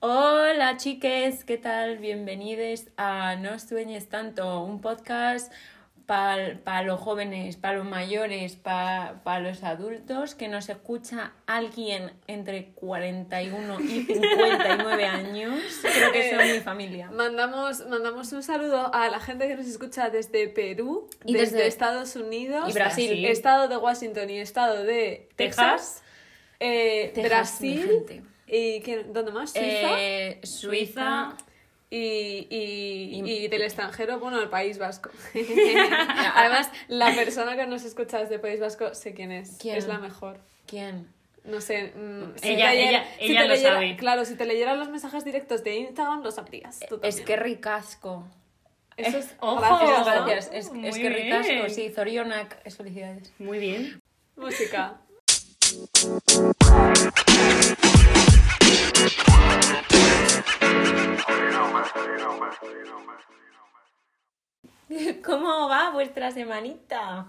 Hola 0.00 0.76
chiques, 0.76 1.44
¿qué 1.44 1.58
tal? 1.58 1.98
Bienvenidos 1.98 2.84
a 2.96 3.34
No 3.36 3.58
sueñes 3.58 4.08
tanto, 4.08 4.62
un 4.62 4.80
podcast 4.80 5.52
para 6.06 6.82
los 6.84 6.98
jóvenes, 7.00 7.56
para 7.56 7.76
los 7.78 7.84
mayores, 7.86 8.56
para 8.56 9.40
los 9.40 9.62
adultos, 9.62 10.34
que 10.34 10.48
nos 10.48 10.70
escucha 10.70 11.32
alguien 11.46 12.12
entre 12.28 12.68
41 12.70 13.80
y 13.80 14.04
59 14.06 15.04
años. 15.06 15.60
Creo 15.82 16.12
que 16.12 16.30
son 16.30 16.50
mi 16.50 16.60
familia. 16.60 17.10
Mandamos, 17.10 17.86
mandamos 17.88 18.32
un 18.32 18.42
saludo 18.42 18.94
a 18.94 19.10
la 19.10 19.20
gente 19.20 19.48
que 19.48 19.56
nos 19.56 19.66
escucha 19.66 20.08
desde 20.08 20.48
Perú, 20.48 21.10
Y 21.26 21.34
desde, 21.34 21.56
desde- 21.56 21.66
Estados 21.66 22.16
Unidos, 22.16 22.70
y 22.70 22.72
Brasil. 22.72 23.24
Estado 23.26 23.68
de 23.68 23.76
Washington 23.76 24.30
y 24.30 24.38
Estado 24.38 24.84
de 24.84 25.28
Texas, 25.36 26.02
eh, 26.60 27.10
Texas, 27.14 27.28
Brasil. 27.60 28.22
Y 28.50 28.80
¿quién- 28.82 29.12
¿dónde 29.12 29.32
más? 29.32 29.52
Suiza. 29.52 30.00
Eh, 30.00 30.40
Suiza. 30.42 31.36
Y, 31.90 32.46
y, 32.50 33.20
Y- 33.24 33.30
y 33.44 33.48
del 33.48 33.62
extranjero, 33.62 34.18
bueno, 34.20 34.38
el 34.40 34.48
País 34.50 34.76
Vasco. 34.78 35.10
Además, 36.34 36.70
la 36.88 37.14
persona 37.14 37.56
que 37.56 37.66
nos 37.66 37.84
escucha 37.84 38.18
desde 38.18 38.38
País 38.38 38.60
Vasco, 38.60 38.94
sé 38.94 39.14
quién 39.14 39.32
es. 39.32 39.56
¿Quién? 39.58 39.76
Es 39.76 39.86
la 39.86 39.98
mejor. 39.98 40.38
¿Quién? 40.66 41.08
No 41.44 41.62
sé. 41.62 41.92
mm, 41.96 42.34
Ella- 42.42 42.42
te 42.42 42.48
leyera- 42.48 42.72
ella- 42.74 43.04
si 43.18 43.24
ella 43.32 43.40
te 43.42 43.48
lo 43.48 43.54
leyera- 43.54 43.74
sabe. 43.74 43.96
Claro, 43.96 44.24
si 44.26 44.34
te 44.36 44.44
leyeran 44.44 44.78
los 44.78 44.90
mensajes 44.90 45.24
directos 45.24 45.64
de 45.64 45.76
Instagram, 45.76 46.22
lo 46.22 46.30
sabrías. 46.30 46.80
tú 46.90 47.00
Es 47.02 47.22
que 47.22 47.36
ricasco. 47.36 48.26
Eso 48.98 49.16
es 49.16 49.34
¡Ojo! 49.40 49.58
gracias. 49.60 50.04
Gracias, 50.26 50.50
es, 50.52 50.70
es 50.84 50.98
que 50.98 51.08
ricasco, 51.08 51.68
sí, 51.70 51.88
Zorionak, 51.90 52.58
es 52.66 52.76
felicidades. 52.76 53.32
Muy 53.38 53.58
bien. 53.60 54.02
Música. 54.36 55.00
¿Cómo 65.24 65.68
va 65.68 65.90
vuestra 65.90 66.30
semanita? 66.30 67.26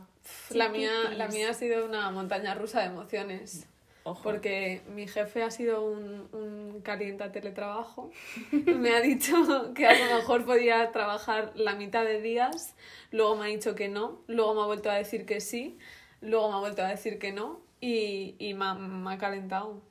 La 0.51 0.69
mía, 0.69 0.91
la 1.15 1.27
mía 1.27 1.49
ha 1.49 1.53
sido 1.53 1.85
una 1.85 2.09
montaña 2.11 2.55
rusa 2.55 2.79
de 2.81 2.85
emociones. 2.87 3.67
Ojo. 4.03 4.23
Porque 4.23 4.81
mi 4.95 5.07
jefe 5.07 5.43
ha 5.43 5.51
sido 5.51 5.83
un, 5.83 6.29
un 6.31 6.81
calienta 6.81 7.31
teletrabajo. 7.31 8.11
Me 8.51 8.95
ha 8.95 9.01
dicho 9.01 9.73
que 9.73 9.85
a 9.85 9.93
lo 9.93 10.15
mejor 10.15 10.45
podía 10.45 10.91
trabajar 10.91 11.51
la 11.55 11.75
mitad 11.75 12.05
de 12.05 12.21
días. 12.21 12.75
Luego 13.11 13.35
me 13.35 13.45
ha 13.45 13.49
dicho 13.49 13.75
que 13.75 13.89
no. 13.89 14.21
Luego 14.27 14.55
me 14.55 14.61
ha 14.61 14.65
vuelto 14.65 14.89
a 14.89 14.95
decir 14.95 15.25
que 15.25 15.41
sí. 15.41 15.77
Luego 16.21 16.49
me 16.49 16.55
ha 16.55 16.59
vuelto 16.59 16.81
a 16.83 16.87
decir 16.87 17.19
que 17.19 17.33
no. 17.33 17.59
Y, 17.81 18.35
y 18.39 18.53
me, 18.53 18.65
ha, 18.65 18.73
me 18.73 19.13
ha 19.13 19.17
calentado. 19.17 19.81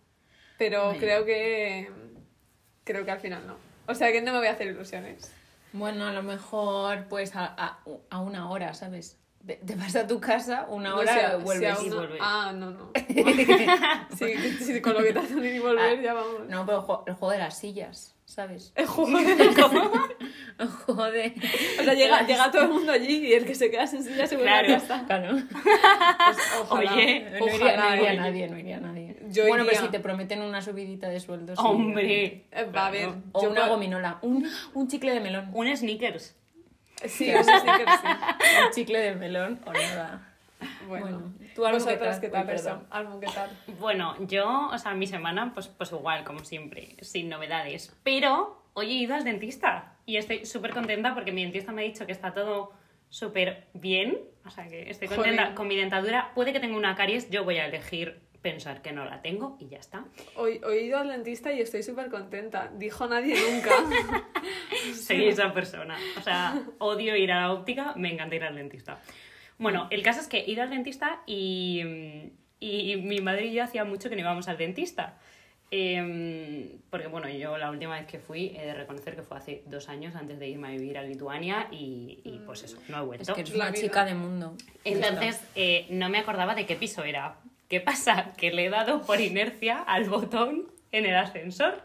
Pero 0.59 0.91
Ay. 0.91 0.99
creo 0.99 1.25
que. 1.25 1.91
Creo 2.85 3.05
que 3.05 3.11
al 3.11 3.21
final 3.21 3.47
no. 3.47 3.57
O 3.87 3.95
sea 3.95 4.13
que 4.13 4.21
no 4.21 4.33
me 4.33 4.39
voy 4.39 4.49
a 4.49 4.53
hacer 4.53 4.67
ilusiones. 4.67 5.33
Bueno, 5.73 6.07
a 6.07 6.13
lo 6.13 6.23
mejor 6.23 7.07
pues 7.09 7.35
a, 7.37 7.45
a, 7.57 7.79
a 8.11 8.19
una 8.21 8.51
hora, 8.51 8.75
¿sabes? 8.75 9.19
Te 9.47 9.77
vas 9.77 9.95
a 9.97 10.07
tu 10.07 10.21
casa, 10.21 10.67
una 10.69 10.91
No 10.91 10.97
hora 10.97 11.15
sé, 11.31 11.37
y 11.39 11.43
vuelves. 11.43 11.79
si 11.79 11.85
a 11.85 11.89
y 11.89 11.91
vuelves. 11.95 12.19
Ah, 12.21 12.53
no, 12.55 12.71
no. 12.71 12.91
sí, 14.19 14.35
sí, 14.59 14.81
con 14.83 14.95
lo 14.95 15.03
que 15.03 15.13
te 15.13 15.19
hacen 15.21 15.43
ir 15.45 15.55
y 15.55 15.59
volver, 15.59 15.99
Ah, 15.99 16.03
ya 16.03 16.13
vamos. 16.15 16.49
No, 16.49 16.67
pero 16.67 16.79
el 16.79 16.85
juego, 16.85 17.05
el 17.07 17.15
juego 17.15 17.33
de 17.33 17.39
las 17.39 17.57
sillas, 17.57 18.15
¿sabes? 18.27 18.73
Joder. 18.87 19.41
El 20.59 20.69
juego 20.69 21.05
de... 21.11 21.35
O 21.81 21.85
sea, 21.85 21.95
llega, 21.95 22.27
llega 22.27 22.51
todo 22.51 22.63
el 22.63 22.69
mundo 22.71 22.93
allí 22.93 23.27
y 23.29 23.33
el 23.35 23.47
que 23.47 23.55
se 23.55 23.71
queda 23.71 23.87
sin 23.87 24.03
silla 24.03 24.27
se 24.27 24.37
vuelve 24.37 24.51
Claro. 24.51 24.75
a 24.75 24.79
casa. 24.81 25.05
Claro. 25.07 25.39
Ojalá, 26.69 26.93
Oye, 26.95 27.31
No 27.39 27.47
iría, 27.47 27.77
no 27.77 27.83
ojalá, 27.85 27.97
iría 27.97 28.15
nadie, 28.15 28.49
no 28.49 28.59
iría 28.59 28.81
nadie. 28.81 29.08
Yo 29.31 29.47
bueno, 29.47 29.65
iría. 29.65 29.73
pero 29.75 29.87
si 29.87 29.93
te 29.93 30.01
prometen 30.01 30.43
una 30.43 30.63
subidita 30.63 31.09
de 31.09 31.21
sueldo. 31.21 31.55
sí. 31.55 31.63
Hombre. 31.65 32.45
Eh, 32.51 32.65
Va 32.75 32.87
a 32.87 32.91
ver. 32.91 33.09
O 33.33 33.43
yo 33.43 33.51
una 33.51 33.69
gominola. 33.69 34.19
Un, 34.23 34.49
un 34.75 34.89
chicle 34.89 35.13
de 35.13 35.21
melón. 35.21 35.51
Un 35.53 35.75
sneakers. 35.77 36.35
Sí, 37.05 37.09
sí 37.09 37.27
que 37.27 37.33
sí. 37.33 38.65
Un 38.67 38.73
chicle 38.73 38.99
de 39.01 39.15
melón 39.15 39.61
o 39.67 39.73
nada. 39.73 40.25
Bueno, 40.89 41.05
Bueno, 41.07 41.33
¿tú 41.55 41.65
algo 41.67 41.79
vosotras 41.79 42.19
que 42.19 42.27
qué 42.27 42.33
tal? 42.33 42.47
tal 42.47 43.07
Uy, 43.15 43.27
tal. 43.33 43.51
Bueno, 43.79 44.17
yo, 44.27 44.69
o 44.73 44.79
sea, 44.79 44.95
mi 44.95 45.07
semana, 45.07 45.53
pues, 45.55 45.69
pues 45.69 45.93
igual, 45.93 46.25
como 46.25 46.45
siempre, 46.45 46.97
sin 47.01 47.29
novedades. 47.29 47.95
Pero 48.03 48.61
hoy 48.75 48.91
he 48.91 48.95
ido 48.95 49.15
al 49.15 49.23
dentista 49.23 49.95
y 50.07 50.17
estoy 50.17 50.47
súper 50.47 50.73
contenta 50.73 51.15
porque 51.15 51.31
mi 51.31 51.43
dentista 51.43 51.71
me 51.71 51.83
ha 51.83 51.85
dicho 51.85 52.07
que 52.07 52.13
está 52.13 52.33
todo 52.35 52.73
súper 53.09 53.67
bien. 53.75 54.19
O 54.45 54.51
sea, 54.51 54.67
que 54.67 54.91
estoy 54.91 55.07
contenta 55.09 55.55
con 55.55 55.69
mi 55.69 55.77
dentadura. 55.77 56.33
Puede 56.35 56.53
que 56.53 56.59
tenga 56.59 56.77
una 56.77 56.97
caries, 56.97 57.31
yo 57.31 57.45
voy 57.45 57.59
a 57.59 57.67
elegir 57.67 58.21
pensar 58.51 58.81
que 58.83 58.93
no 58.93 59.05
la 59.05 59.21
tengo 59.21 59.57
y 59.61 59.69
ya 59.69 59.79
está. 59.79 60.05
Hoy, 60.37 60.61
hoy 60.65 60.79
he 60.79 60.83
ido 60.85 60.99
al 60.99 61.09
dentista 61.09 61.53
y 61.53 61.61
estoy 61.61 61.83
súper 61.83 62.09
contenta. 62.09 62.71
Dijo 62.77 63.07
nadie 63.07 63.35
nunca. 63.51 63.71
Soy 65.07 65.29
esa 65.29 65.53
persona. 65.53 65.99
O 66.19 66.23
sea, 66.23 66.63
odio 66.79 67.15
ir 67.17 67.31
a 67.33 67.41
la 67.43 67.53
óptica, 67.53 67.93
me 67.97 68.13
encanta 68.13 68.37
ir 68.37 68.45
al 68.45 68.55
dentista. 68.57 68.99
Bueno, 69.59 69.87
el 69.91 70.03
caso 70.03 70.21
es 70.21 70.29
que 70.29 70.39
he 70.39 70.51
ido 70.51 70.63
al 70.63 70.71
dentista 70.71 71.23
y, 71.27 71.83
mm, 71.85 72.31
y 72.61 72.97
mi 72.97 73.21
madre 73.21 73.47
y 73.47 73.53
yo 73.55 73.63
hacía 73.65 73.85
mucho 73.85 74.09
que 74.09 74.15
no 74.17 74.23
íbamos 74.23 74.49
al 74.49 74.57
dentista. 74.57 75.19
Em, 75.71 76.79
porque 76.89 77.09
bueno, 77.09 77.29
yo 77.29 77.59
la 77.59 77.71
última 77.71 77.99
vez 77.99 78.07
que 78.07 78.19
fui, 78.19 78.57
he 78.57 78.65
de 78.65 78.73
reconocer 78.73 79.15
que 79.15 79.23
fue 79.23 79.37
hace 79.37 79.63
dos 79.67 79.91
años 79.91 80.15
antes 80.17 80.39
de 80.39 80.49
irme 80.49 80.69
a 80.69 80.71
vivir 80.71 80.97
a 80.97 81.03
Lituania 81.03 81.69
y, 81.71 82.21
y, 82.25 82.39
pues 82.47 82.63
eso, 82.63 82.79
no 82.89 82.97
he 82.97 83.01
Es 83.01 83.07
vuelto. 83.07 83.35
que 83.35 83.41
eres 83.43 83.55
una 83.55 83.73
chica 83.75 84.05
de 84.07 84.15
mundo. 84.15 84.55
Entonces, 84.85 85.39
eh, 85.55 85.87
no 85.91 86.09
me 86.09 86.19
acordaba 86.19 86.55
de 86.55 86.65
qué 86.65 86.75
piso 86.77 87.05
era. 87.05 87.37
¿Qué 87.69 87.83
pasa? 87.83 88.33
Que 88.39 88.51
le 88.51 88.65
he 88.65 88.71
dado 88.71 89.03
por 89.03 89.21
inercia 89.21 89.79
al 89.79 90.09
botón 90.09 90.69
en 90.91 91.05
el 91.05 91.15
ascensor 91.15 91.83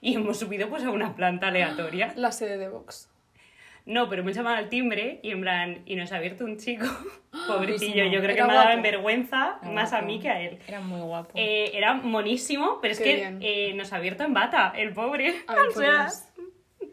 y 0.00 0.14
hemos 0.14 0.38
subido 0.38 0.68
pues 0.68 0.84
a 0.84 0.90
una 0.90 1.16
planta 1.16 1.48
aleatoria. 1.48 2.12
La 2.16 2.30
sede 2.30 2.58
de 2.58 2.68
Vox. 2.68 3.10
No, 3.86 4.08
pero 4.08 4.22
me 4.22 4.32
llamaban 4.32 4.58
al 4.58 4.68
timbre 4.68 5.18
y 5.22 5.30
en 5.30 5.40
plan, 5.40 5.82
y 5.84 5.96
nos 5.96 6.12
ha 6.12 6.16
abierto 6.16 6.44
un 6.44 6.58
chico, 6.58 6.86
pobrecillo, 7.48 8.04
yo 8.06 8.20
creo 8.20 8.36
que 8.36 8.42
me 8.44 8.52
ha 8.52 8.54
dado 8.54 8.66
guapo. 8.68 8.82
vergüenza 8.82 9.58
Era 9.62 9.72
más 9.72 9.92
a 9.92 10.02
mí 10.02 10.20
que 10.20 10.28
a 10.28 10.40
él. 10.40 10.58
Era 10.66 10.80
muy 10.80 11.00
guapo. 11.00 11.32
Eh, 11.34 11.72
era 11.74 11.94
monísimo, 11.94 12.78
pero 12.80 12.92
es 12.92 13.00
que 13.00 13.36
eh, 13.40 13.74
nos 13.74 13.92
ha 13.92 13.96
abierto 13.96 14.22
en 14.22 14.32
bata, 14.32 14.72
el 14.76 14.92
pobre. 14.92 15.42
A 15.48 15.54
ver, 15.56 15.66
o 15.68 15.72
sea, 15.72 16.02
pues, 16.04 16.32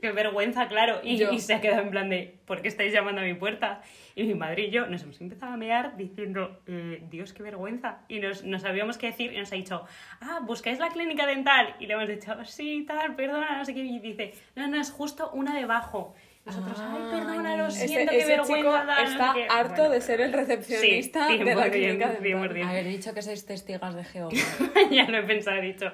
qué 0.04 0.12
vergüenza, 0.12 0.68
claro. 0.68 1.00
Y, 1.02 1.16
Yo. 1.16 1.32
y 1.32 1.40
se 1.40 1.54
ha 1.54 1.62
quedado 1.62 1.82
en 1.82 1.90
plan 1.90 2.10
de, 2.10 2.36
¿por 2.46 2.62
qué 2.62 2.68
estáis 2.68 2.92
llamando 2.92 3.22
a 3.22 3.24
mi 3.24 3.36
puerta? 3.36 3.82
Y 4.16 4.24
mi 4.24 4.36
madre 4.36 4.64
y 4.64 4.70
yo 4.70 4.86
nos 4.86 5.02
hemos 5.04 5.20
empezado 5.22 5.54
a 5.54 5.58
mear 5.58 5.96
diciendo, 5.96 6.60
eh, 6.68 7.02
Dios, 7.10 7.32
qué 7.32 7.42
vergüenza. 7.42 8.00
Y 8.10 8.20
nos, 8.20 8.44
no 8.44 8.60
sabíamos 8.60 8.98
qué 8.98 9.08
decir 9.08 9.32
y 9.32 9.38
nos 9.40 9.52
ha 9.54 9.56
dicho, 9.56 9.86
ah, 10.20 10.42
¿buscáis 10.44 10.78
la 10.80 10.90
clínica 10.90 11.26
dental? 11.26 11.76
Y 11.80 11.88
le 11.88 11.94
hemos 11.94 12.10
dicho, 12.10 12.36
sí, 12.44 12.84
tal, 12.86 13.16
perdona, 13.16 13.58
no 13.58 13.64
sé 13.64 13.74
qué. 13.74 13.80
Y 13.80 14.00
dice, 14.00 14.34
no, 14.58 14.68
no, 14.68 14.80
es 14.80 14.92
justo 14.92 15.32
una 15.32 15.56
debajo. 15.56 16.14
Nosotros, 16.46 16.78
ay, 16.78 17.02
perdona, 17.10 17.56
lo 17.56 17.66
Ay. 17.66 17.72
siento, 17.72 18.00
ese, 18.00 18.06
qué 18.10 18.18
ese 18.18 18.28
vergüenza. 18.28 18.56
chico 18.58 18.72
tal, 18.72 18.86
no 18.88 18.96
sé 18.96 19.12
está 19.14 19.32
qué". 19.34 19.48
harto 19.50 19.76
Bueno, 19.76 19.90
de 19.92 20.02
ser 20.02 20.22
el 20.22 20.34
recepcionista 20.34 21.28
sí, 21.28 21.38
de 21.38 21.56
la 21.56 21.68
100%, 21.68 21.72
clínica 21.72 22.10
dental. 22.10 22.24
100%. 22.52 22.64
Haber 22.70 22.86
dicho 22.86 23.14
que 23.14 23.22
sois 23.22 23.46
testigas 23.46 23.96
de 23.96 24.04
Jehová. 24.04 24.30
ya 24.92 25.06
lo 25.08 25.18
he 25.20 25.24
pensado, 25.24 25.58
he 25.58 25.62
dicho. 25.62 25.86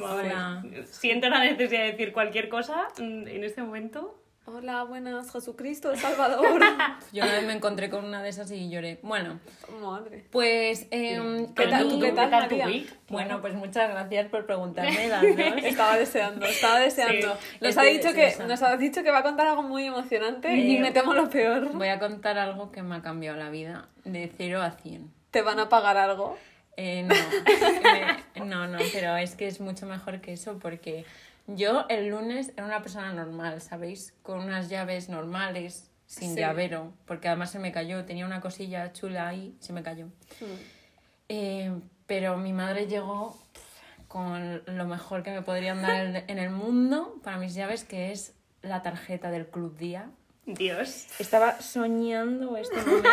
Hola. 0.00 0.62
Siento 0.84 1.28
la 1.28 1.42
necesidad 1.44 1.82
de 1.82 1.90
decir 1.92 2.12
cualquier 2.12 2.48
cosa 2.48 2.86
en 2.98 3.42
este 3.42 3.62
momento. 3.62 4.20
Hola, 4.46 4.82
buenas, 4.84 5.32
Jesucristo, 5.32 5.90
el 5.90 5.98
Salvador. 5.98 6.60
Yo 7.12 7.22
una 7.24 7.32
vez 7.32 7.46
me 7.46 7.54
encontré 7.54 7.88
con 7.88 8.04
una 8.04 8.22
de 8.22 8.28
esas 8.28 8.50
y 8.50 8.68
lloré. 8.68 8.98
Bueno, 9.02 9.40
Madre. 9.80 10.26
pues... 10.30 10.86
em, 10.90 11.54
¿Qué 11.54 11.66
tal- 11.66 11.88
tú 11.88 11.98
qué 11.98 12.12
tal, 12.12 12.28
tu 12.30 12.36
María? 12.56 12.66
week? 12.66 12.94
Bueno, 13.08 13.40
pues 13.40 13.54
muchas 13.54 13.88
gracias 13.88 14.28
por 14.28 14.44
preguntarme 14.44 15.08
las 15.08 15.22
dos. 15.22 15.64
Estaba 15.64 15.96
deseando, 15.96 16.44
estaba 16.44 16.78
deseando. 16.78 17.32
Sí. 17.40 17.56
Nos, 17.62 17.78
ha 17.78 17.82
dicho 17.84 18.12
que, 18.12 18.34
nos 18.46 18.62
ha 18.62 18.76
dicho 18.76 19.02
que 19.02 19.10
va 19.10 19.20
a 19.20 19.22
contar 19.22 19.46
algo 19.46 19.62
muy 19.62 19.86
emocionante 19.86 20.52
Eh, 20.52 20.58
y 20.58 20.78
me 20.78 20.90
temo 20.92 21.14
lo 21.14 21.30
peor. 21.30 21.72
Voy 21.72 21.88
a 21.88 21.98
contar 21.98 22.36
algo 22.36 22.70
que 22.70 22.82
me 22.82 22.96
ha 22.96 23.00
cambiado 23.02 23.38
la 23.38 23.48
vida 23.48 23.88
de 24.04 24.30
0 24.36 24.60
a 24.60 24.72
100. 24.72 25.10
¿Te 25.30 25.40
van 25.40 25.58
a 25.58 25.70
pagar 25.70 25.96
algo? 25.96 26.36
Eh, 26.76 27.02
no, 27.04 27.14
me- 27.14 28.44
no, 28.44 28.66
no, 28.66 28.78
pero 28.92 29.16
es 29.16 29.36
que 29.36 29.46
es 29.46 29.60
mucho 29.60 29.86
mejor 29.86 30.20
que 30.20 30.34
eso 30.34 30.58
porque 30.58 31.06
yo 31.46 31.86
el 31.88 32.08
lunes 32.08 32.52
era 32.56 32.66
una 32.66 32.82
persona 32.82 33.12
normal, 33.12 33.60
¿sabéis? 33.60 34.14
Con 34.22 34.38
unas 34.40 34.68
llaves 34.68 35.08
normales, 35.08 35.90
sin 36.06 36.34
Sí. 36.34 36.40
llavero, 36.40 36.92
porque 37.06 37.28
además 37.28 37.50
se 37.50 37.58
me 37.58 37.72
cayó, 37.72 38.04
tenía 38.04 38.26
una 38.26 38.40
cosilla 38.40 38.92
chula 38.92 39.28
ahí, 39.28 39.56
se 39.60 39.72
me 39.72 39.82
cayó. 39.82 40.08
Eh, 41.28 41.72
pero 42.06 42.36
mi 42.36 42.52
madre 42.52 42.86
llegó 42.86 43.38
con 44.08 44.62
lo 44.66 44.84
mejor 44.86 45.22
que 45.22 45.30
me 45.32 45.42
podrían 45.42 45.82
dar 45.82 45.96
en- 46.06 46.24
en 46.28 46.38
el 46.38 46.50
mundo 46.50 47.20
para 47.24 47.38
mis 47.38 47.54
llaves, 47.54 47.84
que 47.84 48.12
es 48.12 48.34
la 48.62 48.82
tarjeta 48.82 49.30
del 49.30 49.46
Club 49.48 49.76
Día. 49.76 50.10
Dios. 50.46 51.06
Estaba 51.18 51.60
soñando 51.60 52.56
este 52.56 52.76
momento. 52.86 53.08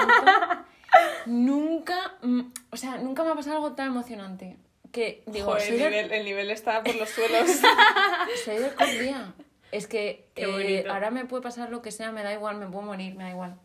nunca, 1.26 1.96
mm, 2.22 2.42
o 2.72 2.78
sea, 2.78 2.98
nunca 2.98 3.24
me 3.24 3.32
ha 3.32 3.36
pasado 3.36 3.56
algo 3.58 3.74
tan 3.74 3.88
emocionante. 3.88 4.58
Que 4.92 5.24
digo, 5.26 5.46
Joder, 5.46 5.62
soy, 5.62 5.74
el, 5.74 5.80
del, 5.80 5.92
nivel, 5.92 6.12
el 6.12 6.26
nivel 6.26 6.52
está 6.52 6.84
por 6.84 6.96
los 6.96 7.10
suelos. 7.10 7.50
soy 8.46 8.58
del 8.58 9.00
Día. 9.00 9.34
Es 9.72 9.88
que 9.88 10.26
eh, 10.36 10.86
ahora 10.90 11.12
me 11.12 11.26
puede 11.26 11.42
pasar 11.42 11.70
lo 11.70 11.82
que 11.82 11.92
sea, 11.92 12.12
me 12.12 12.24
da 12.24 12.34
igual, 12.34 12.58
me 12.58 12.68
puedo 12.68 12.82
morir, 12.82 13.16
me 13.16 13.24
da 13.24 13.30
igual. 13.30 13.58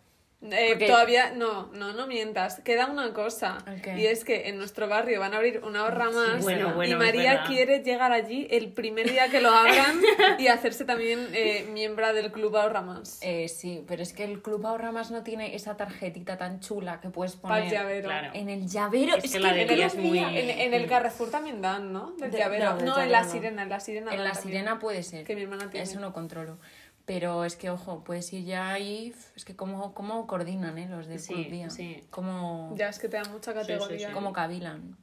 Eh, 0.52 0.68
Porque- 0.70 0.86
Todavía, 0.86 1.32
no, 1.34 1.68
no, 1.72 1.92
no 1.92 2.06
mientas. 2.06 2.60
Queda 2.60 2.86
una 2.86 3.12
cosa. 3.12 3.58
Y 3.96 4.06
es 4.06 4.24
que 4.24 4.48
en 4.48 4.58
nuestro 4.58 4.88
barrio 4.88 5.20
van 5.20 5.34
a 5.34 5.36
abrir 5.38 5.60
una 5.64 5.84
horra 5.84 6.10
más. 6.10 6.42
Bueno, 6.42 6.74
bueno, 6.74 6.92
y 6.92 6.96
María 6.98 7.44
quiere 7.46 7.80
llegar 7.82 8.12
allí 8.12 8.46
el 8.50 8.72
primer 8.72 9.10
día 9.10 9.28
que 9.28 9.40
lo 9.40 9.50
abran 9.50 10.00
y 10.38 10.46
hacerse 10.48 10.84
también 10.84 11.28
eh, 11.32 11.66
miembro 11.72 12.12
del 12.14 12.30
club 12.32 12.56
ahorra 12.56 12.82
más. 12.82 13.18
Eh, 13.22 13.48
sí, 13.48 13.84
pero 13.88 14.02
es 14.02 14.12
que 14.12 14.24
el 14.24 14.42
Club 14.42 14.66
Ahorra 14.66 14.92
Más 14.92 15.10
no 15.10 15.22
tiene 15.22 15.54
esa 15.54 15.76
tarjetita 15.76 16.36
tan 16.38 16.60
chula 16.60 17.00
que 17.00 17.08
puedes 17.08 17.36
Para 17.36 17.56
poner 17.56 17.64
el 17.66 17.72
llavero. 17.72 18.08
Claro. 18.08 18.30
en 18.34 18.48
el 18.50 18.68
llavero. 18.68 19.16
Es 19.16 19.32
que 19.32 19.38
la 19.40 19.52
de 19.52 19.62
En 19.62 19.70
el, 19.70 19.80
es 19.82 19.94
muy- 19.96 20.18
en, 20.18 20.50
en 20.50 20.74
el 20.74 20.86
Carrefour 20.86 21.30
también 21.30 21.60
dan, 21.62 21.92
¿no? 21.92 22.12
Del 22.18 22.30
De- 22.30 22.38
llavero. 22.38 22.74
no, 22.76 22.96
No, 22.96 23.02
en 23.02 23.10
la 23.10 23.24
sirena, 23.24 23.62
en 23.62 23.68
la 23.68 23.80
sirena. 23.80 24.12
En 24.12 24.22
la 24.24 24.32
también. 24.32 24.42
sirena 24.58 24.78
puede 24.78 25.02
ser. 25.02 25.24
Que 25.24 25.34
mi 25.34 25.42
hermana 25.42 25.70
tiene. 25.70 25.84
Eso 25.84 25.98
no 26.00 26.12
controlo. 26.12 26.58
Pero 27.06 27.44
es 27.44 27.54
que, 27.56 27.70
ojo, 27.70 28.02
puedes 28.04 28.32
ir 28.32 28.44
ya 28.44 28.70
ahí. 28.72 29.14
Es 29.36 29.44
que, 29.44 29.54
¿cómo, 29.56 29.94
cómo 29.94 30.26
coordinan 30.26 30.76
eh, 30.76 30.88
los 30.90 31.06
del 31.06 31.20
Sí, 31.20 31.34
Club 31.34 31.50
Día? 31.50 31.70
sí. 31.70 32.02
¿Cómo, 32.10 32.74
Ya 32.76 32.88
es 32.88 32.98
que 32.98 33.08
te 33.08 33.16
da 33.16 33.22
mucha 33.30 33.54
categoría. 33.54 34.08
sí. 34.08 34.12
cómo 34.14 34.32
cavilan? 34.32 34.96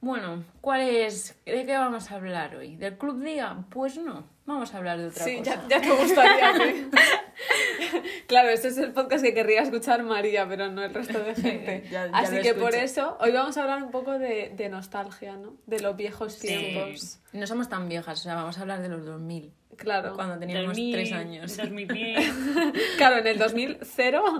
Bueno, 0.00 0.44
¿cuál 0.60 0.82
es? 0.82 1.34
¿De 1.46 1.64
qué 1.66 1.76
vamos 1.76 2.10
a 2.10 2.16
hablar 2.16 2.54
hoy? 2.56 2.76
¿Del 2.76 2.96
Club 2.98 3.22
Día? 3.22 3.64
Pues 3.70 3.96
no. 3.98 4.24
Vamos 4.44 4.72
a 4.74 4.78
hablar 4.78 4.98
de 4.98 5.06
otra 5.06 5.24
Sí, 5.24 5.38
cosa. 5.38 5.62
ya, 5.68 5.78
ya 5.78 5.80
te 5.80 5.90
gustaría. 5.90 6.52
sí. 6.54 6.90
claro, 8.26 8.48
este 8.50 8.68
es 8.68 8.78
el 8.78 8.92
podcast 8.92 9.24
que 9.24 9.34
querría 9.34 9.62
escuchar 9.62 10.02
María, 10.04 10.46
pero 10.48 10.70
no 10.70 10.82
el 10.84 10.92
resto 10.94 11.18
de 11.22 11.34
gente. 11.34 11.82
Ya- 11.90 12.06
ya 12.06 12.12
Así 12.16 12.40
que 12.40 12.54
por 12.54 12.74
eso, 12.74 13.16
hoy 13.20 13.32
vamos 13.32 13.56
a 13.56 13.62
hablar 13.62 13.82
un 13.82 13.90
poco 13.90 14.18
de, 14.18 14.52
de 14.54 14.68
nostalgia, 14.68 15.36
¿no? 15.36 15.54
De 15.66 15.80
los 15.80 15.96
viejos 15.96 16.34
Sí. 16.34 16.46
tiempos. 16.48 17.18
No 17.32 17.46
somos 17.46 17.68
tan 17.68 17.88
viejas, 17.88 18.20
o 18.20 18.22
sea, 18.22 18.34
vamos 18.36 18.56
a 18.58 18.60
hablar 18.62 18.80
de 18.82 18.88
los 18.88 19.04
2000. 19.04 19.52
Claro. 19.76 20.14
Cuando 20.14 20.38
teníamos 20.38 20.68
2000, 20.68 20.92
tres 20.94 21.12
años. 21.12 21.56
2010. 21.56 22.34
Claro, 22.96 23.18
en 23.18 23.26
el 23.26 23.38
2000 23.38 23.78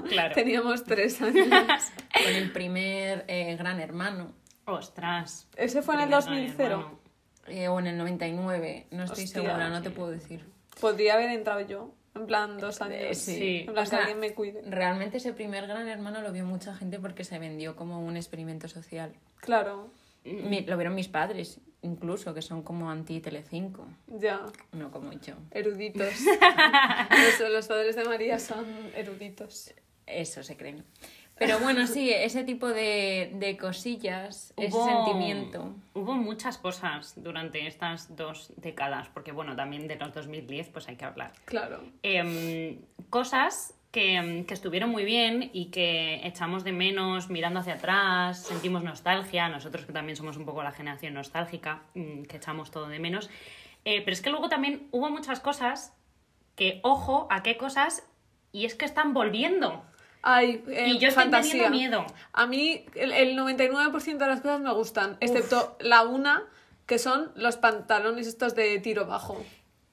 Claro. 0.09 0.35
teníamos 0.35 0.85
tres 0.85 1.21
años. 1.23 1.47
Con 1.49 2.33
el 2.35 2.53
primer 2.53 3.25
eh, 3.29 3.57
Gran 3.57 3.81
Hermano. 3.81 4.33
Ostras. 4.65 5.49
¿Ese 5.57 5.83
fue 5.83 5.95
en 5.95 6.01
el 6.01 6.07
Primer 6.09 6.25
2000 6.25 6.61
hermano. 6.61 7.01
eh, 7.49 7.69
o 7.69 7.79
en 7.79 7.87
el 7.87 7.99
99. 7.99 8.87
No 8.91 9.05
estoy 9.05 9.25
Hostia, 9.25 9.43
segura, 9.43 9.69
no 9.69 9.79
sí. 9.79 9.83
te 9.85 9.91
puedo 9.91 10.11
decir. 10.11 10.45
Podría 10.81 11.15
haber 11.15 11.31
entrado 11.31 11.61
yo. 11.61 11.95
En 12.15 12.27
plan, 12.27 12.57
dos 12.59 12.81
años. 12.81 12.97
Eh, 12.99 13.15
sí. 13.15 13.35
Sí. 13.37 13.57
En 13.67 13.75
plan, 13.75 13.85
O 13.85 13.87
sea, 13.87 13.99
que 13.99 14.05
alguien 14.05 14.21
me 14.21 14.35
cuide. 14.35 14.63
Realmente 14.67 15.19
ese 15.19 15.33
primer 15.35 15.67
Gran 15.67 15.87
Hermano 15.89 16.23
lo 16.23 16.33
vio 16.33 16.45
mucha 16.47 16.75
gente 16.75 16.99
porque 16.99 17.25
se 17.25 17.39
vendió 17.39 17.77
como 17.77 18.01
un 18.01 18.17
experimento 18.17 18.69
social. 18.69 19.13
Claro, 19.41 19.91
Mi- 20.25 20.63
lo 20.63 20.77
vieron 20.79 20.95
mis 20.95 21.09
padres, 21.09 21.61
incluso, 21.87 22.35
que 22.35 22.43
son 22.43 22.63
como 22.63 22.91
anti-Telecinco, 22.91 23.87
ya. 24.09 24.41
no 24.73 24.91
como 24.91 25.13
yo. 25.13 25.35
Eruditos. 25.51 26.13
los, 27.41 27.51
los 27.51 27.67
padres 27.67 27.97
de 27.97 28.05
María 28.05 28.39
son 28.39 28.67
eruditos. 28.95 29.73
Eso 30.07 30.43
se 30.43 30.57
creen. 30.57 30.85
Pero 31.39 31.59
bueno, 31.59 31.87
sí, 31.87 32.11
ese 32.11 32.45
tipo 32.45 32.69
de, 32.69 33.33
de 33.35 33.59
cosillas, 33.59 34.55
ese 34.57 34.83
sentimiento. 34.83 35.75
Hubo 35.93 36.15
muchas 36.15 36.57
cosas 36.57 37.13
durante 37.17 37.67
estas 37.67 38.17
dos 38.17 38.53
décadas, 38.57 39.09
porque 39.13 39.33
bueno, 39.33 39.55
también 39.55 39.87
de 39.87 39.97
los 39.97 40.15
2010 40.15 40.69
pues 40.71 40.89
hay 40.89 40.97
que 40.97 41.05
hablar. 41.05 41.33
Claro. 41.45 41.83
Em, 42.03 42.79
cosas 43.11 43.75
que, 43.97 44.45
que 44.47 44.53
estuvieron 44.53 44.91
muy 44.91 45.05
bien 45.07 45.49
y 45.55 45.71
que 45.71 46.21
echamos 46.27 46.65
de 46.65 46.73
menos 46.73 47.31
mirando 47.31 47.61
hacia 47.61 47.75
atrás, 47.75 48.43
sentimos 48.43 48.85
nostalgia, 48.85 49.49
nosotros 49.49 49.87
que 49.87 49.93
también 49.95 50.17
somos 50.17 50.37
un 50.37 50.45
poco 50.45 50.63
la 50.63 50.71
generación 50.71 51.15
nostálgica, 51.15 51.81
mm, 51.95 52.25
que 52.25 52.37
echamos 52.37 52.71
todo 52.71 52.89
de 52.89 52.99
menos. 52.99 53.31
Eh, 53.87 54.03
pero 54.03 54.13
es 54.13 54.21
que 54.21 54.29
luego 54.29 54.51
también 54.51 54.87
hubo 54.91 55.09
muchas 55.09 55.41
cosas 55.41 55.95
que, 56.57 56.81
ojo, 56.83 57.27
a 57.31 57.43
qué 57.43 57.57
cosas, 57.57 58.07
y 58.53 58.67
es 58.67 58.75
que 58.75 58.85
están 58.85 59.15
volviendo. 59.15 59.83
Ay, 60.21 60.63
eh, 60.69 60.89
y 60.89 60.99
yo 60.99 61.09
estoy 61.09 61.25
fantasía. 61.25 61.65
teniendo 61.65 61.71
miedo. 61.71 62.07
A 62.35 62.47
mí 62.47 62.85
el, 62.97 63.13
el 63.13 63.35
99% 63.39 64.19
de 64.19 64.27
las 64.27 64.43
cosas 64.43 64.61
me 64.61 64.75
gustan, 64.75 65.17
excepto 65.21 65.75
la 65.81 66.03
una, 66.03 66.43
que 66.85 66.99
son 66.99 67.33
los 67.35 67.57
pantalones 67.57 68.27
estos 68.27 68.55
de 68.55 68.79
tiro 68.81 69.07
bajo. 69.07 69.43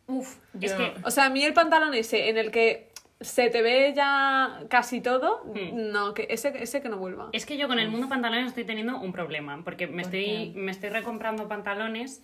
Uf, 0.08 0.36
Yo- 0.56 0.68
es 0.68 0.74
que 0.74 0.94
O 1.06 1.12
sea, 1.12 1.26
a 1.26 1.30
mí 1.30 1.42
el 1.46 1.54
pantalón 1.54 1.94
ese 1.94 2.28
en 2.28 2.38
el 2.38 2.52
que 2.52 2.92
se 3.24 3.50
te 3.50 3.62
ve 3.62 3.94
ya 3.96 4.60
casi 4.70 5.02
todo, 5.02 5.44
Hmm. 5.46 5.92
no, 5.92 6.14
que 6.14 6.28
ese, 6.30 6.54
ese 6.62 6.82
que 6.82 6.90
no 6.90 6.98
vuelva. 6.98 7.30
Es 7.34 7.46
que 7.46 7.58
yo 7.58 7.68
con 7.68 7.80
el 7.80 7.90
mundo 7.90 8.08
pantalones 8.10 8.48
estoy 8.48 8.64
teniendo 8.66 9.00
un 9.00 9.12
problema, 9.12 9.60
porque 9.64 9.88
me, 9.88 10.04
¿Por 10.04 10.14
estoy, 10.14 10.52
qué? 10.54 10.60
me 10.60 10.72
estoy 10.72 10.90
recomprando 10.90 11.48
pantalones 11.48 12.24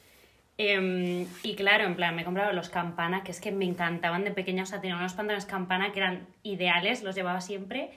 em, 0.57 1.25
y 1.41 1.55
claro, 1.55 1.85
en 1.85 1.95
plan, 1.95 2.15
me 2.15 2.21
he 2.23 2.25
comprado 2.25 2.51
los 2.53 2.69
campana, 2.69 3.23
que 3.23 3.31
es 3.31 3.39
que 3.39 3.51
me 3.51 3.65
encantaban 3.65 4.23
de 4.25 4.31
pequeña, 4.31 4.63
o 4.63 4.65
sea, 4.65 4.81
tenía 4.81 4.97
unos 4.97 5.13
pantalones 5.13 5.45
campana 5.45 5.91
que 5.93 5.99
eran 5.99 6.27
ideales, 6.43 7.01
los 7.01 7.15
llevaba 7.15 7.39
siempre 7.41 7.91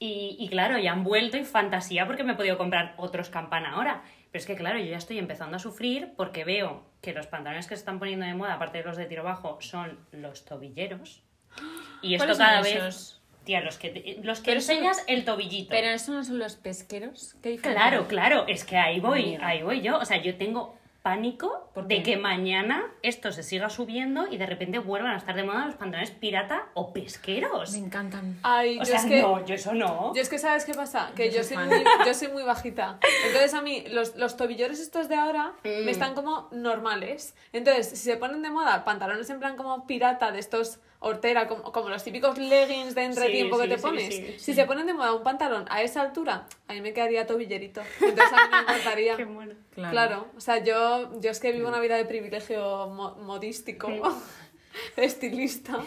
y, 0.00 0.36
y 0.38 0.48
claro, 0.48 0.76
ya 0.78 0.92
han 0.92 1.04
vuelto 1.04 1.36
y 1.36 1.44
fantasía 1.44 2.06
porque 2.06 2.24
me 2.24 2.32
he 2.32 2.36
podido 2.36 2.58
comprar 2.58 2.94
otros 2.96 3.30
campana 3.30 3.72
ahora. 3.74 4.02
Pero 4.32 4.40
es 4.40 4.46
que 4.46 4.54
claro, 4.56 4.78
yo 4.78 4.86
ya 4.86 4.96
estoy 4.96 5.18
empezando 5.18 5.56
a 5.56 5.58
sufrir 5.60 6.12
porque 6.16 6.44
veo 6.44 6.84
que 7.00 7.12
los 7.12 7.26
pantalones 7.26 7.66
que 7.66 7.74
se 7.76 7.80
están 7.80 7.98
poniendo 7.98 8.24
de 8.26 8.34
moda, 8.34 8.54
aparte 8.54 8.78
de 8.78 8.84
los 8.84 8.96
de 8.96 9.06
tiro 9.06 9.22
bajo, 9.24 9.58
son 9.60 9.98
los 10.12 10.44
tobilleros. 10.44 11.22
Y 12.02 12.14
esto 12.14 12.24
¿Cuáles 12.24 12.36
son 12.38 12.46
cada 12.46 12.62
vez... 12.62 12.76
esos? 12.76 13.16
Tía, 13.44 13.60
los 13.62 13.78
que, 13.78 13.88
te- 13.90 14.20
los 14.22 14.40
que 14.40 14.50
son- 14.60 14.74
enseñas 14.76 15.02
el 15.06 15.24
tobillito. 15.24 15.70
Pero 15.70 15.88
eso 15.88 16.12
no 16.12 16.22
son 16.24 16.38
los 16.38 16.56
pesqueros. 16.56 17.34
¿Qué 17.42 17.56
Claro, 17.56 18.06
claro, 18.06 18.44
es 18.48 18.64
que 18.64 18.76
ahí 18.76 19.00
voy, 19.00 19.24
Mira. 19.32 19.46
ahí 19.48 19.62
voy 19.62 19.80
yo. 19.80 19.98
O 19.98 20.04
sea, 20.04 20.18
yo 20.22 20.36
tengo 20.36 20.78
pánico 21.02 21.70
¿Por 21.74 21.86
de 21.86 22.02
que 22.02 22.18
mañana 22.18 22.84
esto 23.00 23.32
se 23.32 23.42
siga 23.42 23.70
subiendo 23.70 24.26
y 24.30 24.36
de 24.36 24.44
repente 24.44 24.78
vuelvan 24.78 25.12
a 25.14 25.16
estar 25.16 25.34
de 25.34 25.42
moda 25.44 25.64
los 25.64 25.74
pantalones 25.76 26.10
pirata 26.10 26.66
o 26.74 26.92
pesqueros. 26.92 27.72
Me 27.72 27.78
encantan. 27.78 28.38
Ay, 28.42 28.76
O 28.76 28.80
yo 28.80 28.84
sea, 28.84 28.96
es 28.96 29.06
que... 29.06 29.22
no, 29.22 29.42
yo 29.46 29.54
eso 29.54 29.72
no. 29.72 30.14
Yo 30.14 30.20
es 30.20 30.28
que, 30.28 30.38
¿sabes 30.38 30.66
qué 30.66 30.74
pasa? 30.74 31.10
Que 31.16 31.30
Yo 31.30 31.38
yo 31.38 31.44
soy 31.44 31.56
muy, 31.56 31.82
yo 32.06 32.12
soy 32.12 32.28
muy 32.28 32.42
bajita. 32.42 32.98
Entonces, 33.26 33.54
a 33.54 33.62
mí, 33.62 33.84
los, 33.90 34.14
los 34.16 34.36
tobilleros 34.36 34.78
estos 34.78 35.08
de 35.08 35.14
ahora 35.16 35.52
Mm. 35.64 35.84
me 35.86 35.90
están 35.90 36.14
como 36.14 36.48
normales. 36.52 37.34
Entonces, 37.54 37.88
si 37.88 37.96
se 37.96 38.16
ponen 38.18 38.42
de 38.42 38.50
moda 38.50 38.84
pantalones 38.84 39.28
en 39.30 39.38
plan 39.40 39.56
como 39.56 39.86
pirata, 39.86 40.30
de 40.32 40.38
estos 40.38 40.78
hortera, 41.00 41.48
como, 41.48 41.72
como 41.72 41.88
los 41.88 42.04
típicos 42.04 42.38
leggings 42.38 42.94
de 42.94 43.04
entretiempo 43.04 43.56
Sí, 43.56 43.62
que 43.62 43.68
sí, 43.68 43.70
te 43.74 43.76
sí, 43.78 43.82
pones, 43.82 44.14
sí, 44.14 44.26
si 44.32 44.38
sí. 44.38 44.54
se 44.54 44.64
ponen 44.66 44.86
de 44.86 44.94
moda 44.94 45.12
un 45.14 45.22
pantalón 45.22 45.64
a 45.70 45.82
esa 45.82 46.02
altura, 46.02 46.46
a 46.68 46.72
mí 46.74 46.80
me 46.82 46.92
quedaría 46.92 47.26
tobillerito. 47.26 47.80
Entonces, 48.00 48.32
a 48.32 48.36
mí 48.36 48.54
me. 48.94 49.16
Qué 49.16 49.24
mono. 49.26 49.54
Claro. 49.74 49.90
Claro, 49.92 50.26
o 50.36 50.40
sea, 50.40 50.62
yo, 50.62 51.18
yo 51.20 51.30
es 51.30 51.40
que 51.40 51.52
vivo 51.52 51.68
una 51.68 51.80
vida 51.80 51.96
de 51.96 52.04
privilegio 52.04 52.86
mo- 52.88 53.14
modístico, 53.16 53.88
estilista. 54.96 55.78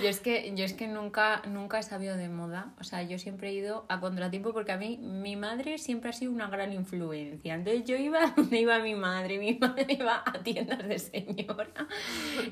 Yo 0.00 0.08
es 0.08 0.20
que, 0.20 0.52
yo 0.54 0.64
es 0.64 0.72
que 0.72 0.88
nunca, 0.88 1.42
nunca 1.48 1.78
he 1.78 1.82
sabido 1.82 2.16
de 2.16 2.28
moda. 2.28 2.74
O 2.80 2.84
sea, 2.84 3.02
yo 3.02 3.18
siempre 3.18 3.50
he 3.50 3.54
ido 3.54 3.86
a 3.88 4.00
contratiempo 4.00 4.52
porque 4.52 4.72
a 4.72 4.76
mí 4.76 4.98
mi 4.98 5.36
madre 5.36 5.78
siempre 5.78 6.10
ha 6.10 6.12
sido 6.12 6.32
una 6.32 6.48
gran 6.48 6.72
influencia. 6.72 7.54
Entonces 7.54 7.84
yo 7.84 7.96
iba 7.96 8.26
donde 8.36 8.60
iba 8.60 8.78
mi 8.80 8.94
madre, 8.94 9.38
mi 9.38 9.54
madre 9.54 9.86
iba 9.88 10.22
a 10.24 10.32
tiendas 10.42 10.86
de 10.86 10.98
señora. 10.98 11.86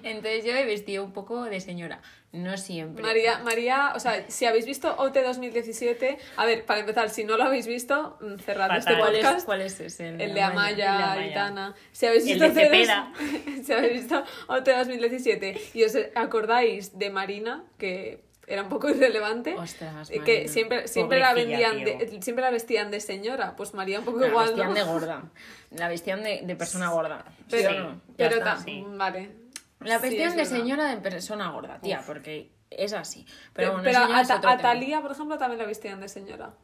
Entonces 0.02 0.44
yo 0.44 0.52
he 0.52 0.64
vestido 0.64 1.04
un 1.04 1.12
poco 1.12 1.44
de 1.44 1.60
señora. 1.60 2.00
No 2.32 2.56
siempre. 2.56 3.02
María, 3.02 3.38
María, 3.40 3.92
o 3.94 4.00
sea, 4.00 4.24
si 4.28 4.46
habéis 4.46 4.64
visto 4.64 4.94
OT 4.96 5.18
2017, 5.22 6.16
a 6.36 6.46
ver, 6.46 6.64
para 6.64 6.80
empezar, 6.80 7.10
si 7.10 7.24
no 7.24 7.36
lo 7.36 7.44
habéis 7.44 7.66
visto, 7.66 8.16
mm, 8.22 8.36
cerrad 8.38 8.68
Fatal. 8.68 8.78
este 8.78 8.98
¿Cuál 8.98 9.14
es, 9.16 9.24
podcast. 9.24 9.44
¿Cuál 9.46 9.60
es 9.60 9.80
ese? 9.80 10.08
El 10.08 10.16
de 10.18 10.24
El 10.24 10.34
de 10.34 10.40
Amaya. 10.42 11.12
Aitana. 11.12 11.74
Si 11.92 12.06
habéis 12.06 12.26
El 12.26 12.38
visto 12.40 12.48
de 12.48 12.66
OT 12.66 13.64
si 13.64 13.72
habéis 13.74 13.92
visto 13.92 14.24
OT 14.46 14.66
2017 14.66 15.60
y 15.74 15.84
os 15.84 15.92
acordáis 16.14 16.98
de 16.98 17.10
Marina, 17.10 17.64
que 17.76 18.24
era 18.46 18.62
un 18.62 18.68
poco 18.70 18.88
irrelevante, 18.88 19.54
Ostras, 19.54 20.10
eh, 20.10 20.20
que 20.24 20.32
Marina. 20.32 20.52
siempre, 20.52 20.88
siempre 20.88 21.18
la 21.20 21.34
vendían, 21.34 21.84
de- 21.84 22.18
siempre 22.22 22.42
la 22.44 22.50
vestían 22.50 22.90
de 22.90 23.00
señora, 23.00 23.56
pues 23.56 23.74
María 23.74 23.98
un 23.98 24.04
poco 24.06 24.20
La 24.20 24.28
igual, 24.28 24.46
vestían 24.46 24.68
¿no? 24.68 24.74
de 24.74 24.82
gorda. 24.84 25.22
La 25.70 25.88
vestían 25.88 26.22
de, 26.22 26.40
de 26.42 26.56
persona 26.56 26.88
gorda. 26.88 27.24
Pero, 27.50 27.70
¿Sí 27.92 28.00
pero 28.16 28.36
está. 28.36 28.44
ta- 28.56 28.60
sí. 28.62 28.84
vale. 28.88 29.41
La 29.84 29.98
Sí, 29.98 30.02
vestían 30.08 30.30
es 30.30 30.36
de 30.36 30.44
señora 30.46 30.86
de 30.86 30.96
persona 30.98 31.50
gorda, 31.50 31.80
tía, 31.80 32.02
porque 32.06 32.50
es 32.70 32.92
así. 32.92 33.24
Pero 33.52 33.52
Pero, 33.52 33.72
bueno, 33.72 33.84
pero 33.84 33.98
a, 34.34 34.40
Ta- 34.40 34.52
a. 34.52 34.56
Talía, 34.58 35.00
por 35.02 35.12
ejemplo, 35.12 35.38
también 35.38 35.58
la 35.58 35.66
vestían 35.66 36.00
de 36.00 36.08
señora. 36.08 36.54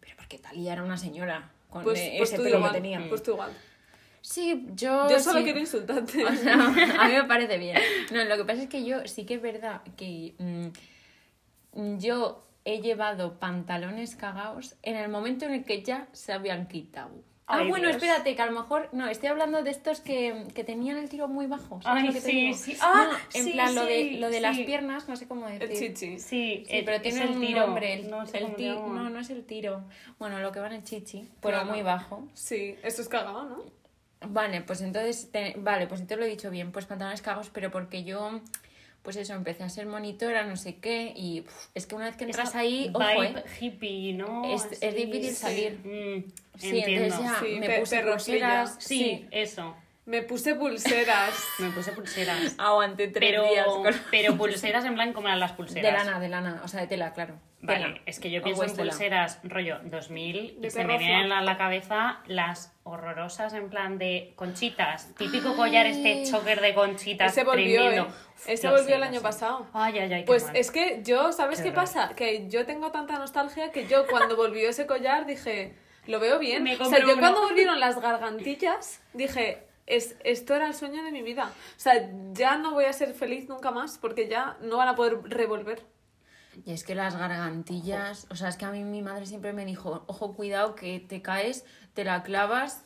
Pero 0.00 0.16
porque 0.16 0.38
Talía 0.38 0.72
era 0.72 0.82
una 0.82 0.96
señora 0.96 1.50
con 1.68 1.82
Pues, 1.84 2.00
eh, 2.00 2.14
pues 2.18 2.30
ese 2.30 2.36
tú 2.38 2.42
pelo 2.44 2.56
igual, 2.56 2.72
que 2.72 2.78
tenía. 2.80 3.08
pues 3.08 3.22
tú 3.22 3.32
igual. 3.32 3.52
Sí, 4.22 4.66
yo. 4.74 5.08
Yo 5.08 5.18
solo 5.18 5.38
sí. 5.38 5.44
quiero 5.44 5.58
insultarte. 5.60 6.24
O 6.26 6.32
sea, 6.34 6.54
a 6.54 7.08
mí 7.08 7.14
me 7.14 7.24
parece 7.24 7.56
bien. 7.58 7.78
No, 8.12 8.22
lo 8.24 8.36
que 8.36 8.44
pasa 8.44 8.62
es 8.62 8.68
que 8.68 8.84
yo 8.84 9.06
sí 9.06 9.24
que 9.24 9.34
es 9.34 9.42
verdad 9.42 9.82
que 9.96 10.34
mm, 10.38 11.98
yo 11.98 12.46
he 12.64 12.80
llevado 12.80 13.38
pantalones 13.38 14.16
cagados 14.16 14.76
en 14.82 14.96
el 14.96 15.08
momento 15.08 15.46
en 15.46 15.52
el 15.54 15.64
que 15.64 15.82
ya 15.82 16.08
se 16.12 16.32
habían 16.32 16.66
quitado. 16.68 17.10
Ah, 17.50 17.62
bueno, 17.68 17.88
Dios. 17.88 17.96
espérate, 18.02 18.34
que 18.36 18.42
a 18.42 18.46
lo 18.46 18.52
mejor. 18.52 18.88
No, 18.92 19.08
estoy 19.08 19.28
hablando 19.28 19.62
de 19.62 19.70
estos 19.70 20.00
que, 20.00 20.46
que 20.54 20.64
tenían 20.64 20.96
el 20.98 21.08
tiro 21.08 21.28
muy 21.28 21.46
bajo. 21.46 21.80
¿sabes 21.82 22.02
Ay, 22.02 22.06
lo 22.08 22.12
que 22.14 22.20
te 22.20 22.26
sí, 22.26 22.54
sí. 22.54 22.72
No, 22.72 22.78
Ah, 22.82 23.18
en 23.34 23.44
sí, 23.44 23.52
plan, 23.52 23.74
lo 23.74 23.84
de, 23.84 24.12
lo 24.18 24.30
de 24.30 24.40
las 24.40 24.58
piernas, 24.58 25.08
no 25.08 25.16
sé 25.16 25.26
cómo 25.28 25.46
decir. 25.46 25.62
El 25.64 25.76
chichi. 25.76 26.18
Sí, 26.18 26.64
Sí, 26.66 26.66
eh, 26.68 26.82
pero 26.84 27.00
tiene 27.00 27.24
el 27.24 27.30
un 27.30 27.40
tiro. 27.40 27.66
nombre. 27.66 27.92
El, 27.94 28.10
no 28.10 28.26
sé 28.26 28.38
el 28.38 28.56
ti- 28.56 28.68
no, 28.68 29.10
no 29.10 29.18
es 29.20 29.30
el 29.30 29.44
tiro. 29.44 29.82
Bueno, 30.18 30.38
lo 30.40 30.52
que 30.52 30.60
va 30.60 30.66
en 30.68 30.74
el 30.74 30.84
chichi, 30.84 31.28
pero 31.40 31.58
Claro. 31.58 31.66
muy 31.72 31.82
bajo. 31.82 32.26
Sí, 32.34 32.76
esto 32.82 33.02
es 33.02 33.08
cagado, 33.08 33.44
¿no? 33.44 33.64
Vale, 34.28 34.60
pues 34.60 34.82
entonces, 34.82 35.30
te- 35.32 35.54
vale, 35.58 35.86
pues 35.86 36.00
entonces 36.00 36.18
lo 36.18 36.24
he 36.26 36.28
dicho 36.28 36.50
bien, 36.50 36.72
pues 36.72 36.84
pantalones 36.86 37.22
cagos, 37.22 37.48
pero 37.50 37.70
porque 37.70 38.04
yo, 38.04 38.40
pues 39.02 39.16
eso, 39.16 39.32
empecé 39.34 39.62
a 39.62 39.68
ser 39.68 39.86
monitora, 39.86 40.44
no 40.44 40.56
sé 40.56 40.76
qué, 40.76 41.12
y 41.16 41.40
uf, 41.40 41.66
es 41.74 41.86
que 41.86 41.94
una 41.94 42.06
vez 42.06 42.16
que 42.16 42.24
entras 42.24 42.50
Esa 42.50 42.58
ahí, 42.58 42.90
ojo, 42.92 43.04
vibe 43.04 43.38
eh, 43.40 43.44
hippie, 43.60 44.12
¿no? 44.14 44.44
Es- 44.54 44.78
es 44.82 44.94
difícil 44.94 45.30
sí. 45.30 45.34
salir. 45.36 45.78
Mm, 45.84 46.30
Sí, 46.58 46.78
entiendo. 46.80 47.04
entonces 47.06 47.20
ya 47.32 47.40
Sí, 47.40 47.60
me 47.60 47.78
puse 47.80 47.96
perrosilla. 47.96 48.64
pulseras. 48.64 48.76
Sí, 48.78 49.26
eso. 49.30 49.74
Me 50.06 50.22
puse 50.22 50.54
pulseras. 50.54 51.44
Me 51.58 51.70
puse 51.70 51.92
pulseras. 51.92 52.54
Aguanté 52.58 53.08
tres 53.08 53.30
Pero, 53.30 53.48
días 53.48 53.66
con... 53.66 53.94
pero 54.10 54.36
pulseras 54.36 54.84
en 54.84 54.94
plan 54.94 55.12
como 55.12 55.28
eran 55.28 55.38
las 55.40 55.52
De 55.52 55.56
pulseras. 55.56 56.04
lana, 56.06 56.18
de 56.18 56.28
lana, 56.28 56.60
o 56.64 56.68
sea, 56.68 56.80
de 56.80 56.86
tela, 56.86 57.12
claro. 57.12 57.34
Vale, 57.62 57.80
Tela. 57.84 58.00
es 58.06 58.18
que 58.18 58.30
yo 58.30 58.40
O 58.40 58.44
pienso 58.44 58.64
en 58.64 58.74
tela. 58.74 58.90
pulseras 58.90 59.38
rollo 59.44 59.78
2000 59.84 60.36
y 60.36 60.60
De 60.60 60.70
se 60.70 60.84
me 60.84 60.96
vienen 60.96 61.30
a 61.30 61.42
la 61.42 61.58
cabeza 61.58 62.20
las 62.26 62.72
horrorosas 62.84 63.52
en 63.52 63.68
plan 63.68 63.98
de 63.98 64.32
conchitas. 64.34 65.14
Típico 65.16 65.54
collar 65.54 65.84
este 65.86 66.24
choker 66.24 66.60
de 66.62 66.72
conchitas 66.74 67.32
Ese 67.32 67.44
volvió, 67.44 67.82
tremendo. 67.82 68.08
¿eh? 68.08 68.12
Ese 68.54 68.66
lo 68.66 68.72
volvió 68.72 68.88
sé, 68.88 68.94
el 68.94 69.02
año 69.02 69.20
sé. 69.20 69.22
pasado. 69.22 69.66
Ay, 69.74 69.98
ay, 69.98 70.12
ay, 70.14 70.20
qué 70.22 70.26
Pues 70.26 70.46
mal. 70.46 70.56
es 70.56 70.70
que 70.70 71.02
yo, 71.04 71.30
¿sabes 71.32 71.60
Qué 71.60 71.70
pasa? 71.72 72.14
Que 72.16 72.48
yo 72.48 72.64
tengo 72.64 72.90
tanta 72.90 73.18
nostalgia 73.18 73.70
que 73.70 73.86
yo 73.86 74.06
cuando 74.06 74.34
volvió 74.36 74.70
ese 74.70 74.86
collar 74.86 75.26
dije, 75.26 75.74
lo 76.06 76.18
veo 76.18 76.38
bien. 76.38 76.62
Me 76.64 76.76
o 76.76 76.84
sea, 76.86 77.00
yo 77.00 77.12
uno. 77.12 77.20
cuando 77.20 77.42
volvieron 77.42 77.78
las 77.78 78.00
gargantillas 78.00 79.02
dije, 79.12 79.66
es, 79.90 80.16
esto 80.24 80.54
era 80.54 80.66
el 80.66 80.74
sueño 80.74 81.02
de 81.02 81.12
mi 81.12 81.22
vida. 81.22 81.52
O 81.76 81.80
sea, 81.80 82.10
ya 82.32 82.56
no 82.56 82.72
voy 82.72 82.84
a 82.84 82.92
ser 82.92 83.14
feliz 83.14 83.48
nunca 83.48 83.70
más 83.70 83.98
porque 83.98 84.28
ya 84.28 84.56
no 84.62 84.76
van 84.76 84.88
a 84.88 84.94
poder 84.94 85.20
revolver. 85.24 85.82
Y 86.64 86.72
es 86.72 86.84
que 86.84 86.94
las 86.94 87.16
gargantillas, 87.16 88.26
o 88.30 88.36
sea, 88.36 88.48
es 88.48 88.56
que 88.56 88.64
a 88.64 88.70
mí 88.70 88.82
mi 88.84 89.02
madre 89.02 89.26
siempre 89.26 89.52
me 89.52 89.64
dijo, 89.64 90.04
ojo, 90.06 90.34
cuidado, 90.34 90.74
que 90.74 91.00
te 91.00 91.22
caes, 91.22 91.64
te 91.94 92.04
la 92.04 92.22
clavas 92.22 92.84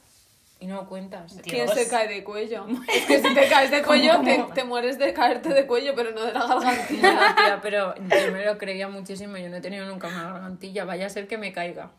y 0.61 0.67
no 0.67 0.87
cuentas. 0.87 1.37
¿Quién 1.43 1.69
se 1.69 1.89
cae 1.89 2.09
de 2.09 2.25
cuello? 2.25 2.67
Es 2.95 3.07
que 3.07 3.21
si 3.21 3.35
te 3.35 3.49
caes 3.49 3.71
de 3.71 3.83
cuello, 3.83 4.13
¿Cómo, 4.13 4.25
te, 4.25 4.37
cómo? 4.37 4.55
te 4.55 4.65
mueres 4.65 4.99
de 4.99 5.13
caerte 5.13 5.53
de 5.53 5.67
cuello, 5.67 5.95
pero 5.95 6.13
no 6.13 6.25
de 6.25 6.33
la 6.33 6.47
gargantilla. 6.47 7.35
Tía, 7.37 7.61
pero 7.63 7.95
yo 7.97 8.33
me 8.33 8.45
lo 8.45 8.59
creía 8.59 8.89
muchísimo, 8.89 9.37
yo 9.37 9.49
no 9.49 9.57
he 9.57 9.61
tenido 9.61 9.87
nunca 9.87 10.09
una 10.09 10.33
gargantilla, 10.33 10.85
vaya 10.85 11.07
a 11.07 11.11
ser 11.11 11.27
que 11.27 11.39
me 11.39 11.53
caiga. 11.53 11.91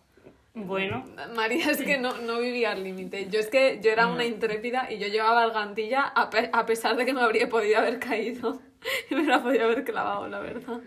Bueno, 0.56 1.04
María 1.36 1.70
es 1.72 1.82
que 1.82 1.98
no, 1.98 2.18
no 2.20 2.40
vivía 2.40 2.72
al 2.72 2.84
límite. 2.84 3.28
Yo 3.30 3.40
es 3.42 3.48
que 3.50 3.80
yo 3.84 3.92
era 3.92 4.08
una 4.08 4.24
intrépida 4.24 4.90
y 4.92 4.98
yo 5.00 5.08
llevaba 5.08 5.46
gargantilla 5.48 6.04
a, 6.04 6.30
pe- 6.30 6.50
a 6.54 6.66
pesar 6.66 6.96
de 6.96 7.06
que 7.06 7.14
me 7.14 7.22
habría 7.22 7.50
podido 7.50 7.78
haber 7.80 8.00
caído 8.00 8.62
y 9.10 9.16
me 9.16 9.24
la 9.24 9.44
podía 9.44 9.66
haber 9.66 9.84
clavado, 9.84 10.28
la 10.30 10.40
verdad. 10.40 10.80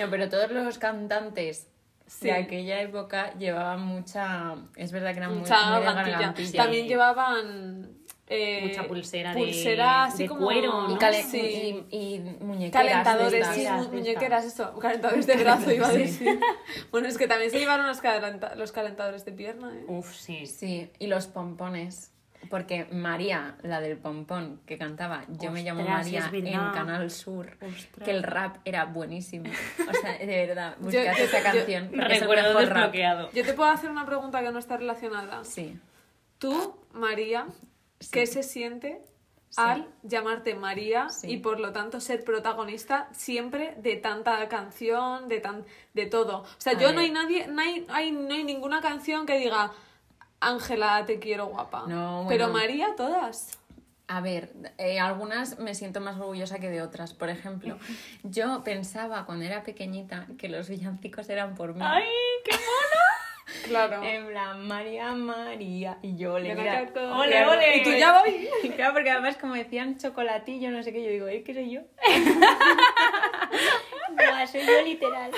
No, 0.00 0.10
pero 0.10 0.28
todos 0.28 0.50
los 0.50 0.78
cantantes 0.78 1.68
Sí. 2.08 2.26
de 2.28 2.32
aquella 2.34 2.80
época 2.82 3.34
llevaban 3.36 3.80
mucha... 3.82 4.54
Es 4.76 4.92
verdad 4.92 5.10
que 5.10 5.18
eran 5.18 5.30
muy, 5.32 5.40
Mucha 5.40 5.70
muy 5.70 5.78
de 5.80 5.84
gargantilla. 5.86 6.16
gargantilla. 6.18 6.62
También 6.62 6.86
llevaban... 6.86 7.98
eh, 8.28 8.66
Mucha 8.68 8.86
pulsera 8.88 9.32
de- 9.34 9.38
pulsera 9.40 10.04
así 10.04 10.24
de 10.24 10.28
como- 10.28 10.46
cuero, 10.46 10.86
Y, 10.90 11.22
Sí. 11.22 11.84
y, 11.90 11.96
y 11.96 12.18
muñequeras. 12.40 12.86
Calentadores, 12.86 13.46
sí, 13.54 13.66
mu- 13.70 13.88
muñequeras, 13.92 14.44
eso, 14.44 14.76
calentadores 14.78 15.26
de 15.26 15.36
brazo 15.44 15.70
iba 15.72 15.86
a 15.86 15.90
Sí. 15.92 15.98
decir. 15.98 16.40
Bueno, 16.90 17.06
es 17.08 17.18
que 17.18 17.28
también 17.28 17.50
se 17.50 17.58
llevaron 17.58 17.86
los, 17.86 18.00
calenta- 18.00 18.54
los 18.56 18.72
calentadores 18.72 19.24
de 19.24 19.32
pierna, 19.32 19.72
¿eh? 19.72 19.84
uff, 19.88 20.12
sí. 20.14 20.46
Sí, 20.46 20.90
y 20.98 21.06
los 21.06 21.26
pompones. 21.28 22.12
Porque 22.50 22.84
María, 22.92 23.56
la 23.62 23.80
del 23.80 23.96
pompón 23.96 24.60
que 24.66 24.78
cantaba 24.78 25.24
Yo 25.40 25.50
me 25.50 25.64
llamo 25.64 25.82
María 25.82 26.30
en. 26.32 26.70
Canal 26.72 27.10
Sur, 27.10 27.56
Ostras. 27.60 28.04
que 28.04 28.10
el 28.12 28.22
rap 28.22 28.58
era 28.64 28.84
buenísimo. 28.84 29.50
O 29.88 29.92
sea, 29.92 30.16
de 30.18 30.46
verdad, 30.46 30.76
buscad 30.80 31.18
esa 31.18 31.38
yo- 31.38 31.42
canción. 31.42 31.90
Recuerdo 31.92 32.48
mejor 32.50 32.54
rap. 32.54 32.74
desbloqueado. 32.76 33.30
Yo 33.32 33.44
te 33.44 33.52
puedo 33.52 33.68
hacer 33.70 33.90
una 33.90 34.06
pregunta 34.06 34.42
que 34.44 34.52
no 34.52 34.60
está 34.60 34.76
relacionada. 34.76 35.42
Sí. 35.44 35.76
Tú, 36.38 36.76
María, 36.92 37.46
¿qué 38.12 38.26
se 38.26 38.42
siente 38.42 39.00
al 39.56 39.88
llamarte 40.02 40.54
María 40.54 41.08
Sí. 41.08 41.30
y 41.32 41.36
por 41.38 41.60
lo 41.60 41.72
tanto 41.72 42.00
ser 42.00 42.24
protagonista 42.24 43.08
siempre 43.12 43.74
de 43.78 43.96
tanta 43.96 44.46
canción, 44.48 45.28
de 45.28 45.40
tan 45.40 45.64
de 45.94 46.06
todo? 46.06 46.38
O 46.42 46.46
sea, 46.58 46.72
A 46.74 46.78
yo 46.78 46.88
ver. 46.88 46.94
no 46.94 47.00
hay 47.00 47.10
nadie, 47.10 47.46
no 47.48 47.60
hay, 47.62 47.86
hay- 47.88 48.12
no 48.12 48.34
hay 48.34 48.44
ninguna 48.44 48.80
canción 48.82 49.24
que 49.26 49.38
diga 49.38 49.72
Ángela, 50.40 51.04
te 51.06 51.18
quiero 51.18 51.46
guapa. 51.46 51.84
No, 51.88 52.26
Pero 52.28 52.48
bueno. 52.50 52.58
María, 52.58 52.94
todas. 52.96 53.58
A 54.08 54.20
ver, 54.20 54.52
eh, 54.78 55.00
algunas 55.00 55.58
me 55.58 55.74
siento 55.74 56.00
más 56.00 56.16
orgullosa 56.20 56.60
que 56.60 56.68
de 56.70 56.80
otras. 56.82 57.12
Por 57.14 57.28
ejemplo, 57.30 57.76
yo 58.22 58.62
pensaba 58.62 59.24
cuando 59.26 59.44
era 59.46 59.62
pequeñita 59.64 60.26
que 60.38 60.48
los 60.48 60.68
villancicos 60.68 61.28
eran 61.30 61.54
por 61.56 61.74
mí. 61.74 61.80
¡Ay, 61.82 62.04
qué 62.44 62.52
Claro. 63.64 64.02
En 64.02 64.26
plan, 64.26 64.66
María, 64.66 65.12
María. 65.12 65.98
Y 66.02 66.16
yo 66.16 66.38
le 66.38 66.54
mira. 66.54 66.84
Ole, 67.14 67.46
ole. 67.46 67.76
Y 67.76 67.82
tú 67.84 67.90
ya 67.92 68.20
voy. 68.20 68.48
Claro, 68.76 68.94
porque 68.94 69.10
además 69.10 69.36
como 69.36 69.54
decían 69.54 69.98
chocolatillo, 69.98 70.70
no 70.70 70.82
sé 70.82 70.92
qué, 70.92 71.02
yo 71.02 71.10
digo, 71.10 71.28
¿eh? 71.28 71.42
¿Qué 71.44 71.54
soy 71.54 71.70
yo? 71.70 71.80
Buah, 74.16 74.46
soy 74.46 74.62
yo 74.66 74.82
literal. 74.82 75.30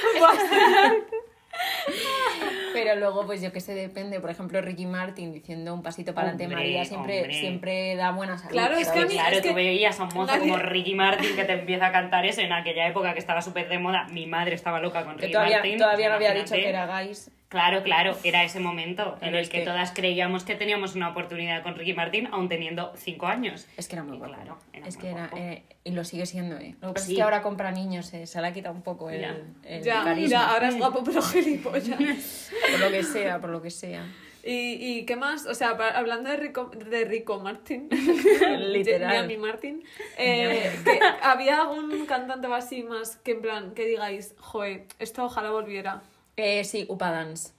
Pero 2.72 2.94
luego, 2.96 3.26
pues 3.26 3.42
yo 3.42 3.52
que 3.52 3.60
sé, 3.60 3.74
depende. 3.74 4.20
Por 4.20 4.30
ejemplo, 4.30 4.60
Ricky 4.60 4.86
Martin 4.86 5.32
diciendo 5.32 5.74
un 5.74 5.82
pasito 5.82 6.14
para 6.14 6.28
adelante, 6.28 6.54
María 6.54 6.84
siempre, 6.84 7.20
hombre. 7.22 7.34
siempre 7.34 7.96
da 7.96 8.12
buena 8.12 8.38
salud. 8.38 8.52
Claro, 8.52 8.76
es 8.76 8.88
que 8.88 9.00
a 9.00 9.02
¿sabes? 9.02 9.08
mí- 9.08 9.14
Claro, 9.18 9.36
es 9.36 9.42
tú 9.42 9.48
que 9.48 9.54
veías 9.54 9.98
a 9.98 10.04
un 10.04 10.10
mozo 10.14 10.38
como 10.38 10.56
Ricky 10.56 10.94
Martin 10.94 11.34
que 11.34 11.44
te 11.44 11.52
empieza 11.54 11.86
a 11.86 11.92
cantar 11.92 12.24
eso 12.26 12.40
en 12.40 12.52
aquella 12.52 12.86
época 12.86 13.12
que 13.12 13.18
estaba 13.18 13.42
súper 13.42 13.68
de 13.68 13.78
moda. 13.78 14.06
Mi 14.12 14.26
madre 14.26 14.54
estaba 14.54 14.78
loca 14.80 15.04
con 15.04 15.18
Ricky 15.18 15.32
todavía, 15.32 15.56
Martin. 15.58 15.78
todavía 15.78 16.08
no 16.10 16.14
había 16.14 16.34
dicho 16.34 16.54
que 16.54 16.68
era 16.68 16.86
guys. 16.86 17.30
Claro, 17.48 17.82
claro, 17.82 18.14
era 18.24 18.44
ese 18.44 18.60
momento 18.60 19.16
en 19.22 19.34
el 19.34 19.48
que, 19.48 19.60
que- 19.60 19.64
todas 19.64 19.92
creíamos 19.92 20.44
que 20.44 20.54
teníamos 20.54 20.94
una 20.94 21.08
oportunidad 21.08 21.62
con 21.62 21.76
Ricky 21.76 21.94
Martin, 21.94 22.26
aún 22.30 22.48
teniendo 22.50 22.92
cinco 22.96 23.26
años. 23.26 23.66
Es 23.78 23.88
que 23.88 23.96
era 23.96 24.02
muy 24.04 24.16
Y 24.16 24.18
guapo. 24.18 24.34
claro, 24.34 24.58
era 24.74 24.86
es 24.86 24.96
muy 24.96 25.02
que 25.04 25.10
era, 25.10 25.30
eh, 25.34 25.62
y 25.82 25.92
lo 25.92 26.04
sigue 26.04 26.26
siendo, 26.26 26.58
¿eh? 26.58 26.74
Lo 26.82 26.88
que 26.88 26.94
pasa 26.94 27.06
Sí. 27.06 27.12
es 27.12 27.16
que 27.16 27.22
ahora 27.22 27.40
compra 27.40 27.70
niños, 27.72 28.12
eh, 28.12 28.26
se 28.26 28.40
le 28.42 28.48
ha 28.48 28.52
quitado 28.52 28.74
un 28.74 28.82
poco 28.82 29.08
el, 29.08 29.20
Ya. 29.22 29.36
el 29.64 29.82
Ya, 29.82 30.04
carisma. 30.04 30.28
ya, 30.28 30.50
ahora 30.50 30.68
es 30.68 30.76
guapo 30.76 31.02
pero 31.02 31.22
gilipollas. 31.32 32.50
Por 32.70 32.80
lo 32.80 32.90
que 32.90 33.02
sea, 33.02 33.40
por 33.40 33.50
lo 33.50 33.62
que 33.62 33.70
sea. 33.70 34.04
¿Y, 34.44 34.98
y 34.98 35.04
qué 35.06 35.16
más? 35.16 35.46
O 35.46 35.54
sea, 35.54 35.70
hablando 35.70 36.28
de 36.30 36.36
Rico, 36.36 36.70
de 36.90 37.04
Rico 37.06 37.40
Martin, 37.40 37.88
Literal. 38.58 39.08
Miami 39.08 39.36
Martin, 39.36 39.82
eh, 40.16 40.70
que 40.84 41.00
¿había 41.22 41.62
algún 41.62 42.06
cantante 42.06 42.46
o 42.46 42.54
así 42.54 42.82
más 42.82 43.16
que 43.16 43.32
en 43.32 43.42
plan, 43.42 43.74
que 43.74 43.86
digáis, 43.86 44.34
joe, 44.38 44.86
esto 44.98 45.24
ojalá 45.24 45.50
volviera? 45.50 46.02
Eh, 46.38 46.64
sí, 46.64 46.86
Upa 46.88 47.10
Dance. 47.10 47.52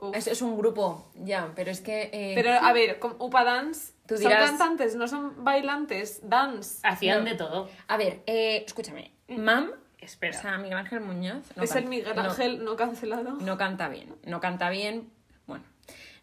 Uf. 0.00 0.14
Es, 0.14 0.26
es 0.28 0.42
un 0.42 0.56
grupo, 0.56 1.10
ya, 1.16 1.50
pero 1.56 1.70
es 1.72 1.80
que... 1.80 2.10
eh, 2.12 2.32
Pero 2.36 2.52
a 2.52 2.72
ver, 2.72 2.98
con 3.00 3.16
Upa 3.18 3.42
Dance, 3.44 3.94
Tú 4.06 4.16
son 4.16 4.28
dirás- 4.28 4.50
cantantes, 4.50 4.94
no 4.94 5.08
son 5.08 5.42
bailantes, 5.42 6.20
dance. 6.22 6.78
Hacían 6.86 7.24
No. 7.24 7.30
de 7.30 7.36
todo. 7.36 7.68
A 7.88 7.96
ver, 7.96 8.22
eh, 8.26 8.62
escúchame. 8.64 9.10
Mam, 9.28 9.70
o 9.70 9.74
Espera. 10.04 10.40
sea, 10.40 10.58
Miguel 10.58 10.78
Ángel 10.78 11.00
Muñoz... 11.00 11.42
no 11.56 11.62
es 11.64 11.70
el 11.72 11.84
canta- 11.84 11.88
Miguel 11.90 12.14
no- 12.16 12.22
Ángel 12.22 12.64
no, 12.64 12.76
cancelado. 12.76 13.30
No, 13.40 13.58
canta 13.58 13.88
bien. 13.88 14.14
No 14.24 14.40
canta 14.40 14.70
bien, 14.70 15.10
bueno. 15.46 15.64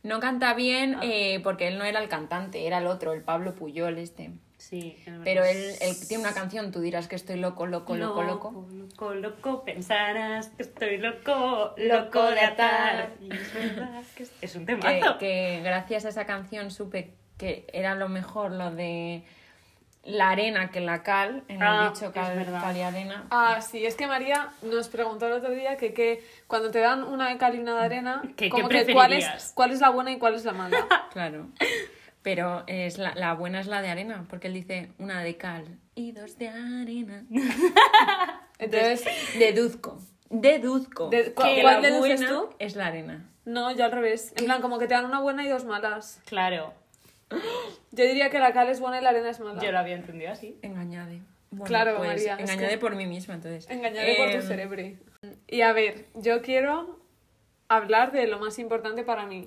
No 0.04 0.20
canta 0.20 0.54
bien 0.54 0.98
eh, 1.02 1.40
porque 1.44 1.68
él 1.68 1.78
no 1.80 1.84
era 1.84 2.00
el 2.00 2.08
cantante, 2.08 2.68
era 2.68 2.78
el 2.78 2.86
otro, 2.88 3.12
el 3.12 3.24
Pablo 3.24 3.56
Puyol 3.56 3.98
este. 3.98 4.32
Sí. 4.70 4.98
Pero 5.24 5.44
él, 5.46 5.74
él 5.80 5.96
tiene 6.08 6.24
una 6.24 6.34
canción, 6.34 6.72
tú 6.72 6.80
dirás 6.82 7.08
que 7.08 7.16
estoy 7.16 7.38
loco, 7.38 7.68
loco, 7.68 7.96
loco, 7.96 8.24
loco. 8.24 8.66
Loco, 8.72 9.14
loco, 9.14 9.64
pensarás 9.64 10.48
que 10.50 10.64
estoy 10.64 10.98
loco, 10.98 11.74
loco 11.78 12.32
de 12.32 12.40
atar. 12.40 13.12
Y 13.22 13.32
es 13.32 13.54
verdad 13.54 14.02
que 14.16 14.24
es- 14.24 14.32
es 14.42 14.56
un 14.56 14.66
Que, 14.66 14.76
temazo. 14.76 15.18
que 15.20 15.62
gracias 15.64 16.06
a 16.06 16.10
esa 16.10 16.26
canción 16.26 16.72
supe 16.72 17.14
que 17.38 17.68
era 17.74 17.94
lo 17.96 18.10
mejor 18.10 18.52
lo 18.54 18.72
de 18.72 19.24
la 20.04 20.30
arena 20.32 20.70
que 20.72 20.82
la 20.82 21.04
cal, 21.04 21.44
en 21.48 21.62
Ah, 21.62 21.86
el 21.88 21.94
dicho 21.94 22.06
es 22.08 22.12
cal, 22.12 22.36
verdad. 22.36 22.62
cal 22.62 22.78
y 22.78 22.82
arena. 22.82 23.26
Ah, 23.32 23.60
sí, 23.62 23.86
es 23.86 23.96
que 23.96 24.08
María 24.08 24.50
nos 24.64 24.88
preguntó 24.90 25.28
el 25.28 25.34
otro 25.34 25.52
día 25.52 25.78
que, 25.78 25.94
que 25.94 26.24
cuando 26.48 26.72
te 26.72 26.80
dan 26.80 27.04
una 27.04 27.30
de 27.30 27.38
cal 27.38 27.56
y 27.56 27.60
una 27.60 27.76
de 27.80 27.86
arena, 27.86 28.22
¿Qué- 28.36 28.50
como 28.50 28.68
qué 28.70 28.86
que 28.86 28.94
cuál 28.94 29.14
es, 29.14 29.52
cuál 29.56 29.72
es 29.72 29.80
la 29.82 29.90
buena 29.90 30.12
y 30.12 30.18
cuál 30.18 30.34
es 30.36 30.44
la 30.46 30.54
mala. 30.54 30.78
Claro. 31.14 31.48
Pero 32.26 32.64
es 32.66 32.98
la, 32.98 33.14
la 33.14 33.34
buena 33.36 33.60
es 33.60 33.68
la 33.68 33.82
de 33.84 33.90
arena, 33.90 34.26
porque 34.30 34.48
él 34.48 34.54
dice 34.56 34.90
una 34.98 35.22
de 35.22 35.38
cal 35.38 35.64
y 35.94 36.12
dos 36.12 36.38
de 36.40 36.50
arena. 36.50 37.24
Entonces, 38.60 39.06
Deduzco. 39.38 40.00
Deduzco. 40.30 41.10
De- 41.10 41.34
¿cu- 41.34 41.44
que 41.44 41.62
cuál 41.62 41.82
la 41.82 41.88
deduces 41.88 42.20
buena 42.22 42.28
tú? 42.30 42.50
es 42.60 42.76
la 42.76 42.88
arena. 42.88 43.30
no, 43.46 43.72
yo 43.76 43.86
al 43.86 43.92
revés. 43.92 44.34
En 44.38 44.46
plan, 44.46 44.62
como 44.62 44.80
que 44.80 44.88
te 44.88 44.94
dan 44.96 45.06
una 45.06 45.20
buena 45.22 45.46
y 45.46 45.50
dos 45.50 45.66
malas. 45.66 46.20
Claro, 46.26 46.74
Yo 47.92 48.04
diría 48.06 48.30
que 48.30 48.40
la 48.40 48.54
cal 48.54 48.70
es 48.70 48.80
buena 48.80 49.00
y 49.00 49.04
la 49.04 49.10
arena 49.10 49.30
es 49.30 49.40
mala. 49.40 49.62
yo 49.62 49.72
lo 49.72 49.78
había 49.80 49.96
entendido 49.96 50.32
así. 50.32 50.58
Engañade. 50.64 51.22
Bueno, 51.52 51.66
Claro, 51.66 51.98
pues, 51.98 52.10
María, 52.10 52.34
es 52.36 52.40
Engañade 52.50 52.74
que- 52.74 52.78
por 52.80 52.96
mí 52.96 53.06
misma, 53.06 53.36
entonces. 53.36 53.70
Engañaré 53.70 54.16
por 54.16 54.32
tu 54.32 54.42
cerebro. 54.42 54.82
Y 55.48 55.62
a 55.62 55.74
ver, 55.74 56.08
yo 56.16 56.42
quiero 56.42 57.00
hablar 57.68 58.12
de 58.12 58.28
lo 58.28 58.40
más 58.40 58.58
importante 58.60 59.04
para 59.04 59.26
mí. 59.28 59.46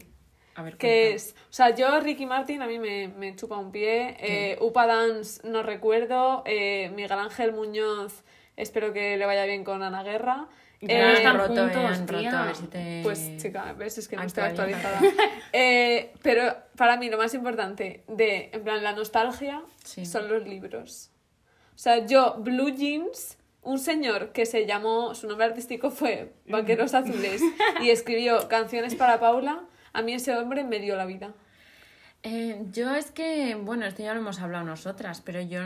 A 0.59 0.63
ver, 0.63 0.77
Que 0.77 1.13
es, 1.15 1.37
o 1.51 1.53
sea, 1.53 1.75
yo 1.75 2.01
Ricky 2.01 2.27
Martin 2.27 2.63
a 2.63 2.67
mí 2.67 2.79
me, 2.81 3.07
me 3.09 3.37
chupa 3.37 3.57
un 3.59 3.71
pie, 3.71 4.17
eh, 4.19 4.59
Upa 4.61 4.87
Dance 4.87 5.47
no 5.47 5.63
recuerdo, 5.63 6.43
eh, 6.47 6.91
Miguel 6.95 7.13
Ángel 7.13 7.53
Muñoz 7.53 8.25
espero 8.57 8.93
que 8.93 9.17
le 9.17 9.25
vaya 9.25 9.45
bien 9.45 9.63
con 9.63 9.83
Ana 9.85 10.03
Guerra. 10.03 10.49
Ya 10.81 10.95
Eh, 10.95 11.03
no 11.03 11.09
están 11.13 11.39
roto, 11.39 11.55
juntos, 11.63 11.77
han 11.85 12.09
roto, 12.09 12.21
tía. 12.21 12.43
a 12.43 12.47
ver 12.47 12.57
si 12.57 12.67
te... 12.67 13.01
Pues 13.05 13.37
chica, 13.37 13.73
ves, 13.75 13.99
es 13.99 14.09
que 14.09 14.17
no 14.17 14.23
estoy 14.23 14.45
Actualiza. 14.45 14.79
actualizada. 14.99 15.33
Eh, 15.53 16.13
pero 16.23 16.43
para 16.77 16.97
mí 16.97 17.09
lo 17.09 17.19
más 17.19 17.35
importante 17.35 18.03
de, 18.09 18.51
en 18.53 18.63
plan, 18.65 18.83
la 18.83 18.93
nostalgia 18.93 19.63
Sí. 19.85 20.05
son 20.07 20.29
los 20.29 20.43
libros. 20.47 21.11
O 21.71 21.75
O 21.75 21.79
sea, 21.79 22.05
yo, 22.07 22.35
Blue 22.41 22.71
Jeans, 22.71 23.39
un 23.63 23.79
señor 23.79 24.33
que 24.33 24.45
se 24.47 24.67
llamó, 24.67 25.15
su 25.15 25.27
nombre 25.29 25.47
artístico 25.47 25.91
fue 25.93 26.33
Vaqueros 26.47 26.95
Azules 26.95 27.43
y 27.81 27.91
escribió 27.91 28.49
canciones 28.49 28.95
para 28.97 29.19
Paula, 29.21 29.65
a 29.93 30.03
mí 30.03 30.13
ese 30.13 30.37
hombre 30.37 30.65
me 30.65 30.79
dio 30.79 30.97
la 30.97 31.07
vida. 31.07 31.33
Eh, 32.23 32.65
yo 32.73 32.95
es 32.95 33.11
que, 33.11 33.55
bueno, 33.55 33.87
esto 33.87 34.03
ya 34.03 34.13
lo 34.15 34.21
hemos 34.21 34.41
hablado 34.41 34.65
nosotras, 34.65 35.21
pero 35.25 35.41
yo 35.41 35.61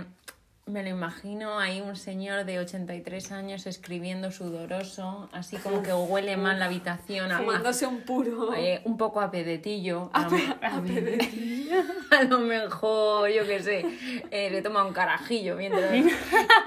me 0.65 0.83
lo 0.85 0.91
imagino 0.91 1.59
ahí 1.59 1.81
un 1.81 1.97
señor 1.97 2.45
de 2.45 2.61
83 2.61 3.33
años 3.33 3.67
escribiendo 3.67 4.31
sudoroso, 4.31 5.29
así 5.33 5.57
como 5.57 5.83
que 5.83 5.93
huele 5.93 6.37
mal 6.37 6.61
la 6.61 6.67
habitación, 6.67 7.33
a, 7.33 7.39
Fumándose 7.39 7.87
un 7.87 8.03
puro. 8.03 8.55
eh, 8.55 8.81
un 8.85 8.97
poco 8.97 9.21
a 9.21 9.31
pedetillo. 9.31 10.11
A, 10.13 10.27
A 10.27 10.29
pe- 10.29 10.55
a 10.67 10.81
pedetillo. 10.81 11.83
a 12.11 12.23
lo 12.25 12.39
mejor, 12.39 13.29
yo 13.31 13.45
qué 13.45 13.61
sé, 13.61 13.85
eh, 14.31 14.51
le 14.51 14.63
toma 14.63 14.85
un 14.85 14.93
carajillo 14.93 15.57
mientras... 15.57 15.91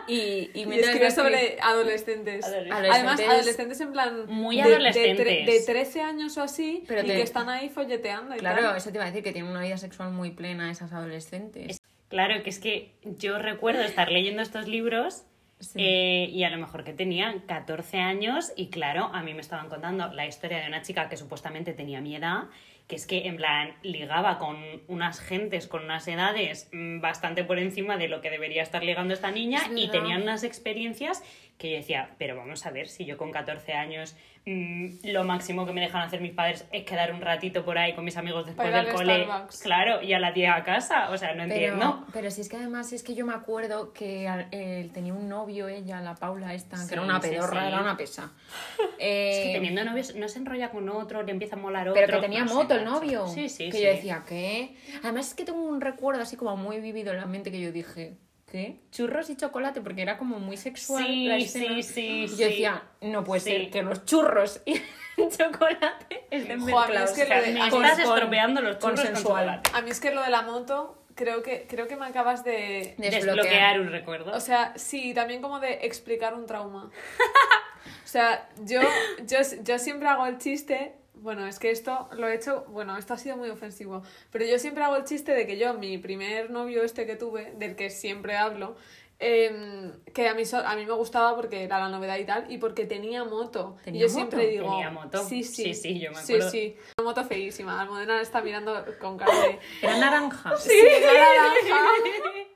Y, 0.08 0.52
y 0.54 0.66
Y 0.70 0.80
escribe 0.80 1.10
sobre 1.10 1.58
adolescentes. 1.62 2.46
Adolescentes. 2.46 2.90
Además, 2.94 3.20
adolescentes 3.20 3.82
en 3.82 3.92
plan. 3.92 4.25
Muy 4.28 4.58
de- 4.58 4.62
adolescentes. 4.64 5.18
De, 5.18 5.24
tre- 5.25 5.46
de 5.46 5.62
13 5.66 6.02
años 6.02 6.38
o 6.38 6.44
así, 6.44 6.84
Pero 6.88 7.02
y 7.02 7.08
te- 7.08 7.16
que 7.16 7.22
están 7.24 7.50
ahí 7.50 7.70
folleteando 7.70 8.36
y 8.36 8.40
Claro, 8.40 8.62
tal. 8.62 8.78
eso 8.78 8.92
te 8.92 8.98
iba 8.98 9.04
a 9.06 9.08
decir, 9.08 9.24
que 9.24 9.32
tienen 9.32 9.50
una 9.50 9.62
vida 9.62 9.78
sexual 9.78 10.12
muy 10.12 10.30
plena 10.30 10.70
esas 10.70 10.94
adolescentes. 10.94 11.80
Claro, 12.10 12.44
que 12.44 12.50
es 12.50 12.60
que 12.60 12.94
yo 13.04 13.40
recuerdo 13.40 13.82
estar 13.82 14.12
leyendo 14.12 14.42
estos 14.42 14.68
libros 14.68 15.26
Sí. 15.60 15.80
eh, 15.82 16.30
y 16.32 16.44
a 16.44 16.50
lo 16.50 16.58
mejor 16.58 16.84
que 16.84 16.92
tenían 16.92 17.40
14 17.40 18.00
años 18.00 18.52
y 18.58 18.68
claro, 18.70 19.10
a 19.14 19.24
mí 19.24 19.34
me 19.34 19.40
estaban 19.40 19.70
contando 19.70 20.12
la 20.14 20.28
historia 20.28 20.60
de 20.60 20.68
una 20.68 20.82
chica 20.82 21.08
que 21.08 21.16
supuestamente 21.16 21.72
tenía 21.72 22.02
mi 22.02 22.14
edad, 22.14 22.44
que 22.88 22.98
es 22.98 23.08
que 23.08 23.26
en 23.28 23.38
plan 23.38 23.74
ligaba 23.82 24.38
con 24.38 24.58
unas 24.88 25.22
gentes 25.22 25.68
con 25.68 25.86
unas 25.86 26.08
edades 26.10 26.70
mm, 26.74 27.00
bastante 27.00 27.46
por 27.46 27.58
encima 27.58 27.96
de 27.98 28.10
lo 28.10 28.20
que 28.20 28.30
debería 28.30 28.64
estar 28.64 28.84
ligando 28.84 29.14
esta 29.14 29.32
niña 29.32 29.60
Es 29.60 29.72
y 29.76 29.88
tenían 29.88 30.24
unas 30.24 30.44
experiencias 30.44 31.24
que 31.58 31.72
yo 31.72 31.78
decía, 31.78 32.10
pero 32.18 32.36
vamos 32.36 32.66
a 32.66 32.72
ver 32.72 32.88
si 32.90 33.06
yo 33.06 33.18
con 33.18 33.32
14 33.32 33.72
años 33.74 34.16
mm, 34.46 34.98
lo 35.06 35.24
máximo 35.24 35.66
que 35.66 35.72
me 35.72 35.80
dejan 35.80 36.02
hacer 36.02 36.20
mis 36.20 36.34
padres 36.34 36.68
es 36.74 36.84
quedar 36.84 37.14
un 37.14 37.22
ratito 37.22 37.64
por 37.64 37.78
ahí 37.78 37.94
con 37.96 38.04
mis 38.04 38.18
amigos 38.18 38.46
después 38.46 38.72
del 38.74 38.90
cole, 38.94 39.24
Starbucks. 39.24 39.62
claro, 39.62 40.02
y 40.02 40.12
a 40.14 40.20
la 40.20 40.34
tía 40.34 40.56
a 40.56 40.64
casa, 40.66 41.10
o 41.12 41.18
sea, 41.18 41.34
no 41.34 41.44
entiendo. 41.44 42.00
Pero, 42.02 42.12
pero 42.12 42.32
si 42.32 42.42
es 42.42 42.50
que 42.50 42.58
además 42.58 42.92
es 42.92 43.04
que 43.04 43.16
yo 43.16 43.26
me 43.26 43.34
acuerdo 43.34 43.94
que 43.94 44.28
él 44.52 44.92
tenía 44.92 45.14
un 45.14 45.30
novio, 45.30 45.70
ella, 45.70 46.02
la 46.02 46.16
Paula 46.16 46.54
esta, 46.54 46.76
Sí, 46.78 46.88
que 46.90 46.94
era 46.96 47.02
una 47.04 47.22
pedorra, 47.22 47.62
sí. 47.62 47.68
era 47.70 47.80
una 47.82 47.96
pesa. 47.98 48.32
Es 48.78 48.88
que 48.98 49.50
Eh, 49.52 49.54
teniendo 49.54 49.84
novios 49.86 50.14
no 50.16 50.28
se 50.28 50.40
enrolla 50.40 50.70
con 50.72 50.90
otro, 50.90 51.24
le 51.24 51.32
empieza 51.32 51.56
a 51.56 51.60
molar 51.60 51.88
otro. 51.88 52.02
pero 52.06 52.18
que 52.20 52.26
tenía 52.28 52.44
no 52.44 52.54
moto 52.54 52.76
el 52.76 52.84
novio. 52.84 53.28
Sí, 53.28 53.48
sí, 53.48 53.68
Que 53.70 53.78
sí. 53.78 53.84
yo 53.84 53.90
decía, 53.90 54.24
¿qué? 54.28 54.76
Además 55.04 55.30
es 55.30 55.34
que 55.36 55.46
tengo 55.46 55.64
un 55.64 55.80
recuerdo 55.80 56.22
así 56.22 56.36
como 56.36 56.58
muy 56.58 56.82
vivido 56.82 57.14
en 57.14 57.20
la 57.20 57.26
mente 57.26 57.50
que 57.50 57.62
yo 57.62 57.72
dije, 57.72 58.18
¿qué? 58.52 58.80
Churros 58.92 59.30
y 59.30 59.36
chocolate, 59.36 59.82
porque 59.82 60.02
era 60.02 60.18
como 60.18 60.40
muy 60.40 60.58
sexual 60.58 61.06
Sí, 61.06 61.25
la 61.28 61.38
escena. 61.38 61.75
sí, 61.75 61.84
sí, 61.84 62.08
Y 62.08 62.28
yo 62.28 62.36
sí. 62.38 62.44
decía, 62.44 62.84
no 63.02 63.24
puede 63.24 63.42
Sí. 63.42 63.52
ser 63.52 63.70
que 63.72 63.82
los 63.84 64.06
churros 64.06 64.62
y 64.66 64.74
el 65.18 65.30
chocolate 65.30 66.25
estén 66.32 66.60
Jo, 66.62 66.80
a 66.80 66.88
mí 66.88 66.94
mezclados. 66.94 67.10
es 67.12 67.16
que 67.16 67.24
O 67.24 67.28
sea, 67.28 67.42
de- 67.42 67.54
Me 67.54 67.70
con- 67.70 67.86
estás 67.86 68.00
estropeando 68.00 68.62
los 68.62 68.78
churros 68.80 69.00
con 69.00 69.06
consensual. 69.08 69.46
chocolate. 69.46 69.72
A 69.74 69.82
mí 69.82 69.90
es 69.90 70.00
que 70.00 70.12
lo 70.12 70.22
de 70.22 70.30
la 70.30 70.42
moto, 70.44 71.02
creo 71.16 71.42
que, 71.44 71.66
creo 71.68 71.88
que 71.88 71.96
me 71.96 72.06
acabas 72.06 72.44
de. 72.44 72.96
Desbloquear. 72.98 73.12
Desbloquear 73.36 73.80
un 73.82 73.92
recuerdo. 73.92 74.32
O 74.36 74.40
sea, 74.42 74.74
sí, 74.78 75.14
también 75.14 75.42
como 75.42 75.60
de 75.60 75.80
explicar 75.86 76.34
un 76.34 76.46
trauma. 76.46 76.90
O 78.04 78.08
sea, 78.08 78.50
yo, 78.64 78.82
yo, 79.28 79.38
yo 79.64 79.78
siempre 79.78 80.08
hago 80.08 80.25
el 80.25 80.38
chiste. 80.38 80.96
Bueno, 81.17 81.45
es 81.48 81.60
que 81.60 81.72
esto 81.72 82.07
lo 82.13 82.27
he 82.27 82.36
hecho. 82.36 82.65
Bueno, 82.69 82.98
esto 82.98 83.13
ha 83.13 83.17
sido 83.17 83.38
muy 83.38 83.50
ofensivo. 83.50 84.03
Pero 84.31 84.45
yo 84.45 84.60
siempre 84.60 84.84
hago 84.84 84.95
el 84.95 85.03
chiste 85.05 85.34
de 85.34 85.45
que 85.48 85.57
yo, 85.57 85.74
mi 85.74 85.98
primer 85.98 86.50
novio 86.51 86.84
este 86.84 87.05
que 87.05 87.15
tuve, 87.15 87.53
del 87.57 87.75
que 87.75 87.89
siempre 87.89 88.36
hablo, 88.38 88.75
em, 89.17 89.91
que 90.13 90.27
a 90.27 90.34
mí, 90.34 90.43
so- 90.45 90.57
a 90.65 90.75
mí 90.75 90.86
me 90.86 90.91
gustaba 90.93 91.36
porque 91.36 91.63
era 91.63 91.79
la 91.79 91.89
novedad 91.89 92.17
y 92.17 92.25
tal, 92.25 92.51
y 92.51 92.57
porque 92.57 92.86
tenía 92.86 93.24
moto. 93.24 93.77
¿Tenía 93.84 94.00
y 94.00 94.01
yo 94.01 94.07
moto? 94.07 94.15
siempre 94.17 94.48
digo. 94.48 94.65
¿Tenía 94.69 94.89
moto? 94.91 95.24
Sí, 95.24 95.43
sí. 95.43 95.63
Sí, 95.63 95.74
sí, 95.74 96.00
yo 96.00 96.12
me 96.12 96.17
Sí, 96.17 96.34
acuerdo. 96.34 96.50
sí. 96.51 96.77
Una 96.98 97.05
moto 97.10 97.24
feísima. 97.24 97.81
Almudena 97.81 98.22
está 98.22 98.41
mirando 98.41 98.86
con 99.00 99.17
cara 99.17 99.34
de. 99.39 99.60
Era 99.81 99.98
naranja. 99.98 100.55
Sí, 100.57 100.72
era 100.77 101.13
naranja. 101.13 101.86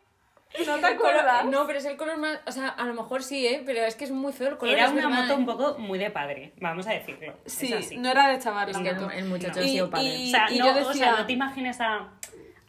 ¿No 0.65 0.77
te 0.79 0.85
acuerdas? 0.87 1.45
No, 1.45 1.65
pero 1.67 1.79
es 1.79 1.85
el 1.85 1.95
color 1.95 2.17
más. 2.17 2.39
O 2.47 2.51
sea, 2.51 2.69
a 2.69 2.85
lo 2.85 2.93
mejor 2.93 3.21
sí, 3.23 3.45
¿eh? 3.45 3.61
Pero 3.65 3.81
es 3.85 3.95
que 3.95 4.05
es 4.05 4.11
muy 4.11 4.33
feo 4.33 4.49
el 4.49 4.57
color. 4.57 4.73
Era 4.75 4.89
una 4.89 5.07
moto 5.09 5.33
¿eh? 5.33 5.35
un 5.35 5.45
poco 5.45 5.77
muy 5.77 5.99
de 5.99 6.09
padre, 6.11 6.53
vamos 6.59 6.87
a 6.87 6.91
decirlo. 6.93 7.33
Sí, 7.45 7.71
es 7.73 7.85
así. 7.85 7.97
no 7.97 8.09
era 8.09 8.27
de 8.29 8.39
chaval 8.39 8.69
Es 8.69 8.77
que 8.77 8.93
moto. 8.93 9.11
el, 9.11 9.19
el 9.19 9.25
muchacho 9.25 9.59
No. 9.59 9.65
ha 9.65 9.69
sido 9.69 9.89
padre. 9.89 10.05
y- 10.15 10.27
O 10.27 10.31
sea, 10.31 10.49
yo 10.49 10.63
no, 10.65 10.71
o 10.71 10.73
decía- 10.89 10.93
sea, 10.93 11.15
no 11.17 11.25
te 11.25 11.33
imagines 11.33 11.79
a, 11.81 12.07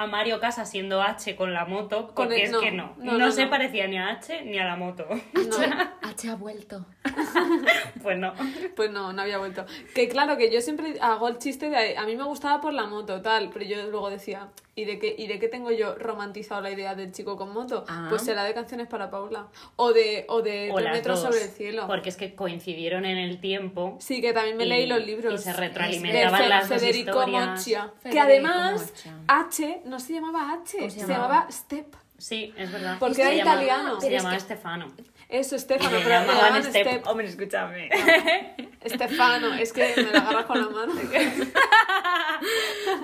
a 0.02 0.06
Mario 0.06 0.40
Casas 0.40 0.70
siendo 0.70 1.02
H 1.02 1.36
con 1.36 1.52
la 1.52 1.66
moto, 1.66 2.10
porque 2.16 2.36
el- 2.36 2.42
es 2.44 2.50
no, 2.52 2.60
que 2.60 2.72
no. 2.72 2.94
no, 2.96 3.12
No, 3.12 3.18
no, 3.18 3.30
se 3.32 3.44
no. 3.44 3.50
parecía 3.50 3.86
ni 3.86 3.98
a 3.98 4.08
H 4.08 4.42
ni 4.46 4.58
a 4.58 4.64
la 4.64 4.76
moto. 4.76 5.06
No, 5.34 5.56
H 6.02 6.28
ha 6.30 6.36
vuelto. 6.36 6.86
pues 8.02 8.16
no. 8.18 8.32
pues 8.76 8.90
no, 8.90 9.12
no 9.12 9.22
había 9.22 9.38
vuelto. 9.38 9.66
Que 9.94 10.08
claro, 10.08 10.36
que 10.36 10.50
yo 10.50 10.60
siempre 10.62 10.96
hago 11.00 11.28
el 11.28 11.38
chiste 11.38 11.68
de 11.68 11.96
a 11.98 12.04
mí 12.06 12.16
me 12.16 12.24
gustaba 12.24 12.60
por 12.60 12.72
la 12.72 12.86
moto, 12.86 13.20
tal, 13.20 13.50
pero 13.52 13.64
yo 13.64 13.82
luego 13.90 14.08
decía, 14.10 14.48
¿y 14.74 14.84
de 14.86 14.98
qué, 14.98 15.14
y 15.18 15.26
de 15.26 15.38
qué 15.38 15.48
tengo 15.48 15.70
yo 15.70 15.94
romantizado 15.96 16.60
la 16.62 16.70
idea 16.70 16.94
del 16.94 17.12
chico 17.12 17.36
con 17.36 17.52
moto? 17.52 17.84
Ah. 17.88 18.06
Pues 18.08 18.22
será 18.22 18.44
de 18.44 18.54
canciones 18.54 18.86
para 18.88 19.10
Paula. 19.10 19.48
O 19.76 19.92
de, 19.92 20.24
o 20.28 20.40
de 20.42 20.70
O 20.72 20.76
metros 20.80 21.22
dos, 21.22 21.30
sobre 21.34 21.44
el 21.44 21.50
cielo. 21.50 21.86
Porque 21.86 22.08
es 22.08 22.16
que 22.16 22.34
coincidieron 22.34 23.04
en 23.04 23.18
el 23.18 23.40
tiempo. 23.40 23.96
Sí, 24.00 24.20
que 24.20 24.32
también 24.32 24.56
me 24.56 24.64
y- 24.64 24.68
leí 24.68 24.86
los 24.86 25.04
libros. 25.04 25.34
Y 25.34 25.38
se 25.38 25.50
de 25.52 25.56
retroalimentaban 25.56 26.40
Fe- 26.42 26.48
las 26.48 26.68
dos 26.68 26.80
Federico. 26.80 27.26
Mocha. 27.26 27.90
Que 28.10 28.18
además, 28.20 28.92
Mocha. 28.94 29.16
H 29.28 29.82
no 29.90 30.00
se 30.00 30.14
llamaba 30.14 30.52
H, 30.54 30.78
¿Cómo 30.78 30.90
se, 30.90 31.00
se 31.00 31.06
llamaba? 31.06 31.28
llamaba? 31.34 31.50
Step. 31.52 31.94
Sí, 32.16 32.52
es 32.56 32.70
verdad. 32.70 32.96
Porque 32.98 33.14
Se 33.16 33.22
era 33.22 33.32
llama- 33.34 33.52
italiano. 33.54 34.00
Se 34.00 34.10
llamaba 34.10 34.34
que- 34.34 34.40
Stefano. 34.40 34.86
Eso, 35.28 35.58
Stefano, 35.58 35.90
pero 36.02 36.20
le 36.20 36.26
llamaban 36.26 36.64
Step. 36.64 36.86
Step. 36.86 37.06
Hombre, 37.06 37.26
escúchame. 37.28 37.88
Stefano, 38.86 39.54
es 39.54 39.72
que 39.72 39.92
me 39.96 40.02
lo 40.02 40.18
agarras 40.18 40.44
con 40.46 40.60
la 40.60 40.68
mano. 40.68 40.92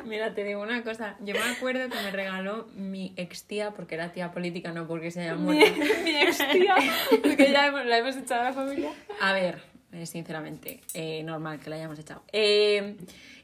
Mira, 0.05 0.35
te 0.35 0.45
digo 0.45 0.63
una 0.63 0.83
cosa. 0.83 1.17
Yo 1.21 1.35
me 1.35 1.43
acuerdo 1.43 1.89
que 1.89 1.97
me 2.03 2.11
regaló 2.11 2.69
mi 2.75 3.13
ex 3.17 3.45
tía, 3.45 3.73
porque 3.73 3.95
era 3.95 4.13
tía 4.13 4.31
política, 4.33 4.73
no 4.73 4.87
porque 4.87 5.11
se 5.11 5.23
haya 5.23 5.35
mi, 5.35 5.55
muerto. 5.55 5.81
mi 6.05 6.17
ex 6.17 6.39
tía, 6.53 6.77
porque 7.23 7.51
ya 7.53 7.67
hemos- 7.67 7.85
la 7.87 7.99
hemos 7.99 8.17
echado 8.17 8.43
a 8.43 8.45
la 8.45 8.53
familia. 8.53 8.91
A 9.21 9.33
ver, 9.33 9.63
eh, 9.93 10.07
sinceramente, 10.07 10.81
eh, 10.95 11.23
normal 11.23 11.61
que 11.61 11.71
la 11.71 11.77
hayamos 11.77 11.99
echado. 11.99 12.23
Eh, 12.33 12.97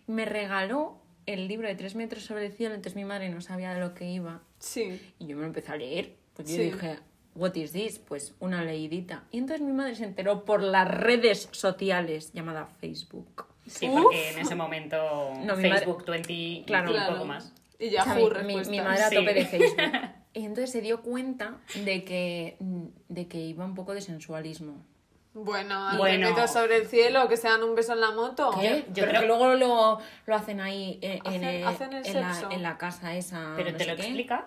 me 0.06 0.24
regaló 0.24 0.98
el 1.26 1.48
libro 1.48 1.68
de 1.68 1.74
tres 1.74 1.94
metros 1.94 2.24
sobre 2.24 2.46
el 2.46 2.52
cielo, 2.52 2.74
entonces 2.74 2.96
mi 2.96 3.04
madre 3.04 3.28
no 3.30 3.40
sabía 3.40 3.72
de 3.74 3.80
lo 3.80 3.94
que 3.94 4.10
iba. 4.10 4.42
Sí. 4.58 5.00
Y 5.18 5.26
yo 5.26 5.36
me 5.36 5.42
lo 5.42 5.46
empecé 5.48 5.72
a 5.72 5.76
leer, 5.76 6.16
porque 6.34 6.50
yo 6.52 6.56
Sí. 6.58 6.62
dije, 6.70 6.98
¿what 7.34 7.54
is 7.54 7.72
this? 7.72 7.98
Pues 7.98 8.34
una 8.40 8.64
leidita. 8.64 9.24
Y 9.30 9.38
entonces 9.38 9.64
mi 9.66 9.72
madre 9.72 9.94
se 9.94 10.04
enteró 10.04 10.44
por 10.44 10.62
las 10.62 10.88
redes 10.88 11.48
sociales, 11.52 12.32
llamada 12.32 12.66
Facebook. 12.66 13.46
Sí, 13.66 13.88
Uf. 13.88 14.02
porque 14.02 14.30
en 14.30 14.38
ese 14.40 14.54
momento 14.56 14.96
No, 15.44 15.56
mi 15.56 15.62
Facebook 15.70 16.04
20 16.06 16.32
y 16.32 16.64
Claro. 16.66 16.90
un 16.90 16.96
Claro. 16.96 17.12
poco 17.14 17.24
más. 17.26 17.52
Y 17.78 17.88
O 17.88 17.90
sea, 17.90 18.04
Yahoo 18.16 18.30
mi, 18.44 18.54
madre 18.80 19.02
a 19.04 19.08
Sí. 19.08 19.14
tope 19.16 19.34
de 19.34 19.44
Facebook. 19.46 19.76
Y 20.34 20.46
entonces 20.46 20.70
se 20.70 20.80
dio 20.80 21.02
cuenta 21.02 21.60
de 21.84 22.04
que, 22.04 22.56
de 23.10 23.28
que 23.28 23.38
iba 23.38 23.66
un 23.66 23.74
poco 23.74 23.92
de 23.92 24.00
sensualismo. 24.00 24.82
Bueno, 25.34 25.88
al 25.88 25.96
Bueno. 25.96 26.46
sobre 26.46 26.76
el 26.76 26.86
cielo, 26.86 27.26
que 27.26 27.38
se 27.38 27.48
dan 27.48 27.62
un 27.62 27.74
beso 27.74 27.94
en 27.94 28.00
la 28.00 28.10
moto. 28.10 28.50
¿Qué? 28.60 28.84
yo 28.88 28.94
Pero 28.96 29.08
creo- 29.08 29.20
que 29.22 29.26
luego 29.26 29.54
lo, 29.54 29.98
lo 30.26 30.34
hacen 30.34 30.60
ahí 30.60 30.98
en, 31.00 31.20
Hacen- 31.22 31.42
el- 31.44 31.66
hacen 31.66 31.92
el 31.94 32.06
en 32.06 32.20
la, 32.20 32.48
en 32.50 32.62
la 32.62 32.76
casa 32.76 33.14
esa. 33.16 33.54
Pero 33.56 33.70
no 33.72 33.78
te 33.78 33.86
lo 33.86 33.96
qué. 33.96 34.02
explica. 34.02 34.44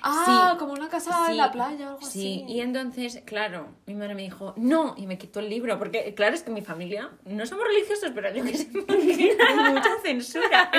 Ah, 0.00 0.52
Sí. 0.52 0.58
como 0.58 0.72
una 0.72 0.88
casa 0.88 1.12
Sí, 1.26 1.32
en 1.32 1.36
la 1.36 1.52
playa 1.52 1.86
o 1.86 1.88
algo 1.96 2.00
sí. 2.00 2.42
así. 2.46 2.52
y 2.52 2.60
entonces, 2.62 3.20
claro, 3.26 3.68
mi 3.84 3.94
madre 3.94 4.14
me 4.14 4.22
dijo, 4.22 4.54
no, 4.56 4.94
y 4.96 5.06
me 5.06 5.18
quitó 5.18 5.40
el 5.40 5.50
libro, 5.50 5.78
porque 5.78 6.14
claro, 6.14 6.34
es 6.34 6.42
que 6.42 6.50
mi 6.50 6.62
familia, 6.62 7.10
no 7.26 7.44
somos 7.44 7.66
religiosos, 7.66 8.10
pero 8.14 8.32
yo 8.32 8.42
que 8.42 8.56
sé, 8.56 8.70
hay 9.48 9.70
mucha 9.72 9.90
censura. 10.02 10.70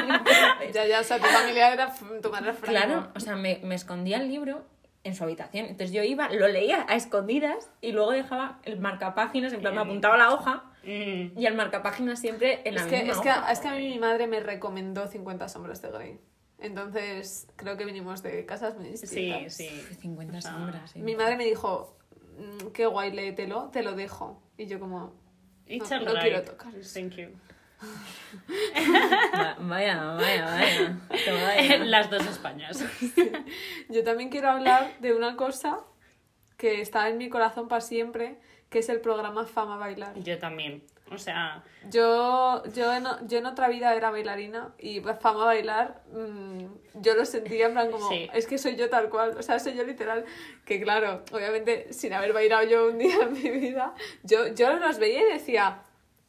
Ya, 0.74 0.88
ya, 0.88 1.00
o 1.00 1.04
sea, 1.04 1.20
tu 1.20 1.26
familia 1.28 1.72
era, 1.74 1.94
tu 2.24 2.30
madre. 2.32 2.54
Claro, 2.62 3.10
o 3.16 3.20
sea, 3.20 3.36
me, 3.36 3.60
me 3.63 3.76
escondía 3.76 4.18
el 4.18 4.30
libro 4.30 4.66
en 5.04 5.16
su 5.16 5.24
habitación. 5.24 5.66
Entonces 5.66 5.92
yo 5.92 6.04
iba, 6.04 6.30
lo 6.30 6.48
leía 6.48 6.86
a 6.88 6.96
escondidas 6.96 7.70
y 7.82 7.92
luego 7.92 8.12
dejaba 8.12 8.60
el 8.63 8.80
marcapáginas, 8.80 9.52
en 9.54 9.60
plan 9.62 9.76
me 9.76 9.82
apuntaba 9.82 10.18
la 10.18 10.34
hoja 10.34 10.63
Mm. 10.86 11.39
y 11.39 11.46
el 11.46 11.54
marcapáginas 11.56 12.20
siempre 12.20 12.62
en 12.68 12.76
la 12.76 12.82
Es 12.82 12.88
que, 12.88 12.98
es, 13.10 13.18
que, 13.20 13.30
hoja. 13.30 13.52
es 13.52 13.60
que 13.62 13.68
a 13.70 13.72
mí 13.76 13.88
mi 13.88 14.00
madre 14.00 14.28
me 14.28 14.42
recomendó 14.42 15.08
50 15.08 15.48
sombras 15.48 15.82
de 15.82 15.92
Grey. 15.92 16.20
Entonces, 16.60 17.48
creo 17.56 17.78
que 17.78 17.86
vinimos 17.86 18.22
de 18.24 18.46
casas 18.46 18.76
muy 18.78 18.86
Sí, 18.98 19.02
distintas. 19.02 19.54
sí. 19.54 19.70
50 20.02 20.42
sombras. 20.42 20.96
Mi 20.96 21.16
madre 21.16 21.36
me 21.38 21.46
dijo, 21.46 21.98
"Mm, 22.38 22.68
qué 22.74 22.86
guay, 22.86 23.12
léetelo, 23.12 23.70
te 23.72 23.82
lo 23.84 23.94
dejo. 23.94 24.42
Y 24.58 24.66
yo 24.68 24.80
como, 24.80 25.13
No, 25.68 26.00
no 26.02 26.13
quiero 26.22 26.44
tocar 26.44 26.76
eso. 26.76 27.00
Thank 27.00 27.13
you. 27.16 27.30
Va- 29.36 29.56
Vaya, 29.60 30.04
vaya, 30.15 30.46
vaya. 30.46 31.78
Las 31.86 32.10
dos 32.10 32.26
Españas. 32.26 32.84
yo 33.89 34.04
también 34.04 34.30
quiero 34.30 34.50
hablar 34.50 34.98
de 35.00 35.13
una 35.13 35.36
cosa 35.36 35.80
que 36.58 36.82
está 36.82 37.10
en 37.10 37.17
mi 37.17 37.30
corazón 37.30 37.67
para 37.67 37.82
siempre, 37.82 38.39
que 38.69 38.80
es 38.80 38.89
el 38.89 39.02
programa 39.02 39.46
Fama 39.46 39.78
Bailar. 39.78 40.13
Yo 40.19 40.38
también. 40.39 40.84
O 41.12 41.17
sea, 41.17 41.63
Yo, 41.91 42.63
yo, 42.74 42.91
en, 42.93 43.06
yo 43.28 43.38
en 43.38 43.46
otra 43.46 43.67
vida 43.67 43.93
era 43.93 44.10
bailarina 44.10 44.74
y 44.80 45.00
fama 45.02 45.46
bailar, 45.46 46.02
mm, 46.12 46.65
yo 46.96 47.13
lo 47.13 47.26
sentía 47.26 47.67
en 47.67 47.74
plan 47.74 47.91
como, 47.91 48.10
Sí. 48.10 48.28
es 48.34 48.48
que 48.48 48.58
soy 48.58 48.78
yo 48.78 48.89
tal 48.89 49.10
cual, 49.10 49.36
o 49.38 49.43
sea, 49.43 49.60
soy 49.60 49.76
yo 49.76 49.84
literal, 49.84 50.26
que 50.65 50.82
claro, 50.82 51.24
obviamente 51.32 51.91
sin 51.93 52.13
haber 52.13 52.34
bailado 52.34 52.63
yo 52.63 52.88
un 52.88 52.98
día 52.98 53.15
en 53.22 53.34
mi 53.34 53.48
vida, 53.50 53.93
yo, 54.24 54.48
yo 54.56 54.74
los 54.78 54.98
veía 54.98 55.22
y 55.30 55.34
decía, 55.34 55.82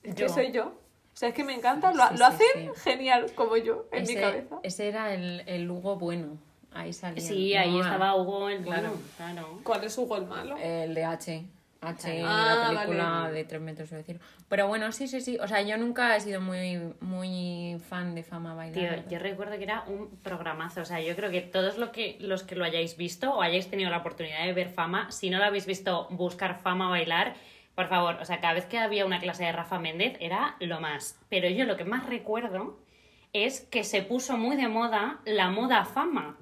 es 0.03 0.15
que 0.17 0.23
Yo. 0.23 0.29
soy 0.29 0.53
yo. 0.53 0.75
O 1.15 1.17
sea, 1.17 1.29
es 1.29 1.35
que 1.35 1.45
me 1.45 1.55
encanta, 1.55 1.93
lo, 1.93 2.03
Sí, 2.09 2.13
lo 2.13 2.17
sí, 2.19 2.23
hacen 2.25 2.75
genial 2.75 3.33
como 3.37 3.57
yo, 3.57 3.87
en 3.93 4.03
mi 4.03 4.13
ese, 4.13 4.21
cabeza. 4.21 4.57
ese 4.65 4.89
era 4.89 5.15
el, 5.15 5.45
el 5.47 5.71
Hugo 5.71 5.97
bueno. 5.97 6.39
Ahí 6.73 6.93
salía. 6.93 7.21
sí, 7.23 7.55
ahí 7.55 7.71
No, 7.71 7.83
estaba 7.83 8.17
Hugo 8.17 8.49
el 8.49 8.63
claro. 8.63 8.89
bueno, 8.89 9.03
claro. 9.17 9.61
¿Cuál 9.63 9.85
es 9.85 9.97
Hugo 9.97 10.17
el 10.17 10.27
malo? 10.27 10.57
El 10.59 10.93
de 10.93 11.05
H. 11.05 11.45
H, 11.81 12.23
Ah, 12.27 12.71
la 12.73 12.81
película 12.81 13.05
vale. 13.11 13.35
de 13.35 13.45
tres 13.45 13.61
metros 13.61 13.91
de 13.91 13.99
decir. 13.99 14.19
Pero 14.49 14.67
bueno, 14.69 14.91
sí, 14.91 15.07
sí, 15.07 15.21
sí. 15.21 15.39
O 15.39 15.47
sea, 15.47 15.61
yo 15.63 15.77
nunca 15.77 16.17
he 16.17 16.21
sido 16.21 16.41
muy, 16.41 16.81
muy 17.01 17.79
fan 17.91 18.15
de 18.15 18.23
fama 18.25 18.55
bailar. 18.55 19.03
Tío, 19.03 19.11
yo 19.11 19.19
recuerdo 19.21 19.57
que 19.59 19.65
era 19.65 19.85
un 19.87 20.09
programazo. 20.23 20.81
O 20.81 20.85
sea, 20.87 21.01
yo 21.01 21.15
creo 21.15 21.31
que 21.31 21.43
todos 21.43 21.77
lo 21.79 21.93
que, 21.93 22.17
los 22.21 22.43
que 22.43 22.57
lo 22.57 22.65
hayáis 22.65 22.97
visto 22.97 23.35
o 23.35 23.43
hayáis 23.43 23.69
tenido 23.69 23.91
la 23.91 23.99
oportunidad 23.99 24.45
de 24.45 24.53
ver 24.55 24.71
fama, 24.71 25.13
si 25.13 25.29
no 25.31 25.39
lo 25.39 25.45
habéis 25.45 25.67
visto, 25.67 26.09
buscar 26.11 26.59
fama 26.59 26.89
bailar, 26.89 27.35
por 27.75 27.89
favor, 27.89 28.17
o 28.21 28.25
sea, 28.25 28.41
cada 28.41 28.55
vez 28.55 28.67
que 28.67 28.79
había 28.79 29.05
una 29.07 29.19
clase 29.21 29.45
de 29.45 29.53
Rafa 29.53 29.79
Méndez 29.79 30.17
era 30.21 30.57
lo 30.61 30.81
más. 30.81 31.19
Pero 31.29 31.49
yo 31.49 31.65
lo 31.65 31.77
que 31.77 31.85
más 31.85 32.07
recuerdo 32.07 32.79
es 33.33 33.61
que 33.63 33.83
se 33.85 34.03
puso 34.03 34.37
muy 34.37 34.57
de 34.57 34.69
moda 34.69 35.21
la 35.25 35.51
moda 35.51 35.85
fama. 35.85 36.39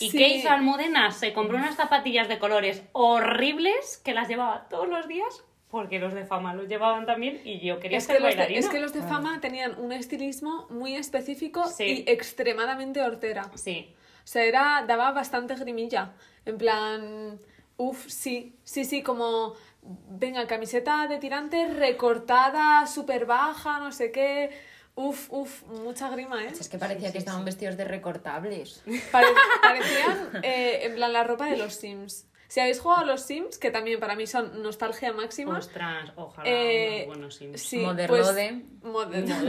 ¿Y 0.00 0.10
Sí. 0.10 0.16
qué 0.18 0.28
hizo 0.28 0.48
Almudena? 0.48 1.10
Se 1.10 1.34
compró 1.34 1.58
unas 1.58 1.74
zapatillas 1.76 2.26
de 2.28 2.38
colores 2.38 2.82
horribles 2.92 4.00
que 4.04 4.14
las 4.14 4.28
llevaba 4.28 4.66
todos 4.68 4.88
los 4.88 5.06
días 5.08 5.44
porque 5.70 5.98
los 5.98 6.12
de 6.12 6.24
fama 6.26 6.54
los 6.54 6.68
llevaban 6.68 7.06
también 7.06 7.40
y 7.44 7.60
yo 7.60 7.78
quería 7.80 7.96
Es 7.98 8.04
ser 8.04 8.16
que, 8.16 8.22
los 8.22 8.30
de, 8.30 8.36
bailarina. 8.36 8.60
es 8.60 8.68
que 8.68 8.78
los 8.80 8.92
de 8.92 9.00
fama 9.02 9.40
tenían 9.40 9.78
un 9.78 9.92
estilismo 9.92 10.66
muy 10.70 10.94
específico 10.96 11.64
Sí. 11.66 12.04
y 12.06 12.10
extremadamente 12.10 13.00
hortera. 13.02 13.50
Sí, 13.54 13.94
O 14.24 14.26
sea, 14.26 14.44
era, 14.44 14.84
daba 14.86 15.12
bastante 15.12 15.54
grimilla. 15.56 16.12
En 16.44 16.56
plan, 16.58 17.40
uff, 17.78 18.06
sí, 18.08 18.54
sí, 18.64 18.84
sí, 18.84 19.02
como, 19.02 19.54
venga, 19.82 20.46
camiseta 20.46 21.06
de 21.08 21.18
tirantes 21.18 21.74
recortada, 21.76 22.86
súper 22.86 23.26
baja, 23.26 23.78
no 23.80 23.92
sé 23.92 24.10
qué. 24.12 24.50
Uf, 24.94 25.28
uf, 25.32 25.62
mucha 25.64 26.10
grima, 26.10 26.44
¿eh? 26.44 26.48
Es 26.58 26.68
que 26.68 26.78
parecía 26.78 27.12
que 27.12 27.18
estaban 27.18 27.44
vestidos 27.44 27.76
de 27.76 27.84
recortables. 27.84 28.82
Pare- 29.10 29.26
parecían, 29.62 30.40
eh, 30.42 30.80
en 30.84 30.94
plan, 30.96 31.12
la 31.12 31.24
ropa 31.24 31.46
de 31.46 31.56
los 31.56 31.74
Sims. 31.74 32.26
Si 32.48 32.60
habéis 32.60 32.80
jugado 32.80 33.00
a 33.00 33.04
los 33.06 33.22
Sims, 33.22 33.56
que 33.56 33.70
también 33.70 33.98
para 33.98 34.14
mí 34.14 34.26
son 34.26 34.62
nostalgia 34.62 35.10
máxima. 35.14 35.56
ostras, 35.56 36.12
ojalá 36.16 36.46
Eh, 36.46 37.04
unos 37.04 37.16
buenos 37.16 37.34
Sims. 37.36 37.62
Sí. 37.62 37.82
Pues, 38.06 38.36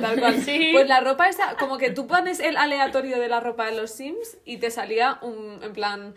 tal 0.02 0.20
cual. 0.20 0.42
Sí. 0.42 0.70
Pues 0.72 0.88
la 0.88 1.02
ropa 1.02 1.28
esa, 1.28 1.58
como 1.58 1.78
que 1.78 1.90
tú 1.90 2.08
pones 2.08 2.40
el 2.40 2.56
aleatorio 2.56 3.20
de 3.20 3.28
la 3.28 3.42
ropa 3.42 3.66
de 3.66 3.74
los 3.76 3.92
Sims 3.92 4.38
y 4.46 4.58
te 4.58 4.72
salía 4.72 5.20
un, 5.22 5.60
en 5.62 5.74
plan, 5.74 6.16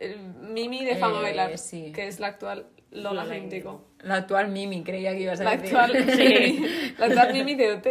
el 0.00 0.18
Mimi 0.18 0.82
de 0.86 0.96
Fama 0.96 1.18
Eh, 1.18 1.22
Bailar, 1.22 1.58
sí. 1.58 1.92
que 1.92 2.06
es 2.08 2.18
la 2.18 2.28
actual 2.28 2.66
Lola 2.92 3.36
Índigo. 3.36 3.88
La 4.00 4.16
actual 4.16 4.48
Mimi, 4.50 4.82
creía 4.84 5.12
que 5.12 5.20
ibas 5.20 5.40
a 5.40 5.44
La 5.44 5.56
decir. 5.56 5.76
actual, 5.76 6.10
Sí. 6.16 6.94
la 6.98 7.06
actual 7.06 7.32
Mimi 7.32 7.54
de 7.54 7.72
OT. 7.72 7.86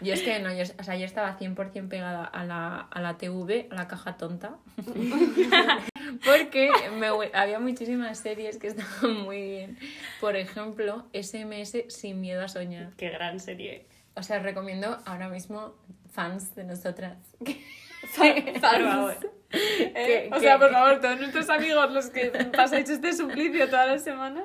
Yo 0.00 0.12
es 0.14 0.22
que 0.22 0.38
no, 0.40 0.52
yo, 0.52 0.62
o 0.78 0.82
sea, 0.82 0.96
yo 0.96 1.04
estaba 1.04 1.38
100% 1.38 1.88
pegada 1.88 2.24
a 2.24 2.44
la, 2.44 2.80
a 2.80 3.00
la 3.00 3.16
TV, 3.16 3.68
a 3.70 3.74
la 3.74 3.88
caja 3.88 4.16
tonta. 4.16 4.56
Porque 6.24 6.70
me, 6.98 7.08
había 7.32 7.58
muchísimas 7.58 8.18
series 8.18 8.58
que 8.58 8.68
estaban 8.68 9.22
muy 9.22 9.40
bien. 9.42 9.78
Por 10.20 10.36
ejemplo, 10.36 11.06
SMS 11.12 11.84
Sin 11.88 12.20
Miedo 12.20 12.42
a 12.42 12.48
Soñar. 12.48 12.92
Qué 12.96 13.10
gran 13.10 13.40
serie. 13.40 13.86
O 14.14 14.22
sea, 14.22 14.38
recomiendo 14.38 14.98
ahora 15.06 15.28
mismo 15.28 15.74
fans 16.10 16.54
de 16.54 16.64
nosotras. 16.64 17.18
Por 18.16 18.60
favor. 18.60 19.16
¿Eh? 19.78 20.30
O 20.32 20.40
sea, 20.40 20.58
por 20.58 20.70
favor, 20.72 21.00
todos 21.00 21.18
nuestros 21.18 21.48
amigos, 21.50 21.90
los 21.92 22.10
que 22.10 22.26
pasáis 22.56 22.88
este 22.90 23.12
suplicio 23.12 23.68
todas 23.68 23.86
las 23.88 24.04
semanas. 24.04 24.44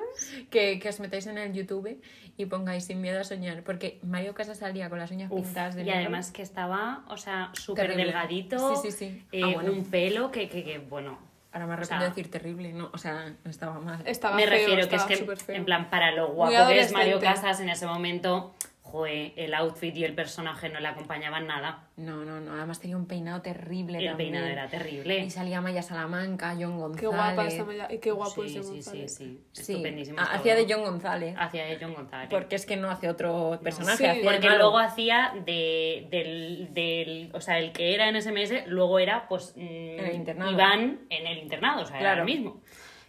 Que, 0.50 0.78
que 0.78 0.88
os 0.88 1.00
metáis 1.00 1.26
en 1.26 1.38
el 1.38 1.52
YouTube 1.52 2.00
y 2.36 2.46
pongáis 2.46 2.84
Sin 2.84 3.00
Miedo 3.00 3.20
a 3.20 3.24
Soñar. 3.24 3.62
Porque 3.62 3.98
Mario 4.02 4.34
Casas 4.34 4.58
salía 4.58 4.88
con 4.88 4.98
las 4.98 5.10
uñas 5.10 5.30
Uf, 5.30 5.44
pintadas 5.46 5.74
de 5.74 5.82
y 5.82 5.84
negro. 5.86 6.00
además 6.00 6.30
que 6.30 6.42
estaba, 6.42 7.04
o 7.08 7.16
sea, 7.16 7.50
súper 7.54 7.94
delgadito. 7.96 8.76
Sí, 8.76 8.90
sí, 8.90 8.96
sí. 8.98 9.22
eh, 9.32 9.42
Ah, 9.44 9.50
bueno. 9.54 9.72
Un 9.72 9.84
pelo 9.90 10.30
que, 10.30 10.48
que, 10.48 10.64
que, 10.64 10.78
bueno. 10.78 11.18
Ahora 11.52 11.66
me 11.66 11.72
o 11.72 11.74
arrepiento 11.74 11.98
sea, 12.04 12.10
de 12.10 12.14
decir 12.14 12.30
terrible, 12.30 12.72
no, 12.72 12.90
o 12.92 12.98
sea, 12.98 13.34
no 13.42 13.50
estaba 13.50 13.80
mal. 13.80 14.00
Estaba 14.06 14.36
me 14.36 14.46
feo, 14.46 14.52
refiero 14.52 14.88
que 14.88 14.94
es 14.94 15.02
que, 15.42 15.54
en 15.56 15.64
plan, 15.64 15.90
para 15.90 16.12
lo 16.12 16.28
guapo 16.28 16.68
que 16.68 16.78
es 16.78 16.92
Mario. 16.92 17.18
Casas 17.18 17.58
en 17.58 17.68
ese 17.70 17.86
momento, 17.86 18.54
joe, 18.90 19.32
el 19.36 19.54
outfit 19.54 19.96
y 19.96 20.04
el 20.04 20.14
personaje 20.14 20.68
no 20.68 20.80
le 20.80 20.88
acompañaban 20.88 21.46
nada. 21.46 21.88
No, 21.96 22.24
no, 22.24 22.40
no. 22.40 22.52
Además 22.54 22.80
tenía 22.80 22.96
un 22.96 23.06
peinado 23.06 23.40
terrible 23.42 23.98
El 23.98 24.06
también. 24.06 24.32
peinado 24.32 24.46
era 24.52 24.68
terrible. 24.68 25.18
Y 25.20 25.30
salía 25.30 25.60
Maya 25.60 25.82
Salamanca, 25.82 26.54
John 26.58 26.78
González. 26.78 27.00
Qué 27.00 27.06
guapa 27.06 27.46
esta 27.46 27.64
Maya- 27.64 27.88
qué 28.00 28.10
guapo 28.10 28.44
sí, 28.44 28.54
John 28.54 28.62
sí, 28.64 28.68
sí, 28.68 28.74
González. 28.74 29.14
sí. 29.14 29.40
Sí, 29.52 29.72
Estupendísimo. 29.72 30.18
ha- 30.20 30.24
todo. 30.26 30.34
hacía 30.34 30.54
de 30.54 30.66
John 30.68 30.82
González. 30.82 31.34
Hacía 31.38 31.64
de 31.66 31.78
John 31.80 31.94
González. 31.94 32.28
Porque 32.30 32.56
es 32.56 32.66
que 32.66 32.76
no 32.76 32.90
hace 32.90 33.08
otro 33.08 33.58
personaje. 33.62 33.96
Sí, 33.98 34.06
hacía 34.06 34.24
Porque 34.30 34.48
luego 34.50 34.78
hacía 34.78 35.32
de, 35.44 36.06
del, 36.10 36.68
del. 36.72 37.30
O 37.34 37.40
sea, 37.40 37.58
el 37.58 37.72
que 37.72 37.94
era 37.94 38.08
en 38.08 38.16
SMS, 38.20 38.64
luego 38.66 38.98
era, 38.98 39.28
pues. 39.28 39.54
mm, 39.56 39.60
el 39.60 40.14
internado. 40.14 40.50
Iván 40.52 41.00
en 41.10 41.26
el 41.26 41.38
internado, 41.38 41.82
o 41.82 41.86
sea, 41.86 41.96
era 41.96 42.10
Claro. 42.14 42.20
lo 42.20 42.24
mismo. 42.24 42.60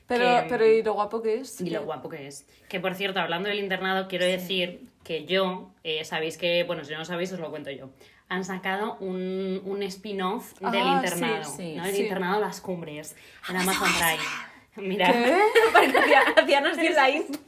Pero, 0.08 0.26
Que- 0.26 0.46
pero 0.50 0.66
¿y 0.66 0.84
lo 0.84 0.94
guapo 0.94 1.22
que 1.22 1.36
es? 1.36 1.62
Y 1.62 1.70
lo 1.70 1.84
guapo 1.86 2.10
que 2.10 2.28
es. 2.28 2.46
Que 2.68 2.82
por 2.82 2.96
cierto, 2.96 3.22
hablando 3.22 3.48
del 3.48 3.60
internado, 3.60 4.10
quiero 4.10 4.26
decir 4.26 4.91
que 5.04 5.26
yo, 5.26 5.72
eh, 5.84 6.04
sabéis 6.06 6.38
que, 6.38 6.64
bueno, 6.64 6.84
si 6.86 6.92
no 6.94 7.00
lo 7.00 7.06
sabéis, 7.06 7.32
os 7.34 7.40
lo 7.40 7.50
cuento 7.50 7.72
yo. 7.72 7.90
Han 8.30 8.46
sacado 8.46 8.96
un, 9.00 9.62
un 9.66 9.84
spin-off 9.84 10.54
del 10.60 10.70
Ah, 10.82 11.02
internado, 11.04 11.44
sí, 11.44 11.52
sí, 11.58 11.76
¿no? 11.76 11.86
El 11.86 11.96
sí. 11.96 12.02
internado 12.04 12.40
Las 12.40 12.62
Cumbres, 12.62 13.16
en 13.50 13.58
Amazon 13.58 13.90
Prime. 13.98 14.88
Mira, 14.90 15.12
¿Qué? 15.12 15.38
Porque 15.74 15.98
hacía- 15.98 16.92
la 16.96 17.10
intro. 17.10 17.42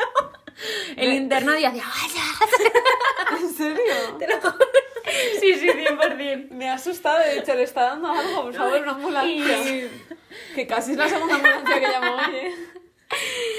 El 0.97 1.13
internado 1.13 1.57
y 1.57 1.65
hacía... 1.65 1.83
¿En 3.41 3.49
serio? 3.53 3.93
sí, 5.39 5.53
sí, 5.55 5.67
100%. 5.67 6.49
Me 6.51 6.69
ha 6.69 6.73
asustado, 6.75 7.19
de 7.19 7.39
hecho, 7.39 7.53
le 7.55 7.63
está 7.63 7.83
dando 7.83 8.09
algo, 8.11 8.43
por 8.43 8.53
favor, 8.53 8.81
una 8.81 8.91
ambulancia. 8.91 9.57
Que 10.55 10.67
casi 10.67 10.91
es 10.91 10.97
la 10.97 11.07
segunda 11.09 11.35
ambulancia 11.35 11.79
que 11.79 11.87
llamo 11.87 12.15
hoy, 12.15 12.35
¿eh? 12.35 12.55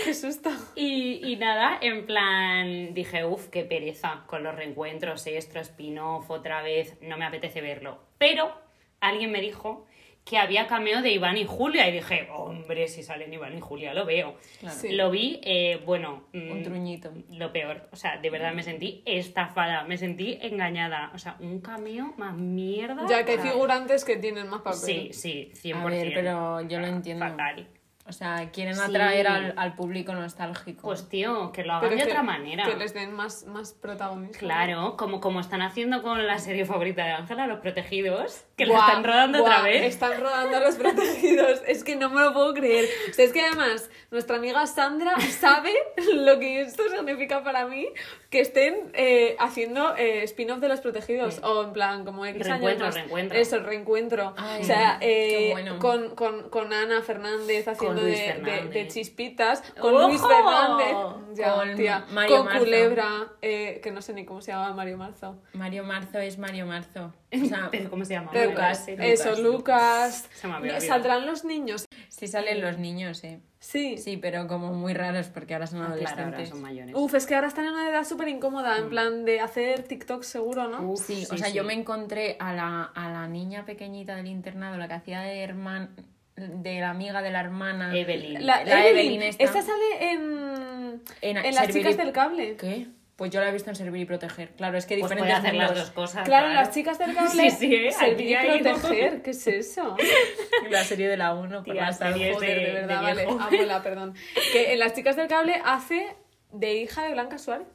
Qué 0.05 0.15
susto. 0.15 0.51
Y, 0.75 1.21
y 1.25 1.37
nada, 1.37 1.79
en 1.81 2.07
plan, 2.07 2.95
dije, 2.95 3.25
uff, 3.25 3.49
qué 3.49 3.65
pereza 3.65 4.25
con 4.27 4.43
los 4.43 4.55
reencuentros, 4.55 5.27
esto, 5.27 5.59
spin-off, 5.61 6.31
otra 6.31 6.63
vez, 6.63 6.99
no 7.01 7.17
me 7.17 7.25
apetece 7.25 7.61
verlo. 7.61 7.99
Pero 8.19 8.53
alguien 9.01 9.31
me 9.33 9.41
dijo 9.41 9.87
que 10.25 10.39
había 10.39 10.67
cameo 10.67 11.03
de 11.03 11.11
Iván 11.11 11.37
y 11.37 11.45
Julia 11.45 11.87
y 11.87 11.93
dije, 11.93 12.29
hombre, 12.33 12.89
si 12.89 13.03
salen 13.03 13.31
Iván 13.33 13.57
y 13.59 13.61
Julia, 13.61 13.93
lo 13.93 14.07
veo. 14.07 14.37
Claro. 14.59 14.75
Sí. 14.75 14.93
Lo 14.93 15.11
vi, 15.11 15.39
eh, 15.43 15.83
bueno, 15.85 16.25
mm, 16.33 16.51
Un 16.51 16.63
truñito. 16.63 17.13
lo 17.31 17.53
peor, 17.53 17.89
o 17.93 17.97
sea, 17.97 18.17
de 18.17 18.31
verdad 18.31 18.55
me 18.55 18.63
sentí 18.63 19.03
estafada, 19.05 19.85
me 19.85 19.99
sentí 19.99 20.39
engañada, 20.41 21.11
o 21.15 21.19
sea, 21.19 21.37
un 21.41 21.61
cameo 21.61 22.15
más 22.17 22.35
mierda. 22.35 23.07
Ya 23.07 23.25
que 23.27 23.33
hay 23.33 23.39
figurantes 23.39 24.05
que 24.05 24.17
tienen 24.17 24.49
más 24.49 24.63
papel. 24.63 24.81
Sí, 24.81 25.11
sí, 25.13 25.53
100%. 25.63 25.75
A 25.75 25.85
ver, 25.89 26.13
pero 26.15 26.61
yo 26.63 26.81
lo 26.81 26.87
entiendo. 26.87 27.27
Fatal. 27.27 27.69
O 28.07 28.13
sea, 28.13 28.51
quieren 28.53 28.75
Sí. 28.75 28.83
atraer 28.83 29.27
al, 29.27 29.55
al 29.57 29.75
público 29.75 30.13
nostálgico. 30.13 30.83
Pues 30.83 31.09
tío, 31.09 31.53
que 31.53 31.65
lo 31.65 31.73
hagan 31.73 31.89
Pero 31.89 31.97
de 32.01 32.05
que- 32.05 32.11
otra 32.13 32.23
manera. 32.23 32.65
Que 32.67 32.77
les 32.77 32.93
den 32.93 33.13
más, 33.15 33.47
más 33.47 33.73
protagonismo. 33.73 34.39
Claro, 34.39 34.97
como, 34.99 35.21
como 35.23 35.41
están 35.41 35.63
haciendo 35.63 36.03
con 36.03 36.27
la 36.27 36.39
serie 36.39 36.67
favorita 36.67 37.03
de 37.03 37.13
Ángela, 37.13 37.47
Los 37.47 37.61
Protegidos, 37.61 38.45
que 38.59 38.67
la 38.67 38.79
están 38.79 39.05
rodando 39.05 39.41
otra 39.43 39.63
vez. 39.63 39.83
Están 39.85 40.21
rodando 40.21 40.57
a 40.59 40.61
los 40.61 40.75
protegidos. 40.77 41.63
Es 41.67 41.83
que 41.83 41.97
no 41.97 42.11
me 42.11 42.21
lo 42.21 42.35
puedo 42.35 42.53
creer. 42.53 42.87
O 43.11 43.15
sea, 43.15 43.25
es 43.25 43.33
que 43.33 43.41
además, 43.41 43.89
nuestra 44.11 44.37
amiga 44.37 44.67
Sandra 44.67 45.19
sabe 45.21 45.73
lo 46.15 46.39
que 46.39 46.61
esto 46.61 46.83
significa 46.91 47.43
para 47.43 47.65
mí 47.67 47.89
que 48.29 48.41
estén 48.41 48.91
eh, 48.95 49.37
haciendo 49.39 49.97
eh, 49.97 50.25
spin-off 50.25 50.59
de 50.61 50.69
los 50.69 50.81
protegidos. 50.81 51.41
O 51.43 51.65
en 51.65 51.73
plan, 51.73 52.05
como 52.05 52.27
X 52.27 52.37
años 52.47 52.49
Reencuentro, 52.51 52.87
más. 52.87 52.95
reencuentro. 52.97 53.39
Eso, 53.39 53.59
reencuentro. 53.61 54.35
Ay, 54.37 54.61
o 54.61 54.65
sea, 54.65 54.99
eh, 55.01 55.51
bueno. 55.53 55.79
con, 55.79 56.15
con, 56.15 56.51
con 56.51 56.73
Ana 56.73 57.01
Fernández 57.01 57.67
haciendo 57.69 57.94
De, 58.03 58.11
de- 58.11 58.17
Fernández. 58.17 58.71
de 58.71 58.89
chispitas. 58.89 59.63
Con 59.81 59.95
¡Ojo! 59.95 60.09
Luis 60.09 60.21
Fernández. 60.21 60.97
Ya, 61.35 61.55
Con 61.55 61.75
tía. 61.75 62.05
Mario 62.13 62.37
con 62.37 62.45
Marzo. 62.47 62.59
Culebra, 62.61 63.09
eh, 63.43 63.81
que 63.83 63.91
no 63.91 64.01
sé 64.03 64.13
ni 64.13 64.25
cómo 64.25 64.41
se 64.41 64.53
llama 64.53 64.73
Mario 64.75 64.97
Marzo. 64.99 65.37
Mario 65.53 65.85
Marzo 65.85 66.19
es 66.19 66.39
Mario 66.39 66.67
Marzo. 66.67 67.13
O 67.33 67.45
sea, 67.49 67.69
Pero, 67.71 67.91
¿Cómo 67.91 68.05
se 68.05 68.15
llama? 68.15 68.31
Pero- 68.33 68.51
Lucas, 68.51 68.85
Eso, 68.87 69.35
Lucas. 69.43 70.29
Se 70.35 70.47
me 70.47 70.55
había. 70.55 70.81
Saldrán 70.81 71.27
los 71.27 71.45
niños. 71.45 71.87
sí 72.09 72.29
salen 72.29 72.61
los 72.61 72.79
niños, 72.79 73.25
eh. 73.25 73.41
Sí. 73.59 73.97
Sí, 73.97 74.19
pero 74.19 74.47
como 74.47 74.75
muy 74.75 74.93
raros 74.93 75.29
porque 75.29 75.55
ahora 75.55 75.67
son 75.67 75.79
Ah, 75.81 75.87
claro, 75.87 75.95
adolescentes. 75.95 76.35
ahora 76.35 76.47
son 76.47 76.61
mayores. 76.63 76.95
Uf, 76.95 77.15
es 77.15 77.27
que 77.27 77.35
ahora 77.35 77.49
están 77.49 77.65
en 77.65 77.73
una 77.73 77.89
edad 77.89 78.05
súper 78.05 78.29
incómoda, 78.29 78.77
en 78.77 78.91
plan 78.91 79.25
de 79.25 79.41
hacer 79.41 79.85
TikTok 79.85 80.23
seguro, 80.23 80.69
¿no? 80.69 80.83
Uf, 80.83 81.01
Sí, 81.07 81.27
o 81.31 81.37
sea, 81.39 81.49
yo 81.49 81.65
me 81.65 81.73
encontré 81.73 82.37
a 82.41 82.53
la, 82.53 82.83
a 82.95 83.09
la 83.09 83.27
niña 83.27 83.65
pequeñita 83.65 84.17
del 84.17 84.27
internado, 84.27 84.77
la 84.77 84.87
que 84.87 84.95
hacía 84.95 85.21
de 85.23 85.41
hermana, 85.43 85.89
de 86.37 86.81
la 86.81 86.91
amiga 86.91 87.23
de 87.23 87.31
la 87.31 87.41
hermana. 87.41 87.97
Evelyn. 87.97 88.45
La, 88.47 88.65
La 88.65 88.87
Evelyn, 88.87 89.05
Evelyn 89.13 89.23
esta. 89.23 89.45
esta 89.45 89.63
sale 89.63 90.13
en, 90.13 91.03
En- 91.21 91.37
en, 91.39 91.55
Las 91.55 91.69
chicas 91.69 91.97
del 91.97 92.13
cable. 92.13 92.57
¿Qué? 92.57 92.87
Pues 93.17 93.31
yo 93.31 93.41
la 93.41 93.49
he 93.49 93.53
visto 93.53 93.71
en 93.71 93.77
servir 93.77 94.03
y 94.03 94.05
proteger. 94.07 94.49
Claro, 94.57 94.77
es 94.77 94.87
que 94.87 94.99
Pues 94.99 95.09
diferentes 95.11 95.39
hacer 95.39 95.55
las 95.55 95.73
dos 95.73 95.91
cosas. 95.93 96.25
Claro, 96.25 96.49
las 96.53 96.73
chicas 96.73 96.99
del 96.99 97.15
cable. 97.15 97.31
Sí, 97.31 97.51
sí, 97.53 97.75
¿eh? 97.77 97.93
Servir 97.93 98.37
y 98.57 98.59
proteger. 98.63 99.23
¿Qué 99.23 99.31
es 99.31 99.47
eso? 99.47 99.97
La 100.71 100.83
serie 100.83 101.09
de 101.09 101.17
la 101.17 101.33
1 101.35 101.63
por 101.63 101.73
Tía, 101.75 101.87
la 101.87 101.93
series 101.93 102.35
Joder, 102.35 102.49
de, 102.59 102.65
de- 102.67 102.73
verdad, 102.73 102.99
de 103.15 103.25
vale. 103.27 103.27
Abuela, 103.41 103.83
perdón. 103.85 104.15
Que 104.53 104.73
en 104.73 104.81
las 104.81 104.95
chicas 104.95 105.15
del 105.15 105.29
cable 105.29 105.61
hace 105.65 106.09
de 106.51 106.75
hija 106.75 107.05
de 107.05 107.13
Blanca 107.13 107.39
Suárez. 107.39 107.69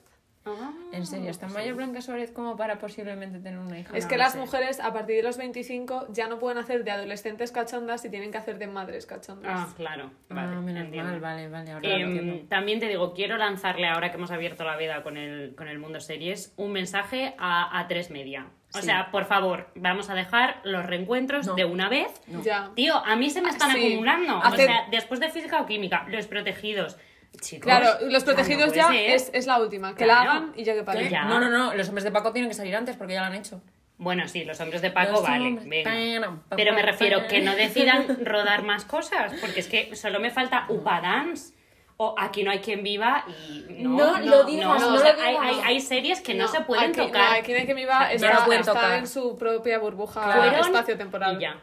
Ah, 0.61 0.71
En 0.91 1.05
serio, 1.05 1.29
¿está 1.29 1.47
mayor 1.47 1.75
Blanca 1.75 2.01
Suárez 2.01 2.31
como 2.31 2.55
para 2.57 2.79
posiblemente 2.79 3.39
tener 3.39 3.59
una 3.59 3.79
hija? 3.79 3.95
Es 3.95 4.05
No 4.05 4.09
que 4.09 4.17
las 4.17 4.33
sé. 4.33 4.39
mujeres 4.39 4.79
a 4.79 4.91
partir 4.93 5.17
de 5.17 5.23
los 5.23 5.37
25 5.37 6.07
ya 6.09 6.27
no 6.27 6.39
pueden 6.39 6.57
hacer 6.57 6.83
de 6.83 6.91
adolescentes 6.91 7.51
cachondas 7.51 8.03
y 8.05 8.09
tienen 8.09 8.31
que 8.31 8.37
hacer 8.37 8.57
de 8.57 8.67
madres 8.67 9.05
cachondas. 9.05 9.51
Ah, 9.53 9.73
claro. 9.75 10.11
Vale, 10.29 10.55
ah, 10.55 10.61
menos 10.61 10.89
mal, 10.95 11.19
vale, 11.19 11.49
vale. 11.49 11.71
Ahora 11.71 11.89
Em, 11.89 12.47
también 12.47 12.79
te 12.79 12.87
digo, 12.87 13.13
quiero 13.13 13.37
lanzarle, 13.37 13.87
ahora 13.87 14.09
que 14.11 14.17
hemos 14.17 14.31
abierto 14.31 14.63
la 14.63 14.75
veda 14.75 15.03
con 15.03 15.17
el, 15.17 15.55
con 15.55 15.67
el 15.67 15.79
mundo 15.79 15.99
series, 15.99 16.53
un 16.57 16.71
mensaje 16.71 17.35
a, 17.37 17.79
a 17.79 17.87
tres 17.87 18.09
media. 18.11 18.47
O 18.71 18.77
Sí. 18.77 18.83
sea, 18.83 19.09
por 19.09 19.25
favor, 19.25 19.71
vamos 19.75 20.11
a 20.11 20.13
dejar 20.13 20.61
los 20.63 20.85
reencuentros 20.85 21.47
No. 21.47 21.55
de 21.55 21.65
una 21.65 21.89
vez. 21.89 22.21
Ya. 22.43 22.69
Tío, 22.75 22.95
a 22.95 23.15
mí 23.15 23.29
se 23.31 23.41
me 23.41 23.49
están 23.49 23.71
Sí. 23.71 23.87
acumulando. 23.87 24.37
O 24.39 24.51
sea, 24.55 24.85
después 24.91 25.19
de 25.19 25.29
física 25.29 25.59
o 25.61 25.65
química, 25.65 26.05
los 26.09 26.27
protegidos. 26.27 26.95
Chicos, 27.39 27.63
Claro, 27.63 27.85
los 28.07 28.23
o 28.23 28.25
sea, 28.25 28.35
protegidos 28.35 28.69
no 28.69 28.73
ya 28.75 28.89
es, 28.95 29.29
es 29.33 29.47
la 29.47 29.59
última. 29.59 29.95
Que 29.95 30.03
Claro. 30.05 30.25
la 30.25 30.31
hagan 30.31 30.53
y 30.55 30.63
ya 30.63 30.73
que 30.73 30.79
¿Qué? 30.79 30.85
paren. 30.85 31.09
Ya. 31.09 31.25
No, 31.25 31.39
no, 31.39 31.49
no. 31.49 31.73
Los 31.73 31.87
hombres 31.87 32.03
de 32.03 32.11
Paco 32.11 32.31
tienen 32.33 32.49
que 32.49 32.55
salir 32.55 32.75
antes 32.75 32.95
porque 32.97 33.13
ya 33.13 33.21
lo 33.21 33.27
han 33.27 33.35
hecho. 33.35 33.61
Bueno, 33.97 34.27
sí, 34.27 34.45
los 34.45 34.59
hombres 34.61 34.81
de 34.81 34.91
Paco, 34.91 35.11
Los 35.13 35.23
vale, 35.23 35.59
venga. 35.65 36.39
Pero 36.55 36.73
me 36.73 36.81
refiero 36.81 37.27
que 37.27 37.41
no 37.41 37.55
decidan 37.55 38.25
rodar 38.25 38.63
más 38.63 38.85
cosas, 38.85 39.33
porque 39.41 39.59
es 39.59 39.67
que 39.67 39.95
solo 39.95 40.19
me 40.21 40.31
falta 40.31 40.65
Upa 40.69 41.01
Dance 41.01 41.53
o 41.97 42.15
Aquí 42.17 42.43
no 42.43 42.51
hay 42.51 42.59
quien 42.59 42.81
viva 42.81 43.25
y 43.27 43.65
no, 43.83 44.17
No 44.17 44.19
lo 44.19 44.43
digas, 44.45 44.81
no 44.81 44.97
sea, 44.97 45.13
lo 45.17 45.21
hay, 45.21 45.31
digas. 45.31 45.45
hay, 45.47 45.59
hay 45.75 45.81
series 45.81 46.21
que 46.21 46.33
no, 46.33 46.47
se 46.47 46.61
pueden 46.61 46.91
aquí, 46.91 46.99
tocar. 47.01 47.31
No, 47.33 47.37
aquí 47.39 47.51
no 47.51 47.57
hay 47.59 47.65
que 47.65 47.73
me 47.75 47.85
va 47.85 48.05
No 48.05 48.09
está, 48.11 48.33
lo 48.39 48.45
pueden 48.45 48.61
está 48.61 48.73
tocar. 48.73 48.99
en 48.99 49.07
su 49.07 49.37
propia 49.37 49.79
burbuja 49.79 50.59
espacio-temporal. 50.59 51.35
y 51.37 51.41
ya. 51.41 51.57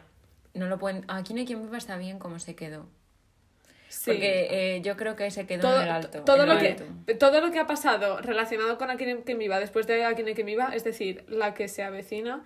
No 0.53 0.67
lo 0.67 0.77
pueden. 0.77 1.05
Aquí 1.07 1.33
no 1.33 1.39
hay 1.39 1.47
quien 1.47 1.63
viva 1.63 1.77
está 1.79 1.97
bien 1.97 2.19
como 2.19 2.37
se 2.37 2.55
quedó. 2.55 2.87
Sí. 3.97 4.11
Porque 4.11 4.47
eh, 4.75 4.81
yo 4.81 4.95
creo 4.95 5.15
que 5.15 5.31
se 5.31 5.47
quedó 5.47 5.61
todo, 5.63 5.77
en 5.77 5.87
el 5.87 5.91
alto. 5.91 6.23
todo 6.23 6.43
en 6.43 6.49
lo 6.49 6.57
que, 6.59 7.15
todo 7.15 7.41
lo 7.41 7.51
que 7.51 7.59
ha 7.59 7.65
pasado 7.65 8.21
relacionado 8.21 8.77
con 8.77 8.95
quien 8.97 9.39
viva 9.39 9.59
después 9.59 9.87
de 9.87 10.05
quien 10.15 10.45
viva, 10.45 10.69
es 10.75 10.83
decir, 10.83 11.25
la 11.27 11.53
que 11.55 11.67
se 11.67 11.81
avecina, 11.83 12.43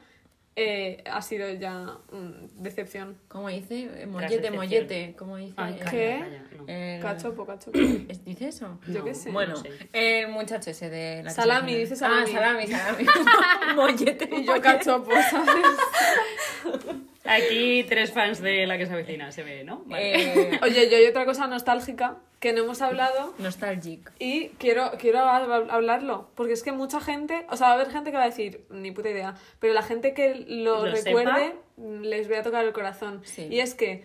eh, 0.56 1.04
ha 1.10 1.22
sido 1.22 1.50
ya 1.54 1.98
mm, 2.12 2.62
decepción. 2.64 3.18
¿Cómo 3.28 3.50
dice? 3.50 3.90
Eh, 4.02 4.06
Mollete, 4.06 4.52
mollete. 4.52 5.16
¿Cómo 5.18 5.38
dice? 5.38 5.54
Ay, 5.58 5.76
calla, 5.76 5.92
¿Qué? 5.92 6.20
calla, 6.22 6.44
no. 6.58 6.64
el- 6.68 7.02
Cachopo, 7.02 7.46
cachopo. 7.46 7.78
¿Es- 8.08 8.24
¿Dice 8.26 8.48
eso? 8.50 8.80
Yo 8.88 9.00
No. 9.00 9.06
qué 9.06 9.14
sé. 9.14 9.30
Bueno, 9.32 9.56
No 9.56 9.62
sé. 9.62 9.70
el 9.94 10.28
muchacho 10.30 10.70
ese 10.72 10.90
de 10.90 11.24
la 11.24 11.32
Salami, 11.32 11.76
dice 11.76 11.96
salami. 11.96 12.24
Ah, 12.30 12.34
salami, 12.34 12.68
salami. 12.68 13.06
mollete. 13.76 14.30
Y 14.38 14.46
yo 14.46 14.62
cachopo, 14.62 15.12
¿sabes? 15.30 15.66
Aquí 17.36 17.84
tres 17.88 18.12
fans 18.12 18.42
de 18.42 18.66
la 18.68 18.78
que 18.78 18.86
se 18.86 18.94
avecina, 18.94 19.32
se 19.32 19.44
ve, 19.44 19.64
¿no? 19.64 19.84
Vale. 19.86 20.54
Eh, 20.54 20.60
Oye, 20.64 20.90
yo 20.90 20.98
hay 20.98 21.06
otra 21.06 21.26
cosa 21.26 21.48
nostálgica 21.48 22.18
que 22.40 22.54
no 22.54 22.64
hemos 22.64 22.82
hablado 22.82 23.34
nostalgic. 23.38 24.12
y 24.20 24.50
quiero, 24.58 24.92
quiero 25.00 25.20
hab- 25.20 25.68
hablarlo, 25.70 26.30
porque 26.36 26.54
es 26.54 26.64
que 26.64 26.72
mucha 26.72 27.00
gente, 27.00 27.46
o 27.50 27.56
sea, 27.58 27.68
va 27.68 27.74
a 27.74 27.76
haber 27.76 27.92
gente 27.92 28.12
que 28.12 28.18
va 28.18 28.24
a 28.24 28.28
decir, 28.30 28.66
ni 28.70 28.92
puta 28.92 29.10
idea, 29.12 29.36
pero 29.60 29.74
la 29.74 29.84
gente 29.84 30.14
que 30.14 30.34
lo, 30.48 30.86
Lo 30.86 30.92
recuerde, 30.92 31.56
mm, 31.78 32.02
les 32.02 32.28
voy 32.28 32.38
a 32.38 32.44
tocar 32.44 32.66
el 32.66 32.74
corazón. 32.74 33.22
Sí. 33.24 33.48
Y 33.52 33.60
es 33.60 33.76
que 33.76 34.04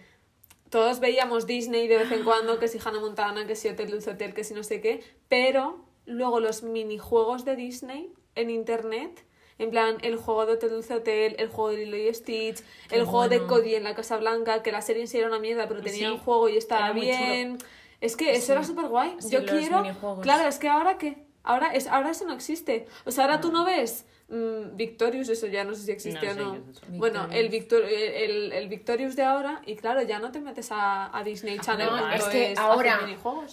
todos 0.69 1.01
veíamos 1.01 1.47
Disney 1.47 1.89
de 1.89 1.97
vez 1.97 2.12
en 2.12 2.25
cuando, 2.25 2.59
que 2.59 2.69
si 2.69 2.79
Hannah 2.85 3.01
Montana, 3.01 3.47
que 3.47 3.57
si 3.57 3.69
Hotel 3.69 3.91
Dulce 3.91 4.11
Hotel, 4.11 4.35
que 4.35 4.45
si 4.45 4.53
no 4.53 4.62
sé 4.62 4.81
qué, 4.83 5.03
pero 5.29 5.85
luego 6.05 6.39
los 6.41 6.62
minijuegos 6.62 7.45
de 7.47 7.57
Disney 7.57 8.12
en 8.35 8.51
internet, 8.51 9.25
en 9.59 9.71
plan 9.71 9.99
el 10.03 10.16
juego 10.16 10.47
de 10.47 10.53
Hotel 10.55 10.71
Dulce 10.71 10.95
Hotel, 10.95 11.37
el 11.38 11.49
juego 11.49 11.71
de 11.71 11.85
Lilo 11.85 11.97
y 11.97 12.12
Stitch, 12.14 12.62
Qué 12.88 12.97
el 12.97 13.05
juego 13.05 13.29
de. 13.29 13.47
Cody 13.47 13.75
en 13.75 13.85
la 13.85 13.95
Casa 13.95 14.16
Blanca, 14.16 14.62
que 14.62 14.73
la 14.73 14.83
serie 14.83 15.03
en 15.03 15.09
sí 15.09 15.19
era 15.19 15.29
una 15.29 15.38
mierda, 15.38 15.66
pero 15.69 15.81
tenía 15.81 16.09
Sí, 16.09 16.12
un 16.12 16.19
juego 16.19 16.49
y 16.49 16.57
estaba 16.57 16.92
bien. 16.92 17.59
Es 18.01 18.16
que 18.16 18.35
eso 18.35 18.53
era 18.53 18.62
súper 18.64 18.87
guay. 18.88 19.16
Sí, 19.21 19.31
Yo 19.31 19.45
quiero. 19.45 19.83
Claro, 20.23 20.49
es 20.49 20.59
que 20.59 20.69
ahora 20.69 20.99
qué. 20.99 21.25
Ahora, 21.42 21.73
es, 21.73 21.87
ahora 21.87 22.11
eso 22.11 22.25
no 22.27 22.35
existe. 22.35 22.87
O 23.05 23.11
sea, 23.11 23.25
ahora 23.25 23.40
tú 23.40 23.53
no 23.53 23.64
ves 23.64 24.05
mm, 24.29 24.77
Victorious, 24.77 25.29
eso 25.29 25.47
ya 25.47 25.65
no 25.65 25.75
sé 25.75 25.83
si 25.83 25.93
existe 25.93 26.35
No 26.35 26.51
o 26.51 26.55
no. 26.55 26.65
Bueno, 26.89 27.29
el, 27.31 27.49
Victor, 27.49 27.83
el, 27.85 28.53
el 28.53 28.69
Victorious 28.69 29.17
de 29.17 29.23
ahora, 29.23 29.62
y 29.67 29.77
claro, 29.77 30.03
ya 30.03 30.19
no 30.19 30.33
te 30.33 30.41
metes 30.41 30.71
a, 30.73 31.17
a 31.17 31.23
Disney 31.25 31.59
Channel. 31.59 31.89
No, 31.89 32.12
es 32.12 32.25
que 32.25 32.55
ahora, 32.57 33.01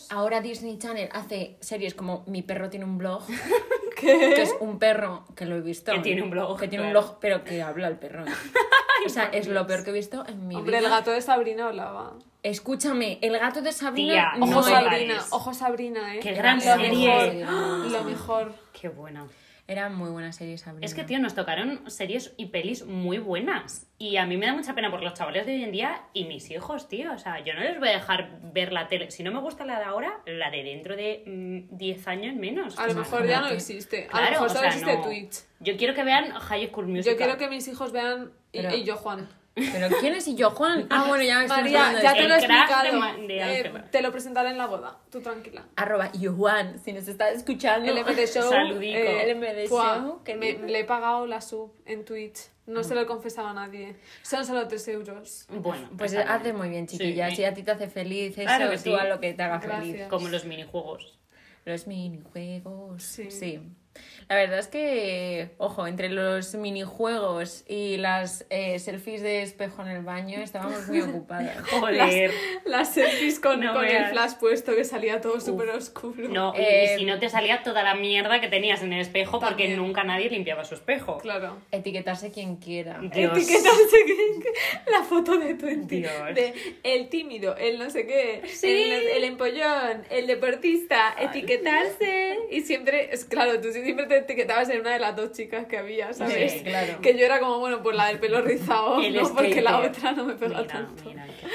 ahora 0.10 0.42
Disney 0.42 0.78
Channel 0.78 1.10
hace 1.12 1.58
series 1.60 1.94
como 1.94 2.24
Mi 2.28 2.42
perro 2.42 2.70
tiene 2.70 2.86
un 2.86 2.98
blog. 2.98 3.24
Que 3.96 4.42
es 4.42 4.54
un 4.60 4.80
perro 4.80 5.24
que 5.34 5.46
lo 5.46 5.56
he 5.56 5.62
visto. 5.62 5.94
Que 5.94 6.00
tiene 6.00 6.24
un 6.24 6.30
blog, 6.30 6.60
Que 6.60 6.68
tiene 6.68 6.86
un 6.86 6.92
blog, 6.92 7.20
pero 7.22 7.46
que 7.46 7.62
habla 7.62 7.88
el 7.88 7.98
perro. 7.98 8.26
o 9.06 9.10
sea, 9.10 9.26
es 9.26 9.48
lo 9.48 9.66
peor 9.66 9.84
que 9.84 9.92
he 9.92 9.94
visto 9.94 10.26
en 10.28 10.48
mi 10.48 10.56
Hombre, 10.56 10.80
vida. 10.80 10.88
el 10.88 10.94
gato 10.94 11.12
de 11.12 11.22
Sabrina 11.22 11.68
hablaba. 11.68 12.14
Escúchame, 12.42 13.20
el 13.22 13.40
gato 13.40 13.62
de 13.62 13.72
Sabrina. 13.72 14.14
Tía, 14.14 14.34
no 14.38 14.46
Ojo 14.46 14.64
Sabrina, 14.64 15.24
ojo 15.30 15.54
Sabrina, 15.54 16.16
eh. 16.16 16.20
Qué 16.20 16.34
gran 16.34 16.58
lo 16.58 16.64
serie. 16.64 17.46
Mejor, 17.46 17.92
lo 17.92 18.04
mejor. 18.04 18.54
Qué 18.74 18.90
buena. 18.90 19.26
Era 19.66 19.88
muy 19.88 20.10
buena 20.10 20.34
serie 20.34 20.58
Sabrina. 20.58 20.86
Es 20.86 20.94
que, 20.94 21.04
tío, 21.06 21.20
nos 21.20 21.36
tocaron 21.36 21.90
series 21.90 22.34
y 22.36 22.48
pelis 22.48 22.86
muy 22.86 23.18
buenas. 23.18 23.88
Y 23.98 24.18
a 24.18 24.26
mí 24.26 24.36
me 24.36 24.46
da 24.46 24.54
mucha 24.54 24.76
pena 24.76 24.92
por 24.92 25.02
los 25.02 25.14
chavales 25.14 25.46
de 25.46 25.54
hoy 25.56 25.64
en 25.64 25.72
día 25.72 26.02
y 26.12 26.26
mis 26.26 26.52
hijos, 26.52 26.90
tío. 26.90 27.14
O 27.14 27.18
sea, 27.18 27.40
yo 27.46 27.54
no 27.54 27.62
les 27.62 27.80
voy 27.80 27.88
a 27.88 27.94
dejar 27.94 28.40
ver 28.52 28.74
la 28.74 28.90
tele. 28.90 29.10
Si 29.10 29.24
no 29.24 29.32
me 29.32 29.40
gusta 29.40 29.64
la 29.66 29.80
de 29.80 29.86
ahora, 29.86 30.20
la 30.26 30.52
de 30.52 30.64
dentro 30.64 30.98
de 30.98 31.24
mm, 31.72 31.78
10 31.78 32.08
años 32.10 32.36
menos. 32.36 32.78
A 32.78 32.88
lo 32.88 32.94
mejor 32.96 33.26
ya 33.26 33.40
no 33.40 33.48
existe. 33.48 34.06
a 34.06 34.08
Claro, 34.10 34.26
lo 34.26 34.32
mejor 34.32 34.46
o 34.48 34.50
solo 34.50 34.60
sea, 34.62 34.70
existe 34.70 34.96
no. 34.98 35.02
Twitch. 35.04 35.36
Yo 35.62 35.78
quiero 35.78 35.94
que 35.94 36.04
vean 36.04 36.32
High 36.32 36.68
School 36.68 36.88
Musical. 36.88 37.14
Yo 37.14 37.18
quiero 37.18 37.38
que 37.38 37.48
mis 37.48 37.66
hijos 37.70 37.94
vean. 37.94 38.34
Y, 38.52 38.62
Pero- 38.62 38.76
y 38.76 38.84
yo, 38.84 38.98
Juan. 38.98 39.30
¿Pero 39.56 39.88
quién 40.00 40.16
es 40.16 40.28
y 40.28 40.36
yo, 40.36 40.50
Juan? 40.52 40.88
Ah, 40.90 41.06
bueno, 41.08 41.24
ya 41.24 41.42
estamos 41.44 41.64
María, 41.64 41.88
hablando 41.88 41.98
de 42.00 42.04
ya 42.04 42.14
te 42.14 42.22
lo 42.28 42.34
he 42.34 42.38
de 42.38 42.46
explicado. 42.46 43.28
De 43.28 43.60
Eh, 43.60 43.74
te 43.92 44.02
lo 44.02 44.12
presentaré 44.12 44.50
en 44.50 44.58
la 44.58 44.66
boda. 44.68 44.98
Tú 45.12 45.22
tranquila. 45.22 45.64
Arroba 45.76 46.10
Juan, 46.36 46.80
si 46.84 46.92
nos 46.94 47.08
estás 47.08 47.36
escuchando. 47.36 47.92
El 47.92 48.00
MD 48.04 48.26
Show. 48.28 48.50
Saludico. 48.50 48.98
eh, 48.98 49.30
El 49.30 49.38
MD 49.38 49.68
fua, 49.68 50.00
Show, 50.00 50.24
que 50.24 50.36
me- 50.36 50.54
le 50.54 50.80
he 50.80 50.84
pagado 50.86 51.28
la 51.28 51.40
sub 51.42 51.72
en 51.86 52.04
Twitch. 52.04 52.40
No 52.66 52.84
se 52.84 52.96
lo 52.96 53.02
he 53.02 53.06
confesado 53.06 53.50
a 53.50 53.54
nadie. 53.54 53.98
Son 54.22 54.46
solo 54.46 54.68
3 54.68 54.88
euros. 54.88 55.46
Bueno, 55.50 55.90
Pues 55.98 56.14
está 56.14 56.34
hace 56.34 56.46
bien. 56.46 56.56
muy 56.56 56.70
bien, 56.70 56.88
chiquilla. 56.88 57.30
Sí, 57.30 57.36
Si 57.36 57.44
a 57.44 57.54
ti 57.54 57.62
te 57.62 57.72
hace 57.72 57.90
feliz 57.90 58.38
eso, 58.38 58.44
Claro 58.48 58.70
que 58.72 58.78
tú 58.78 58.84
sí. 58.84 58.94
a 58.96 59.04
lo 59.04 59.20
que 59.20 59.34
te 59.34 59.44
haga 59.44 59.60
Gracias. 59.60 59.80
feliz. 59.92 60.08
Como 60.08 60.30
los 60.30 60.46
minijuegos. 60.46 61.20
Los 61.66 61.88
minijuegos. 61.88 63.04
Sí. 63.04 63.30
Sí. 63.30 63.60
La 64.34 64.40
verdad 64.40 64.58
es 64.60 64.68
que, 64.68 65.50
ojo, 65.60 65.86
entre 65.86 66.10
los 66.10 66.56
minijuegos 66.56 67.64
y 67.68 67.98
las 67.98 68.48
eh, 68.50 68.80
selfies 68.80 69.22
de 69.22 69.44
espejo 69.44 69.84
en 69.84 69.90
el 69.90 70.02
baño 70.04 70.40
estábamos 70.42 70.88
muy 70.88 71.02
ocupadas. 71.02 71.56
Joder. 71.70 72.32
Las 72.66 72.96
selfies 72.96 73.40
con, 73.40 73.60
No 73.60 73.74
con 73.74 73.86
el 73.86 74.06
flash 74.08 74.34
puesto 74.40 74.76
que 74.76 74.86
salía 74.86 75.22
todo 75.22 75.40
súper 75.40 75.70
oscuro. 75.70 76.28
No, 76.30 76.52
y- 76.58 76.62
Eh, 76.62 76.96
y 76.96 77.00
si 77.00 77.06
no 77.06 77.20
te 77.20 77.30
salía 77.30 77.62
toda 77.62 77.84
la 77.84 77.94
mierda 77.94 78.42
que 78.42 78.48
tenías 78.48 78.82
en 78.82 78.92
el 78.94 79.02
espejo 79.02 79.40
porque 79.40 79.68
nunca 79.76 80.04
nadie 80.04 80.32
limpiaba 80.32 80.66
su 80.66 80.74
espejo. 80.74 81.20
Claro. 81.20 81.60
Etiquetarse 81.72 82.32
quien 82.32 82.56
quiera. 82.56 83.00
Dios. 83.00 83.38
Etiquetarse 83.38 83.98
que- 84.08 84.92
la 84.92 85.04
foto 85.04 85.38
de 85.38 85.54
Twenty. 85.54 86.02
De 86.34 86.54
el 86.82 87.10
tímido, 87.10 87.56
el 87.56 87.78
no 87.78 87.88
sé 87.92 88.08
qué, 88.08 88.42
Sí. 88.48 88.68
el, 88.68 89.08
el 89.10 89.24
empollón, 89.26 90.04
el 90.10 90.26
deportista, 90.26 91.14
etiquetarse. 91.20 92.40
Y 92.50 92.62
siempre, 92.62 93.14
es 93.14 93.26
claro, 93.26 93.60
tú 93.62 93.72
siempre 93.72 94.08
te 94.08 94.23
etiquetabas 94.24 94.70
en 94.70 94.82
una 94.82 94.92
de 94.94 95.00
las 95.00 95.16
dos 95.16 95.32
chicas 95.32 95.66
que 95.68 95.78
había, 95.78 96.12
¿sabes? 96.14 96.52
Sí, 96.54 96.64
claro. 96.64 97.00
Que 97.02 97.18
yo 97.18 97.26
era 97.26 97.40
como, 97.40 97.60
bueno, 97.60 97.82
pues 97.84 97.96
la 97.96 98.08
del 98.08 98.20
pelo 98.20 98.42
rizado, 98.42 99.00
El 99.04 99.16
¿no? 99.16 99.34
Porque 99.34 99.62
la 99.62 99.80
otra 99.80 100.12
no 100.14 100.26
me 100.26 100.34
pega 100.34 100.62
Mira, 100.62 100.74
tanto. 100.74 101.04
mira, 101.06 101.26
qué. 101.28 101.48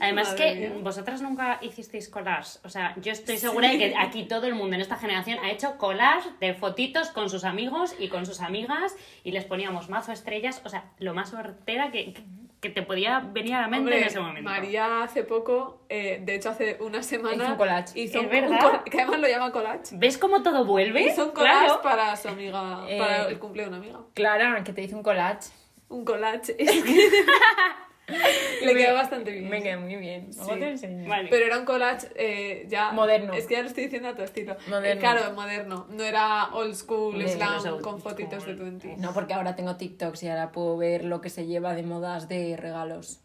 Además 0.00 0.28
Madre 0.28 0.44
que 0.44 0.68
mía. 0.68 0.72
vosotras 0.80 1.22
nunca 1.22 1.58
hicisteis 1.60 2.08
collage. 2.08 2.58
O 2.64 2.68
sea, 2.68 2.94
yo 3.00 3.10
estoy 3.10 3.36
segura 3.36 3.68
de 3.70 3.78
que 3.78 3.94
aquí 3.98 4.24
todo 4.28 4.46
el 4.46 4.54
mundo 4.54 4.76
en 4.76 4.80
esta 4.80 4.96
generación 4.96 5.38
ha 5.42 5.50
hecho 5.50 5.76
collage 5.76 6.28
de 6.40 6.54
fotitos 6.54 7.08
con 7.08 7.28
sus 7.28 7.42
amigos 7.44 7.94
y 7.98 8.08
con 8.08 8.24
sus 8.24 8.40
amigas 8.40 8.94
y 9.24 9.32
les 9.32 9.44
poníamos 9.44 9.88
mazo 9.88 10.12
estrellas. 10.12 10.62
O 10.64 10.68
sea, 10.68 10.84
lo 11.00 11.14
más 11.14 11.34
hortera 11.34 11.90
que, 11.90 12.14
que- 12.60 12.70
te 12.70 12.82
podía 12.82 13.20
venir 13.20 13.54
a 13.54 13.60
la 13.62 13.68
mente 13.68 13.78
Hombre, 13.84 13.98
en 14.00 14.04
ese 14.04 14.20
momento. 14.20 14.48
María 14.50 15.02
hace 15.02 15.22
poco, 15.24 15.82
eh, 15.88 16.20
de 16.22 16.34
hecho 16.34 16.50
hace 16.50 16.76
una 16.80 17.02
semana, 17.02 17.44
Hizo 17.44 17.52
un 17.52 17.56
collage. 17.58 18.00
hizo 18.00 18.18
¿Es 18.18 18.24
un- 18.24 18.30
verdad? 18.30 18.50
un 18.50 18.58
colla- 18.58 18.84
que 18.84 19.00
además 19.00 19.20
lo 19.20 19.28
llama 19.28 19.52
collage. 19.52 19.82
¿Ves 19.92 20.18
cómo 20.18 20.42
todo 20.42 20.64
vuelve? 20.64 21.02
Hizo 21.02 21.26
un 21.26 21.30
collage 21.32 21.64
Claro. 21.66 21.82
para 21.82 22.16
su 22.16 22.28
amiga, 22.28 22.84
Eh, 22.88 22.98
para 22.98 23.28
el 23.28 23.38
cumpleaños 23.38 23.72
de 23.72 23.78
una 23.78 23.86
amiga. 23.98 24.06
Clara, 24.14 24.62
que 24.64 24.72
te 24.72 24.82
hice 24.82 24.94
un 24.94 25.02
collage. 25.02 25.50
Un 25.88 26.04
collage. 26.04 26.54
Es 26.58 26.70
que 26.84 27.10
Le 28.64 28.74
quedó 28.74 28.94
bastante 28.94 29.30
bien. 29.30 29.48
Me 29.48 29.62
quedó 29.62 29.80
muy 29.80 29.96
bien. 29.96 30.30
Luego 30.36 30.54
Sí. 30.54 30.58
te 30.60 30.68
enseño. 30.70 31.08
Vale. 31.08 31.28
Pero 31.28 31.46
era 31.46 31.58
un 31.58 31.64
collage 31.64 32.08
eh, 32.16 32.64
ya... 32.68 32.90
Moderno. 32.92 33.34
Es 33.34 33.46
que 33.46 33.54
ya 33.54 33.62
lo 33.62 33.68
estoy 33.68 33.84
diciendo 33.84 34.08
a 34.08 34.14
tu 34.14 34.22
estilo. 34.22 34.56
Moderno. 34.66 34.86
Eh, 34.88 34.98
claro, 34.98 35.32
moderno. 35.34 35.86
No 35.90 36.02
era 36.02 36.46
old 36.54 36.74
school, 36.74 37.18
De 37.18 37.28
slam, 37.28 37.64
old 37.66 37.82
con 37.82 38.00
fotitos 38.00 38.46
de. 38.46 38.54
20. 38.54 38.96
No, 38.96 39.12
porque 39.12 39.34
ahora 39.34 39.54
tengo 39.54 39.76
TikToks 39.76 40.22
y 40.22 40.28
ahora 40.28 40.50
puedo 40.52 40.76
ver 40.76 41.04
lo 41.04 41.20
que 41.20 41.28
se 41.30 41.46
lleva 41.46 41.74
de 41.74 41.82
modas 41.82 42.28
de 42.28 42.56
regalos. 42.56 43.20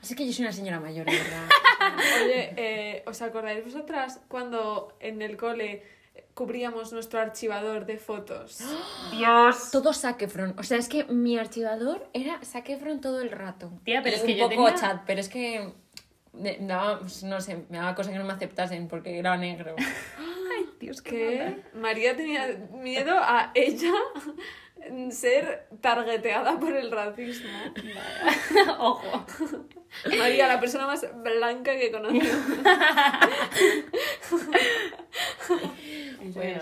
Así 0.00 0.14
que 0.14 0.24
yo 0.26 0.32
soy 0.32 0.44
una 0.44 0.52
señora 0.52 0.80
mayor, 0.80 1.04
verdad. 1.04 1.48
Oye, 2.24 2.54
eh, 2.56 3.02
¿os 3.06 3.20
acordáis 3.22 3.62
vosotras 3.64 4.20
cuando 4.28 4.96
en 5.00 5.20
el 5.20 5.36
cole 5.36 5.82
cubríamos 6.36 6.92
nuestro 6.92 7.18
archivador 7.18 7.86
de 7.86 7.96
fotos. 7.96 8.60
Dios. 9.10 9.70
Todo 9.72 9.92
Zac 9.94 10.20
Efron. 10.22 10.54
O 10.58 10.62
sea, 10.62 10.76
es 10.78 10.86
que 10.88 11.04
mi 11.04 11.38
archivador 11.38 12.06
era 12.12 12.38
Zac 12.44 12.68
Efron 12.68 13.00
todo 13.00 13.20
el 13.22 13.30
rato. 13.30 13.72
Tía, 13.84 14.02
pero 14.02 14.16
Y 14.16 14.18
es 14.20 14.24
que 14.24 14.32
un 14.32 14.38
yo 14.38 14.48
poco 14.50 14.64
tenía- 14.66 14.74
chat, 14.80 15.02
pero 15.06 15.18
es 15.20 15.28
que 15.30 15.72
daba, 16.60 17.00
pues, 17.00 17.22
no 17.24 17.40
sé, 17.40 17.64
me 17.70 17.78
daba 17.78 17.94
cosa 17.94 18.12
que 18.12 18.18
no 18.18 18.24
me 18.24 18.34
aceptasen 18.34 18.86
porque 18.86 19.18
era 19.18 19.36
negro. 19.38 19.74
Dios, 20.78 21.00
que 21.00 21.62
María 21.72 22.14
tenía 22.14 22.46
miedo 22.70 23.16
a 23.18 23.50
ella 23.54 23.92
ser 25.10 25.66
targeteada 25.80 26.60
por 26.60 26.76
el 26.76 26.90
racismo. 26.90 27.48
Ojo. 28.78 29.26
María, 30.18 30.46
la 30.48 30.60
persona 30.60 30.86
más 30.86 31.06
blanca 31.22 31.72
que 31.78 31.90
conocí. 31.90 32.20
Ser. 36.32 36.60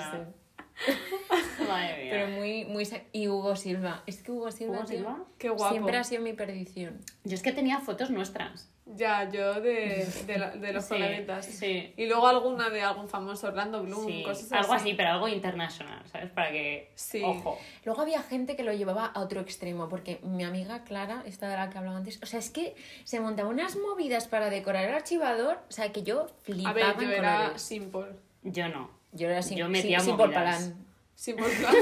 Madre 1.68 2.02
mía. 2.04 2.10
Pero 2.12 2.28
muy, 2.28 2.64
muy... 2.64 2.88
Y 3.12 3.28
Hugo 3.28 3.54
Silva. 3.56 4.02
Es 4.06 4.22
que 4.22 4.32
Hugo 4.32 4.50
Silva, 4.50 4.78
¿Hugo 4.78 4.84
tío, 4.86 4.96
Silva? 4.98 5.18
Qué 5.38 5.48
guapo. 5.50 5.70
siempre 5.72 5.96
ha 5.96 6.04
sido 6.04 6.22
mi 6.22 6.32
perdición. 6.32 7.00
Yo 7.24 7.34
es 7.34 7.42
que 7.42 7.52
tenía 7.52 7.78
fotos 7.80 8.10
nuestras. 8.10 8.70
Ya, 8.86 9.30
yo 9.30 9.60
de, 9.62 10.06
de, 10.26 10.38
la- 10.38 10.50
de 10.50 10.72
los 10.72 10.84
Sí, 10.84 10.90
coleguitas. 10.94 11.46
sí. 11.46 11.94
Y 11.96 12.06
luego 12.06 12.26
alguna 12.26 12.68
de 12.70 12.82
algún 12.82 13.08
famoso, 13.08 13.46
Orlando 13.46 13.82
Bloom, 13.82 14.04
Sí, 14.06 14.22
cosas 14.24 14.52
algo 14.52 14.74
así, 14.74 14.92
pero 14.94 15.10
algo 15.10 15.28
internacional, 15.28 16.02
¿sabes? 16.10 16.30
Para 16.30 16.50
que. 16.50 16.90
Sí. 16.96 17.22
Ojo. 17.24 17.56
Luego 17.84 18.02
había 18.02 18.22
gente 18.22 18.56
que 18.56 18.62
lo 18.64 18.72
llevaba 18.74 19.06
a 19.06 19.20
otro 19.20 19.40
extremo, 19.40 19.88
porque 19.88 20.18
mi 20.22 20.44
amiga 20.44 20.84
Clara, 20.84 21.22
esta 21.24 21.48
de 21.48 21.56
la 21.56 21.70
que 21.70 21.78
hablaba 21.78 21.96
antes, 21.96 22.20
o 22.22 22.26
sea, 22.26 22.38
es 22.40 22.50
que 22.50 22.74
se 23.04 23.20
montaba 23.20 23.48
unas 23.48 23.76
movidas 23.76 24.26
para 24.28 24.50
decorar 24.50 24.84
el 24.86 24.94
archivador, 24.94 25.60
o 25.68 25.72
sea, 25.72 25.90
que 25.92 26.02
yo 26.02 26.26
flipaba 26.42 26.70
A 26.70 26.74
ver, 26.74 26.96
yo 26.98 27.02
en 27.04 27.10
era 27.12 27.36
colores. 27.38 27.62
simple. 27.62 28.04
Yo 28.42 28.68
no. 28.68 28.90
Yo 29.14 29.28
era 29.28 29.42
sin, 29.42 29.56
yo 29.58 29.66
sin, 29.72 30.00
sin. 30.00 30.16
Polpalán. 30.16 30.84
Simple 31.14 31.46
Plan. 31.46 31.74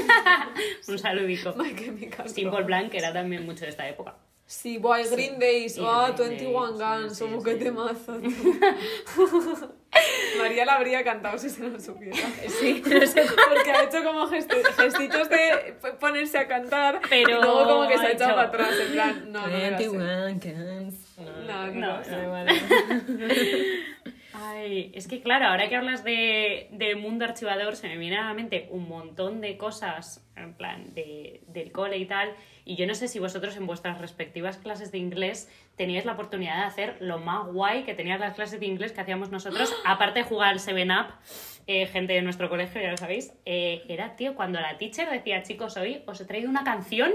Un 0.87 0.99
saludico. 0.99 1.53
Chemical 1.75 2.29
Simple 2.29 2.43
Romance. 2.51 2.65
Plan, 2.67 2.89
que 2.89 2.97
era 2.99 3.11
también 3.11 3.45
mucho 3.45 3.65
de 3.65 3.71
esta 3.71 3.87
época. 3.89 4.15
Sí, 4.45 4.77
boy, 4.77 5.03
Green 5.09 5.39
Days, 5.39 5.77
Y 5.77 5.81
oh, 5.81 6.13
Green 6.15 6.29
21 6.29 6.77
Days, 6.77 7.01
Guns, 7.01 7.17
sí, 7.17 7.25
sí, 7.25 7.43
que 7.43 7.53
sí. 7.53 7.59
temazo. 7.59 8.19
María 10.37 10.65
la 10.65 10.73
habría 10.75 11.03
cantado 11.03 11.37
si 11.37 11.49
se 11.49 11.67
lo 11.67 11.79
supiera. 11.79 12.17
Sí, 12.59 12.83
no 12.85 13.05
sé 13.07 13.23
Porque 13.49 13.71
ha 13.71 13.83
hecho 13.83 14.03
como 14.03 14.27
gesti- 14.29 14.63
gestitos 14.75 15.29
de 15.29 15.75
ponerse 15.99 16.37
a 16.39 16.47
cantar, 16.47 16.99
Pero 17.09 17.29
y 17.39 17.41
luego 17.41 17.63
como 17.65 17.87
que 17.87 17.97
se 17.97 18.05
ha 18.05 18.07
ha 18.09 18.11
echado 18.11 18.35
para 18.35 18.47
atrás, 18.49 18.69
en 18.85 18.91
plan, 18.91 19.31
no, 19.31 19.41
no 19.41 19.47
me 19.47 19.71
la 19.71 19.77
sé. 19.77 19.87
21 19.89 20.33
Guns. 20.33 20.95
No, 21.17 21.67
No, 21.67 21.71
no, 21.73 22.01
no. 22.03 22.31
vale. 22.31 22.51
Ay, 24.45 24.91
es 24.93 25.07
que 25.07 25.21
claro, 25.21 25.47
ahora 25.47 25.69
que 25.69 25.75
hablas 25.77 26.03
de, 26.03 26.67
del 26.71 26.97
mundo 26.97 27.23
archivador, 27.23 27.77
se 27.77 27.87
me 27.87 27.97
viene 27.97 28.17
a 28.17 28.25
la 28.25 28.33
mente 28.33 28.67
un 28.71 28.89
montón 28.89 29.39
de 29.39 29.57
cosas, 29.57 30.27
en 30.35 30.53
plan, 30.53 30.93
de, 30.93 31.41
del 31.47 31.71
cole 31.71 31.97
y 31.97 32.05
tal. 32.05 32.33
Y 32.65 32.75
yo 32.75 32.85
no 32.85 32.93
sé 32.93 33.07
si 33.07 33.19
vosotros 33.19 33.55
en 33.55 33.65
vuestras 33.65 33.99
respectivas 33.99 34.57
clases 34.57 34.91
de 34.91 34.97
inglés 34.97 35.49
teníais 35.77 36.03
la 36.03 36.13
oportunidad 36.13 36.57
de 36.57 36.63
hacer 36.63 36.97
lo 36.99 37.19
más 37.19 37.47
guay 37.47 37.83
que 37.83 37.93
tenían 37.93 38.19
las 38.19 38.35
clases 38.35 38.59
de 38.59 38.65
inglés 38.65 38.91
que 38.91 38.99
hacíamos 38.99 39.29
nosotros, 39.29 39.73
aparte 39.85 40.19
de 40.19 40.25
jugar 40.25 40.49
al 40.49 40.59
7-Up, 40.59 41.13
eh, 41.67 41.85
gente 41.85 42.11
de 42.11 42.21
nuestro 42.21 42.49
colegio, 42.49 42.81
ya 42.81 42.91
lo 42.91 42.97
sabéis, 42.97 43.33
eh, 43.45 43.83
era, 43.87 44.17
tío, 44.17 44.35
cuando 44.35 44.59
la 44.59 44.77
teacher 44.77 45.09
decía, 45.09 45.41
chicos, 45.43 45.77
hoy 45.77 46.03
os 46.05 46.19
he 46.19 46.25
traído 46.25 46.49
una 46.49 46.65
canción. 46.65 47.11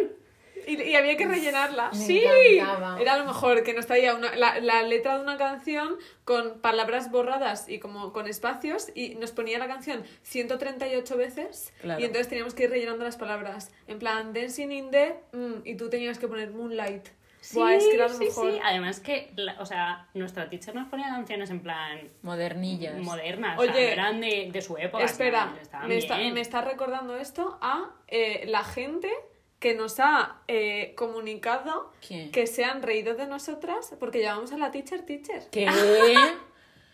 Y, 0.66 0.82
y 0.82 0.94
había 0.96 1.16
que 1.16 1.26
rellenarla. 1.26 1.90
Me 1.92 1.96
sí, 1.96 2.22
encantaba. 2.24 3.00
era 3.00 3.16
lo 3.18 3.24
mejor, 3.24 3.62
que 3.62 3.74
nos 3.74 3.86
traía 3.86 4.14
una, 4.14 4.34
la, 4.36 4.58
la 4.60 4.82
letra 4.82 5.16
de 5.16 5.22
una 5.22 5.36
canción 5.36 5.96
con 6.24 6.60
palabras 6.60 7.10
borradas 7.10 7.68
y 7.68 7.78
como 7.78 8.12
con 8.12 8.26
espacios 8.26 8.88
y 8.94 9.14
nos 9.16 9.32
ponía 9.32 9.58
la 9.58 9.66
canción 9.68 10.04
138 10.22 11.16
veces 11.16 11.72
Claro. 11.80 12.00
y 12.00 12.04
entonces 12.04 12.28
teníamos 12.28 12.54
que 12.54 12.64
ir 12.64 12.70
rellenando 12.70 13.04
las 13.04 13.16
palabras. 13.16 13.70
En 13.86 13.98
plan, 13.98 14.32
Dancing 14.32 14.70
in 14.72 14.90
the... 14.90 15.16
mm, 15.32 15.54
y 15.64 15.74
tú 15.76 15.88
tenías 15.90 16.18
que 16.18 16.28
poner 16.28 16.50
Moonlight. 16.50 17.08
Buah, 17.52 17.76
es 17.76 17.84
que 17.84 17.94
era 17.94 18.08
lo 18.08 18.14
sí, 18.14 18.24
mejor. 18.24 18.52
sí. 18.52 18.60
Además 18.62 19.00
que, 19.00 19.32
la- 19.36 19.56
o 19.60 19.64
sea, 19.64 20.08
nuestra 20.12 20.50
teacher 20.50 20.74
nos 20.74 20.88
ponía 20.88 21.06
canciones 21.08 21.48
en 21.50 21.60
plan 21.60 22.10
Modernillas. 22.22 22.96
modernas, 22.98 23.58
o 23.58 23.62
Oye, 23.62 23.72
sea, 23.72 23.92
eran 23.92 24.20
de, 24.20 24.50
de 24.52 24.60
su 24.60 24.76
época. 24.76 25.04
Espera, 25.04 25.54
me 25.86 25.96
está, 25.96 26.18
me 26.18 26.40
está 26.40 26.60
recordando 26.62 27.16
esto 27.16 27.56
a 27.62 27.90
eh, 28.08 28.44
la 28.48 28.64
gente 28.64 29.10
que 29.58 29.74
nos 29.74 29.98
ha 30.00 30.36
eh, 30.46 30.92
comunicado 30.96 31.92
¿Quién? 32.06 32.30
que 32.30 32.46
se 32.46 32.64
han 32.64 32.82
reído 32.82 33.14
de 33.14 33.26
nosotras 33.26 33.92
porque 33.98 34.20
llamamos 34.22 34.52
a 34.52 34.56
la 34.58 34.70
teacher 34.70 35.02
teacher. 35.04 35.48
¿Qué? 35.50 35.66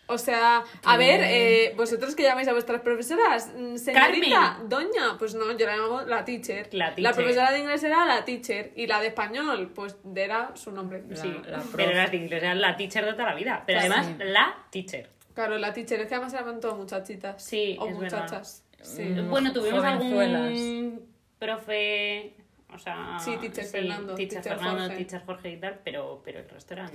O 0.07 0.19
sea, 0.19 0.63
a 0.83 0.97
ver, 0.97 1.19
eh, 1.23 1.73
vosotros 1.75 2.13
que 2.15 2.21
llamáis 2.21 2.47
a 2.47 2.51
vuestras 2.53 2.81
profesoras, 2.81 3.51
mm, 3.57 3.75
señorita, 3.77 4.35
Carmen. 4.39 4.69
doña, 4.69 5.17
pues 5.17 5.33
no, 5.33 5.51
yo 5.57 5.65
la 5.65 5.77
llamo 5.77 6.01
la 6.03 6.23
teacher. 6.23 6.71
La 6.75 6.93
teacher. 6.93 7.15
profesora 7.15 7.51
de 7.51 7.57
inglés 7.57 7.83
era 7.83 8.05
la 8.05 8.23
teacher 8.23 8.71
y 8.75 8.85
la 8.85 9.01
de 9.01 9.07
español, 9.07 9.71
pues 9.73 9.97
era 10.15 10.51
su 10.55 10.71
nombre. 10.71 11.01
La- 11.09 11.15
Sí, 11.17 11.35
la 11.47 11.63
pero 11.75 11.91
las 11.93 12.11
de 12.11 12.17
inglés 12.17 12.43
eran 12.43 12.61
la 12.61 12.77
teacher 12.77 13.03
de 13.03 13.13
toda 13.13 13.25
la 13.29 13.33
vida. 13.33 13.63
Pero 13.65 13.79
Pues 13.79 13.91
además, 13.91 14.05
sí. 14.05 14.23
la 14.25 14.55
teacher. 14.69 15.09
Claro, 15.33 15.57
la 15.57 15.73
teacher, 15.73 15.99
es 15.99 16.07
que 16.07 16.13
además 16.13 16.33
eran 16.35 16.59
todas 16.59 16.77
muchachitas. 16.77 17.43
Sí, 17.43 17.75
o 17.79 17.87
es 17.87 17.95
muchachas. 17.95 18.63
Sí. 18.83 19.01
Mm. 19.01 19.27
Bueno, 19.31 19.51
tuvimos 19.53 19.79
jovenzuelas. 19.83 20.41
algún 20.51 21.09
profe. 21.39 22.35
O 22.75 22.79
sea. 22.79 23.17
Sí, 23.19 23.37
teacher 23.37 23.65
Fernando, 23.65 24.15
Teacher, 24.15 24.41
teacher 24.41 24.57
Fernando, 24.57 24.81
Jorge. 24.81 24.97
teacher 24.97 25.25
Jorge 25.25 25.49
y 25.51 25.57
tal, 25.57 25.79
pero, 25.83 26.21
pero 26.23 26.39
el 26.39 26.49
resto 26.49 26.73
eran 26.73 26.91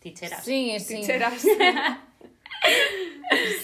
teacheras. 0.00 0.44
Sí, 0.44 0.78
sí. 0.80 1.06
Teacheras. 1.06 1.46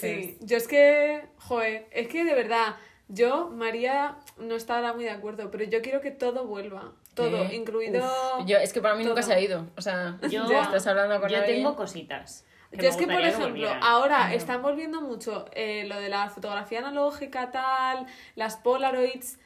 Sí, 0.01 0.37
yo 0.40 0.57
es 0.57 0.68
que, 0.68 1.25
joder, 1.38 1.88
es 1.92 2.09
que 2.09 2.25
de 2.25 2.35
verdad, 2.35 2.77
yo, 3.09 3.49
María, 3.49 4.16
no 4.38 4.55
estará 4.55 4.92
muy 4.92 5.05
de 5.05 5.11
acuerdo, 5.11 5.51
pero 5.51 5.64
yo 5.64 5.81
quiero 5.83 6.01
que 6.01 6.11
todo 6.11 6.47
vuelva, 6.47 6.92
todo, 7.14 7.49
¿Qué? 7.49 7.57
incluido... 7.57 8.05
Uf, 8.38 8.47
yo, 8.47 8.59
es 8.59 8.73
que 8.73 8.81
para 8.81 8.95
mí 8.95 9.05
nunca 9.05 9.23
se 9.23 9.33
ha 9.33 9.40
ido. 9.40 9.66
O 9.77 9.81
sea, 9.81 10.18
Yo, 10.31 10.47
ya 10.51 10.62
estás 10.62 10.87
hablando 10.87 11.21
con 11.21 11.31
yo 11.31 11.45
tengo 11.45 11.77
cositas. 11.77 12.45
Yo 12.73 12.88
es 12.88 12.97
que, 12.97 13.07
por 13.07 13.21
ejemplo, 13.21 13.49
volvieran. 13.49 13.83
ahora 13.83 14.35
están 14.35 14.62
volviendo 14.62 15.03
mucho 15.03 15.45
eh, 15.53 15.85
lo 15.87 16.01
de 16.01 16.09
la 16.09 16.31
fotografía 16.31 16.79
analógica, 16.79 17.51
tal, 17.51 18.07
las 18.35 18.57
Polaroids, 18.57 19.38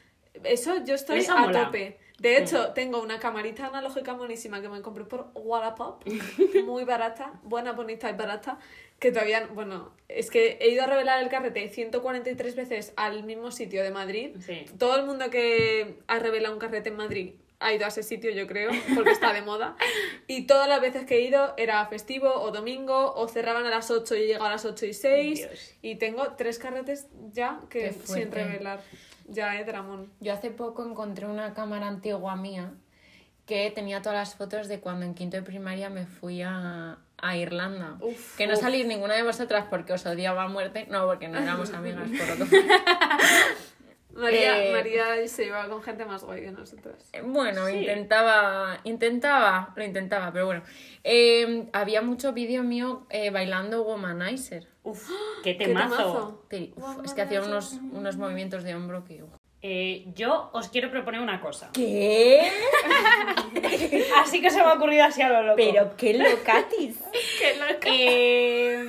eso 0.43 0.83
yo 0.85 0.95
estoy 0.95 1.19
Eso 1.19 1.33
a 1.33 1.41
mola. 1.41 1.65
tope. 1.65 1.97
De 2.19 2.37
hecho, 2.37 2.73
tengo 2.73 2.99
una 2.99 3.19
camarita 3.19 3.67
analógica 3.67 4.15
monísima 4.15 4.59
que 4.59 4.69
me 4.69 4.81
compré 4.81 5.03
por 5.03 5.29
Wallapop, 5.35 6.03
muy 6.65 6.83
barata, 6.83 7.33
buena, 7.43 7.73
bonita 7.73 8.09
y 8.09 8.13
barata, 8.13 8.57
que 8.97 9.11
todavía, 9.11 9.47
bueno, 9.53 9.93
es 10.07 10.31
que 10.31 10.57
he 10.59 10.69
ido 10.69 10.83
a 10.83 10.87
revelar 10.87 11.21
el 11.21 11.29
carrete 11.29 11.69
143 11.69 12.55
veces 12.55 12.93
al 12.95 13.23
mismo 13.23 13.51
sitio 13.51 13.83
de 13.83 13.91
Madrid. 13.91 14.31
Sí. 14.39 14.65
Todo 14.79 14.97
el 14.97 15.05
mundo 15.05 15.29
que 15.29 15.99
ha 16.07 16.17
revelado 16.17 16.55
un 16.55 16.59
carrete 16.59 16.89
en 16.89 16.95
Madrid 16.95 17.33
ha 17.59 17.73
ido 17.73 17.85
a 17.85 17.87
ese 17.87 18.03
sitio, 18.03 18.31
yo 18.31 18.45
creo, 18.47 18.69
porque 18.95 19.11
está 19.11 19.33
de 19.33 19.41
moda. 19.41 19.75
Y 20.29 20.45
todas 20.45 20.67
las 20.67 20.81
veces 20.81 21.05
que 21.05 21.15
he 21.17 21.21
ido 21.21 21.53
era 21.55 21.85
festivo 21.87 22.33
o 22.33 22.51
domingo, 22.51 23.13
o 23.15 23.27
cerraban 23.29 23.65
a 23.65 23.69
las 23.69 23.89
8 23.91 24.15
y 24.15 24.23
he 24.23 24.27
llegado 24.27 24.45
a 24.45 24.51
las 24.51 24.65
8 24.65 24.85
y 24.87 24.93
6. 24.93 25.37
Dios. 25.39 25.75
Y 25.81 25.95
tengo 25.95 26.33
tres 26.33 26.59
carretes 26.59 27.07
ya 27.31 27.61
que 27.69 27.93
sin 27.93 28.31
revelar. 28.31 28.81
Ya, 29.27 29.59
eh, 29.59 29.65
Dramón. 29.65 30.11
Yo 30.19 30.33
hace 30.33 30.49
poco 30.51 30.85
encontré 30.85 31.25
una 31.27 31.53
cámara 31.53 31.87
antigua 31.87 32.35
mía 32.35 32.71
que 33.45 33.71
tenía 33.71 34.01
todas 34.01 34.17
las 34.17 34.35
fotos 34.35 34.67
de 34.67 34.79
cuando 34.79 35.05
en 35.05 35.13
quinto 35.13 35.37
de 35.37 35.43
primaria 35.43 35.89
me 35.89 36.05
fui 36.05 36.41
a, 36.41 36.97
a 37.17 37.37
Irlanda. 37.37 37.97
Uf, 38.01 38.35
que 38.37 38.45
no 38.47 38.53
uf. 38.53 38.59
salís 38.59 38.85
ninguna 38.85 39.15
de 39.15 39.23
vosotras 39.23 39.65
porque 39.69 39.93
os 39.93 40.05
odiaba 40.05 40.43
a 40.43 40.47
muerte. 40.47 40.85
No, 40.89 41.05
porque 41.05 41.27
no 41.29 41.39
éramos 41.39 41.73
amigas, 41.73 42.09
por 42.09 42.31
otro. 42.31 42.47
María, 44.13 44.65
Eh, 44.65 44.71
María 44.73 45.27
se 45.27 45.45
iba 45.45 45.67
con 45.69 45.83
gente 45.83 46.03
más 46.03 46.23
guay 46.23 46.41
que 46.41 46.51
nosotras. 46.51 47.11
Bueno, 47.23 47.67
Sí. 47.67 47.77
intentaba, 47.77 48.79
intentaba, 48.83 49.73
lo 49.75 49.83
intentaba, 49.83 50.31
pero 50.33 50.47
bueno. 50.47 50.63
Eh, 51.03 51.69
había 51.71 52.01
mucho 52.01 52.33
vídeo 52.33 52.63
mío 52.63 53.05
eh, 53.11 53.29
bailando 53.29 53.83
Womanizer. 53.83 54.67
Uf, 54.87 55.09
qué 55.43 55.57
¡Qué 55.57 55.65
temazo. 55.65 56.41
uf, 56.75 57.05
es 57.05 57.13
que 57.13 57.21
hacía 57.21 57.41
unos, 57.41 57.73
unos 57.91 58.17
movimientos 58.17 58.63
de 58.63 58.73
hombro 58.73 59.03
que... 59.03 59.23
uf. 59.23 59.29
Eh, 59.61 60.05
yo 60.13 60.51
os 60.53 60.69
quiero 60.69 60.91
proponer 60.91 61.19
una 61.19 61.41
cosa. 61.41 61.71
¿Qué? 61.73 62.51
Así 64.21 64.39
que 64.39 64.49
se 64.51 64.57
me 64.57 64.65
ha 64.69 64.73
ocurrido 64.73 65.03
así 65.03 65.21
a 65.23 65.29
lo 65.29 65.41
loco. 65.41 65.55
Pero 65.57 65.97
qué 65.97 66.13
locatis. 66.13 66.99
Eh, 67.85 68.85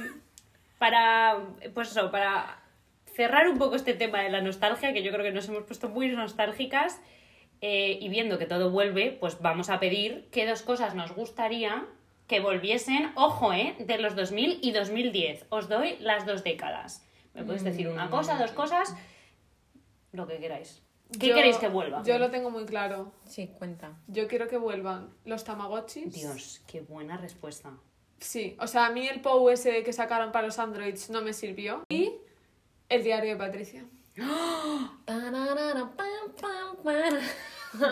para, 0.79 1.39
pues 1.75 1.91
eso, 1.91 2.11
para 2.11 2.61
cerrar 3.15 3.49
un 3.49 3.59
poco 3.59 3.77
este 3.77 3.95
tema 3.95 4.23
de 4.23 4.31
la 4.31 4.41
nostalgia, 4.41 4.93
que 4.93 5.03
yo 5.03 5.11
creo 5.11 5.25
que 5.25 5.33
nos 5.33 5.49
hemos 5.49 5.65
puesto 5.65 5.89
muy 5.89 6.09
nostálgicas, 6.09 7.01
eh, 7.61 7.99
y 8.01 8.09
viendo 8.09 8.39
que 8.39 8.47
todo 8.47 8.71
vuelve, 8.71 9.17
pues 9.19 9.41
vamos 9.41 9.71
a 9.71 9.81
pedir 9.81 10.29
qué 10.31 10.47
dos 10.47 10.63
cosas 10.63 10.95
nos 10.95 11.13
gustaría 11.13 11.87
que 12.29 12.41
volviesen, 12.41 13.11
ojo, 13.17 13.53
eh, 13.53 13.75
de 13.81 13.99
los 13.99 14.15
2000 14.15 14.59
y 14.63 14.71
2010. 14.73 15.47
Os 15.49 15.69
doy 15.69 15.97
las 16.01 16.27
dos 16.27 16.45
décadas. 16.45 17.05
Me 17.35 17.43
podéis 17.45 17.65
decir 17.65 17.89
una 17.89 18.11
cosa, 18.11 18.37
dos 18.39 18.53
cosas, 18.53 18.95
lo 20.13 20.27
que 20.27 20.39
queráis. 20.39 20.83
¿Qué 21.19 21.29
Yo- 21.29 21.35
queréis 21.35 21.57
que 21.57 21.69
vuelva? 21.69 22.03
Yo 22.03 22.19
lo 22.19 22.31
tengo 22.31 22.51
muy 22.51 22.67
claro. 22.67 23.13
Sí, 23.27 23.49
cuenta. 23.59 23.93
Yo 24.09 24.29
quiero 24.29 24.47
que 24.47 24.59
vuelvan 24.59 25.09
los 25.25 25.43
Tamagotchis. 25.45 26.13
Dios, 26.13 26.61
qué 26.67 26.83
buena 26.83 27.17
respuesta. 27.17 27.71
Sí, 28.21 28.57
o 28.61 28.67
sea, 28.67 28.87
a 28.87 28.91
mí 28.91 29.07
el 29.09 29.21
POU 29.23 29.49
ese 29.51 29.83
que 29.83 29.93
sacaron 29.93 30.33
para 30.33 30.47
los 30.47 30.59
Androids 30.59 31.09
no 31.09 31.23
me 31.23 31.33
sirvió. 31.33 31.85
Y 31.89 32.13
el 32.91 33.05
diario 33.05 33.31
de 33.31 33.37
Patricia. 33.37 33.85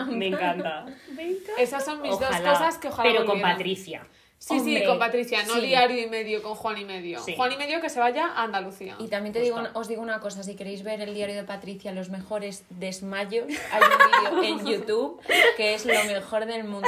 Me 0.09 0.27
encanta. 0.27 0.85
Me 1.15 1.29
encanta. 1.31 1.61
Esas 1.61 1.85
son 1.85 2.01
mis 2.01 2.11
Ojalá, 2.13 2.39
dos 2.39 2.49
cosas 2.59 2.77
que 2.77 2.87
ojalá 2.89 3.09
Pero 3.11 3.25
con. 3.25 3.41
Patricia. 3.41 4.05
Sí, 4.39 4.59
sí, 4.59 4.83
con 4.85 4.99
Patricia, 4.99 5.43
no 5.43 5.55
sí. 5.55 5.61
diario 5.61 5.99
y 6.01 6.07
medio 6.07 6.43
con 6.43 6.53
Juan 6.55 6.77
y 6.77 6.85
medio. 6.85 7.19
Sí. 7.19 7.33
Juan 7.35 7.51
y 7.51 7.57
medio 7.57 7.81
que 7.81 7.89
se 7.89 7.99
vaya 7.99 8.27
a 8.27 8.43
Andalucía. 8.43 8.95
Y 8.99 9.07
también 9.07 9.33
te 9.33 9.39
Justo. 9.39 9.61
digo, 9.61 9.69
os 9.79 9.87
digo 9.87 10.01
una 10.01 10.19
cosa, 10.19 10.43
si 10.43 10.55
queréis 10.55 10.83
ver 10.83 11.01
el 11.01 11.13
diario 11.15 11.35
de 11.35 11.43
Patricia, 11.43 11.91
los 11.91 12.09
mejores 12.09 12.63
desmayos, 12.69 13.45
hay 13.71 13.81
un 13.81 14.39
vídeo 14.39 14.59
en 14.59 14.65
YouTube 14.73 15.21
que 15.57 15.73
es 15.73 15.85
lo 15.85 16.03
mejor 16.05 16.45
del 16.45 16.63
mundo. 16.65 16.87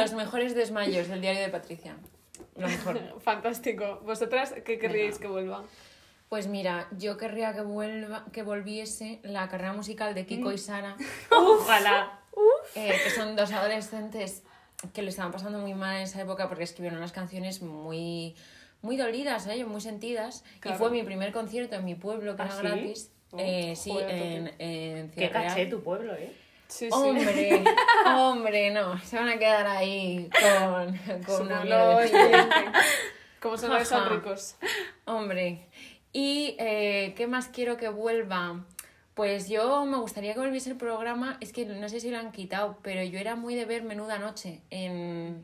Los 0.00 0.14
mejores 0.14 0.54
desmayos 0.54 1.08
del 1.08 1.20
diario 1.20 1.42
de 1.42 1.48
Patricia. 1.50 1.96
Lo 2.56 2.66
mejor. 2.66 2.98
Fantástico. 3.20 4.00
¿Vosotras 4.04 4.54
qué 4.64 4.78
querríais 4.78 5.16
Venga. 5.16 5.20
que 5.20 5.28
vuelva? 5.28 5.64
Pues 6.30 6.48
mira, 6.48 6.88
yo 6.98 7.16
querría 7.18 7.52
que 7.54 7.60
vuelva, 7.60 8.24
que 8.32 8.42
volviese 8.42 9.20
la 9.22 9.48
carrera 9.48 9.74
musical 9.74 10.12
de 10.14 10.26
Kiko 10.26 10.50
y 10.50 10.58
Sara, 10.58 10.96
Ojalá. 11.30 12.20
eh, 12.74 12.98
que 13.04 13.10
son 13.10 13.36
dos 13.36 13.52
adolescentes 13.52 14.42
que 14.92 15.02
lo 15.02 15.08
estaban 15.08 15.32
pasando 15.32 15.58
muy 15.58 15.74
mal 15.74 15.96
en 15.96 16.02
esa 16.02 16.20
época 16.20 16.48
porque 16.48 16.64
escribieron 16.64 16.98
unas 16.98 17.12
canciones 17.12 17.62
muy, 17.62 18.34
muy 18.82 18.96
dolidas, 18.96 19.46
¿eh? 19.46 19.64
muy 19.64 19.80
sentidas. 19.80 20.44
Claro. 20.60 20.76
Y 20.76 20.78
fue 20.78 20.90
mi 20.90 21.02
primer 21.02 21.32
concierto 21.32 21.76
en 21.76 21.84
mi 21.84 21.94
pueblo, 21.94 22.36
que 22.36 22.42
¿Ah, 22.42 22.58
era 22.60 22.74
sí? 22.74 22.92
Oh, 23.32 23.36
Oh, 23.36 23.38
Eh, 23.40 23.74
sí, 23.74 23.90
joder, 23.90 24.10
en, 24.10 24.54
en 24.58 25.10
Qué 25.10 25.26
Ciudad 25.26 25.32
caché 25.32 25.54
Real. 25.56 25.70
tu 25.70 25.82
pueblo, 25.82 26.14
¿eh? 26.14 26.32
Sí, 26.68 26.86
sí. 26.86 26.90
Hombre, 26.92 27.64
hombre, 28.06 28.70
no, 28.70 28.98
se 29.00 29.16
van 29.16 29.28
a 29.28 29.38
quedar 29.38 29.66
ahí 29.66 30.28
con, 30.30 30.96
con 31.24 31.46
una. 31.46 31.64
Como 33.40 33.56
son 33.58 33.70
los 33.70 34.08
ricos. 34.10 34.56
Hombre, 35.04 35.66
y 36.12 36.56
eh, 36.58 37.14
¿qué 37.16 37.26
más 37.26 37.48
quiero 37.48 37.76
que 37.76 37.88
vuelva? 37.88 38.64
Pues 39.16 39.48
yo 39.48 39.86
me 39.86 39.96
gustaría 39.96 40.34
que 40.34 40.40
volviese 40.40 40.68
el 40.68 40.76
programa, 40.76 41.38
es 41.40 41.50
que 41.52 41.64
no 41.64 41.88
sé 41.88 42.00
si 42.00 42.10
lo 42.10 42.18
han 42.18 42.32
quitado, 42.32 42.78
pero 42.82 43.02
yo 43.02 43.18
era 43.18 43.34
muy 43.34 43.54
de 43.54 43.64
ver 43.64 43.82
Menuda 43.82 44.18
Noche 44.18 44.60
en, 44.68 45.42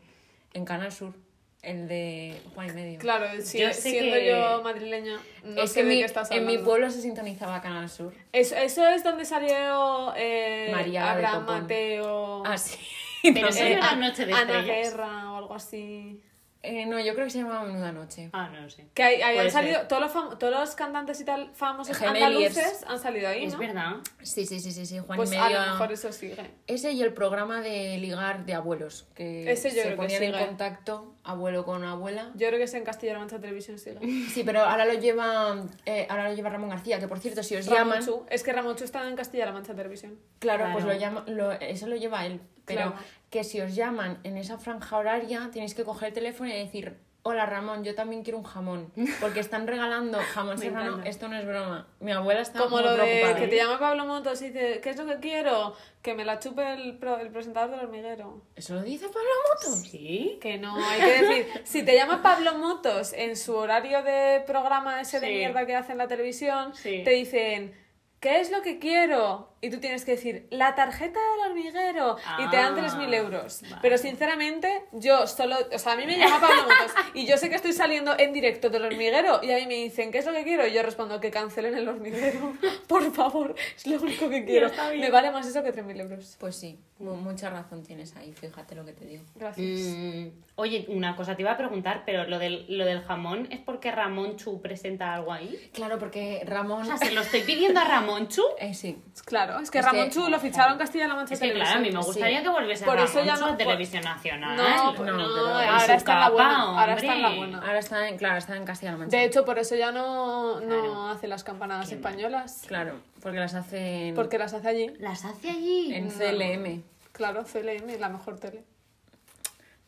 en 0.53 0.65
Canal 0.67 0.93
Sur, 0.93 1.15
el 1.63 1.89
de 1.89 2.37
Juan 2.55 2.69
y 2.69 2.73
Medio. 2.75 2.99
Claro, 2.99 3.25
si- 3.41 3.61
Yo 3.61 3.73
siendo 3.73 4.15
que- 4.15 4.27
yo 4.29 4.61
madrileña, 4.63 5.19
no 5.43 5.63
es 5.63 5.71
sé 5.73 5.77
que 5.77 5.81
en 5.81 5.89
de 5.89 5.95
mi, 5.95 6.01
qué 6.01 6.05
estás 6.05 6.31
en 6.31 6.41
hablando. 6.41 6.59
mi 6.61 6.65
pueblo 6.67 6.91
se 6.91 7.01
sintonizaba 7.01 7.63
Canal 7.63 7.89
Sur. 7.89 8.13
Eso, 8.33 8.57
eso 8.57 8.87
es 8.89 9.03
donde 9.05 9.25
salió 9.25 10.13
eh, 10.17 10.69
María 10.71 11.05
de 11.05 11.09
Abraham. 11.09 11.47
Mateo, 11.47 12.43
Ah, 12.45 12.59
sí. 12.59 12.79
Pero 13.23 13.41
No 13.41 13.49
eso 13.49 13.59
sé. 13.59 13.71
no 13.71 13.77
era 13.77 13.91
A- 13.91 13.97
Noche 13.97 14.27
de 14.27 14.33
Ana 14.35 14.59
Estrellas. 14.61 14.91
Guerra 14.91 15.33
o 15.33 15.37
algo 15.39 15.55
así. 15.55 16.21
Eh, 16.65 16.87
no, 16.87 17.01
yo 17.01 17.15
creo 17.15 17.27
que 17.27 17.31
se 17.33 17.39
llamaba 17.39 17.65
Menuda 17.65 17.91
Noche. 17.91 18.31
Ah, 18.33 18.49
no 18.53 18.61
lo 18.61 18.71
sé. 18.71 18.87
Que 18.95 19.03
hay, 19.03 19.35
Puede 19.37 19.51
salido, 19.51 19.89
todos 19.89 20.01
los, 20.03 20.13
fam- 20.15 20.39
todos 20.39 20.53
los 20.53 20.75
cantantes 20.77 21.21
y 21.21 21.25
tal 21.25 21.51
famosos 21.55 22.01
andaluces 22.01 22.85
han 22.87 23.01
salido 23.01 23.29
ahí, 23.29 23.47
Es 23.47 23.55
¿no? 23.55 23.59
verdad. 23.59 23.97
Sí, 24.23 24.47
sí, 24.47 24.61
sí, 24.61 24.71
sí, 24.71 24.87
sí, 24.87 24.99
Juan 25.01 25.17
Pues 25.17 25.33
y 25.33 25.37
a 25.37 25.49
lo 25.51 25.73
mejor 25.73 25.91
eso 25.93 26.13
sigue. 26.13 26.37
Ese 26.69 26.93
y 26.93 27.03
el 27.03 27.13
programa 27.15 27.61
de 27.63 27.99
ligar 27.99 28.47
de 28.47 28.55
abuelos, 28.55 29.09
que 29.17 29.51
Ese 29.51 29.71
yo 29.71 29.75
se 29.75 29.81
creo 29.83 29.91
que 29.93 29.97
ponían 29.97 30.23
en 30.23 30.33
contacto 30.47 31.15
abuelo 31.25 31.65
con 31.65 31.83
abuela. 31.85 32.31
Yo 32.37 32.47
creo 32.47 32.59
que 32.59 32.65
es 32.65 32.75
en 32.75 32.85
Castilla-La 32.85 33.19
Mancha 33.19 33.41
Televisión 33.41 33.79
sigue. 33.81 33.99
Sí, 34.31 34.45
pero 34.45 34.61
ahora 34.61 34.85
lo 34.87 34.95
lleva 34.95 35.57
eh, 35.85 36.07
ahora 36.09 36.29
lo 36.29 36.35
lleva 36.37 36.51
Ramón 36.51 36.71
García, 36.71 37.01
que 37.01 37.09
por 37.09 37.19
cierto, 37.19 37.43
si 37.43 37.57
os 37.57 37.67
Ramón 37.67 37.79
llaman, 38.01 38.05
Chu. 38.05 38.25
Es 38.31 38.45
que 38.45 38.53
Ramón 38.53 38.77
Chu 38.77 38.85
está 38.85 39.09
en 39.09 39.17
Castilla-La 39.17 39.51
Mancha 39.53 39.75
Televisión. 39.75 40.17
claro, 40.39 40.61
Claro. 40.65 40.73
pues 40.75 40.85
lo 40.85 40.95
llama, 40.95 41.25
lo, 41.27 41.51
eso 41.53 41.89
lo 41.89 41.97
lleva 41.97 42.25
él, 42.25 42.41
pero 42.65 42.83
Claro. 42.93 42.97
Que 43.33 43.43
si 43.45 43.61
os 43.63 43.75
llaman 43.75 44.21
en 44.25 44.37
esa 44.37 44.59
franja 44.59 44.97
horaria, 44.99 45.49
tenéis 45.53 45.75
que 45.75 45.83
coger 45.85 46.09
el 46.09 46.15
teléfono 46.15 46.51
y 46.51 46.53
decir, 46.53 46.99
"Hola 47.23 47.47
Ramón, 47.47 47.83
yo 47.83 47.95
también 47.95 48.23
quiero 48.25 48.37
un 48.39 48.45
jamón", 48.45 48.93
porque 49.21 49.41
están 49.41 49.67
regalando 49.67 50.19
jamón 50.35 50.59
serrano, 50.59 51.01
esto 51.05 51.29
no 51.29 51.37
es 51.39 51.47
broma. 51.47 51.89
Mi 52.01 52.13
abuela 52.13 52.43
está 52.43 52.59
Como 52.59 52.77
muy 52.77 52.85
lo 52.85 52.93
de 52.95 53.35
que 53.39 53.49
te 53.49 53.57
llama 53.57 53.79
Pablo 53.79 54.05
Motos 54.05 54.43
y 54.43 54.51
dice, 54.51 54.81
¿qué 54.83 54.91
es 54.91 54.97
lo 54.99 55.07
que 55.07 55.17
quiero? 55.19 55.75
Que 56.03 56.13
me 56.15 56.27
la 56.27 56.41
chupe 56.41 56.75
el, 56.75 56.99
el 57.21 57.31
presentador 57.31 57.71
del 57.71 57.81
hormiguero. 57.87 58.43
¿Eso 58.55 58.75
lo 58.75 58.83
dice 58.83 59.07
Pablo 59.07 59.31
Motos? 59.49 59.79
Sí. 59.89 60.39
Que 60.43 60.59
no, 60.59 60.77
hay 60.77 61.01
que 61.01 61.23
decir, 61.23 61.47
si 61.65 61.83
te 61.85 61.95
llama 61.95 62.23
Pablo 62.23 62.59
Motos 62.59 63.15
en 63.15 63.37
su 63.39 63.55
horario 63.57 64.03
de 64.03 64.43
programa 64.47 65.01
ese 65.01 65.21
de 65.21 65.29
Sí. 65.29 65.33
mierda 65.33 65.65
que 65.65 65.75
hace 65.75 65.93
en 65.93 65.99
la 65.99 66.07
televisión, 66.09 66.75
Sí. 66.75 67.01
te 67.03 67.11
dicen, 67.13 67.75
¿qué 68.21 68.41
es 68.41 68.51
lo 68.51 68.61
que 68.61 68.79
quiero? 68.79 69.52
Y 69.65 69.71
tú 69.71 69.79
tienes 69.79 70.05
que 70.05 70.11
decir, 70.13 70.49
la 70.51 70.75
tarjeta 70.75 71.21
del 71.37 71.51
hormiguero. 71.53 72.17
y 72.39 72.51
te 72.51 72.57
dan 72.57 72.77
Ah, 72.77 72.83
3.000 72.99 73.15
euros. 73.15 73.63
vale. 73.63 73.77
Pero 73.81 73.97
sinceramente, 73.97 74.83
yo 74.91 75.27
solo, 75.29 75.57
o 75.73 75.79
sea, 75.79 75.93
a 75.93 75.97
mí 75.97 76.05
me 76.05 76.19
llama 76.19 76.41
Pablo 76.41 76.63
Motos 76.65 76.93
y 77.15 77.27
yo 77.27 77.37
sé 77.37 77.49
que 77.49 77.55
estoy 77.55 77.73
saliendo 77.73 78.19
en 78.19 78.33
directo 78.33 78.71
del 78.71 78.85
hormiguero 78.87 79.41
y 79.43 79.53
a 79.53 79.57
mí 79.59 79.67
me 79.67 79.75
dicen, 79.75 80.11
¿qué 80.11 80.19
es 80.19 80.27
lo 80.27 80.33
que 80.33 80.43
quiero? 80.43 80.67
Y 80.67 80.73
yo 80.73 80.83
respondo, 80.83 81.21
que 81.21 81.31
cancelen 81.31 81.77
el 81.77 81.89
hormiguero. 81.89 82.55
Por 82.89 83.13
favor, 83.15 83.55
es 83.77 83.87
lo 83.87 84.01
único 84.01 84.29
que 84.29 84.45
quiero. 84.45 84.67
está 84.67 84.91
bien. 84.91 85.01
Me 85.01 85.11
vale 85.11 85.31
más 85.31 85.47
eso 85.47 85.63
que 85.63 85.73
3.000 85.73 86.01
euros. 86.01 86.37
Pues 86.41 86.57
sí, 86.57 86.79
mu- 86.99 87.15
mucha 87.15 87.49
razón 87.49 87.85
tienes 87.85 88.17
ahí, 88.17 88.33
fíjate 88.33 88.75
lo 88.75 88.85
que 88.85 88.93
te 88.95 89.05
digo. 89.07 89.23
Gracias. 89.37 89.81
Mm, 89.95 90.27
oye, 90.57 90.87
una 90.89 91.15
cosa 91.15 91.37
te 91.37 91.43
iba 91.43 91.53
a 91.53 91.57
preguntar, 91.57 92.03
pero 92.05 92.25
lo 92.27 92.39
del, 92.41 92.67
lo 92.69 92.85
del 92.85 93.01
jamón 93.03 93.47
es 93.53 93.61
porque 93.61 93.93
Ramón 93.93 94.37
Chu 94.37 94.61
presenta 94.61 95.15
algo 95.15 95.33
ahí. 95.33 95.71
Claro, 95.73 95.99
porque 96.01 96.43
Ramón 96.47 96.83
O 96.83 96.85
sea, 96.85 96.97
se 96.97 97.13
lo 97.13 97.21
estoy 97.21 97.43
pidiendo 97.43 97.79
a 97.81 97.85
Ramón 97.85 98.27
Chu. 98.29 98.43
eh, 98.59 98.75
sí. 98.75 98.99
Claro, 99.25 99.52
es 99.61 99.71
que 99.71 99.79
Es 99.81 99.85
Ramón 99.85 100.11
Chu 100.11 100.29
lo 100.29 100.39
ficharon 100.41 100.73
en 100.75 100.79
Castilla-La 100.79 101.15
Mancha 101.15 101.35
Es 101.35 101.41
que 101.41 101.53
claro, 101.53 101.79
a 101.79 101.81
mí 101.81 101.91
me 101.91 101.99
gustaría 102.01 102.39
sí. 102.39 102.43
que 102.45 102.49
volviese 102.51 102.85
Por 102.85 102.95
Ramón 102.95 103.11
eso 103.11 103.25
ya 103.25 103.37
no- 103.37 103.47
a 103.47 103.57
Televisión 103.57 104.03
Nacional. 104.05 104.57
No, 104.57 104.93
no, 104.93 104.93
no, 104.93 104.99
pero- 105.05 105.21
ahora 105.21 105.95
está 105.95 105.95
en 105.95 105.99
la 106.21 106.27
capa, 106.27 106.31
buena. 106.31 106.63
Ahora 106.81 106.95
está 106.95 107.15
en 107.15 107.23
la 107.23 107.35
buena. 107.35 107.59
Ahora 107.59 107.79
está 107.79 108.09
en, 108.09 108.17
claro, 108.19 108.39
está 108.39 108.57
en 108.57 108.65
Castilla-La 108.65 108.99
Mancha. 108.99 109.17
De 109.17 109.25
hecho, 109.25 109.45
por 109.45 109.59
eso 109.59 109.75
ya 109.77 109.93
no, 109.93 110.61
no 110.61 110.67
Claro. 110.67 111.09
hace 111.09 111.29
las 111.29 111.45
campanadas 111.45 111.89
Qué 111.89 111.97
mal. 111.97 112.13
españolas. 112.13 112.65
Claro, 112.67 113.01
porque 113.23 113.39
las 113.39 113.55
hacen 113.55 114.15
Porque 114.15 114.39
las 114.39 114.55
hace 114.55 114.69
allí. 114.69 114.93
Las 114.99 115.25
hace 115.25 115.51
allí. 115.51 115.95
en 115.95 116.11
CLM. 116.11 116.83
Claro, 117.13 117.45
CLM, 117.45 117.99
la 117.99 118.09
mejor 118.09 118.39
tele. 118.39 118.65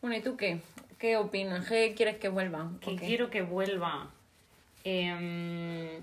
Bueno, 0.00 0.16
¿y 0.16 0.20
tú 0.20 0.36
qué? 0.36 0.60
¿Qué 0.98 1.16
opinas? 1.16 1.66
¿Qué 1.66 1.94
quieres 1.96 2.16
que 2.18 2.28
vuelva? 2.28 2.70
que 2.80 2.96
quiero 2.96 3.30
que 3.30 3.42
vuelva. 3.42 4.08
Em, 4.84 6.00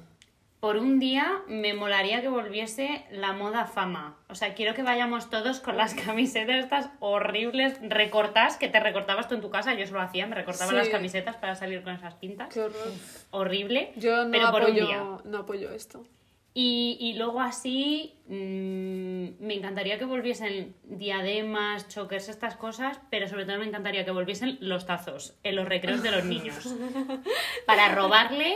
por 0.61 0.77
un 0.77 0.99
día 0.99 1.41
me 1.47 1.73
molaría 1.73 2.21
que 2.21 2.29
volviese 2.29 3.03
la 3.11 3.33
moda 3.33 3.65
fama. 3.65 4.15
O 4.29 4.35
sea, 4.35 4.53
quiero 4.53 4.73
que 4.75 4.83
vayamos 4.83 5.29
todos 5.29 5.59
con 5.59 5.75
las 5.75 5.93
camisetas 6.05 6.55
estas 6.63 6.89
horribles 6.99 7.77
recortadas 7.81 8.55
que 8.57 8.69
te 8.69 8.79
recortabas 8.79 9.27
tú 9.27 9.33
en 9.35 9.41
tu 9.41 9.49
casa. 9.49 9.73
Yo 9.73 9.83
eso 9.83 9.95
lo 9.95 10.01
hacía, 10.01 10.27
me 10.27 10.35
recortaba 10.35 10.69
Sí. 10.69 10.77
las 10.77 10.89
camisetas 10.89 11.35
para 11.35 11.55
salir 11.55 11.81
con 11.83 11.93
esas 11.93 12.13
pintas. 12.13 12.53
Qué 12.53 12.61
horror. 12.61 12.87
Horrible. 13.31 13.91
Yo 13.97 14.23
no 14.23 14.31
pero 14.31 14.51
por 14.51 14.63
un 14.65 14.75
día. 14.75 15.03
no 15.25 15.37
apoyo 15.39 15.71
esto. 15.71 16.05
Y, 16.53 16.97
y 16.99 17.13
luego 17.13 17.39
así, 17.39 18.13
mm, 18.27 19.45
me 19.45 19.53
encantaría 19.53 19.97
que 19.97 20.03
volviesen 20.03 20.75
diademas, 20.83 21.87
chokers, 21.87 22.27
estas 22.27 22.57
cosas, 22.57 22.99
pero 23.09 23.27
sobre 23.29 23.45
todo 23.45 23.57
me 23.57 23.65
encantaría 23.65 24.03
que 24.03 24.11
volviesen 24.11 24.57
los 24.59 24.85
tazos 24.85 25.37
en 25.43 25.55
los 25.55 25.65
recreos 25.67 26.03
de 26.03 26.11
los 26.11 26.25
niños. 26.25 26.75
Para 27.65 27.95
robarle 27.95 28.55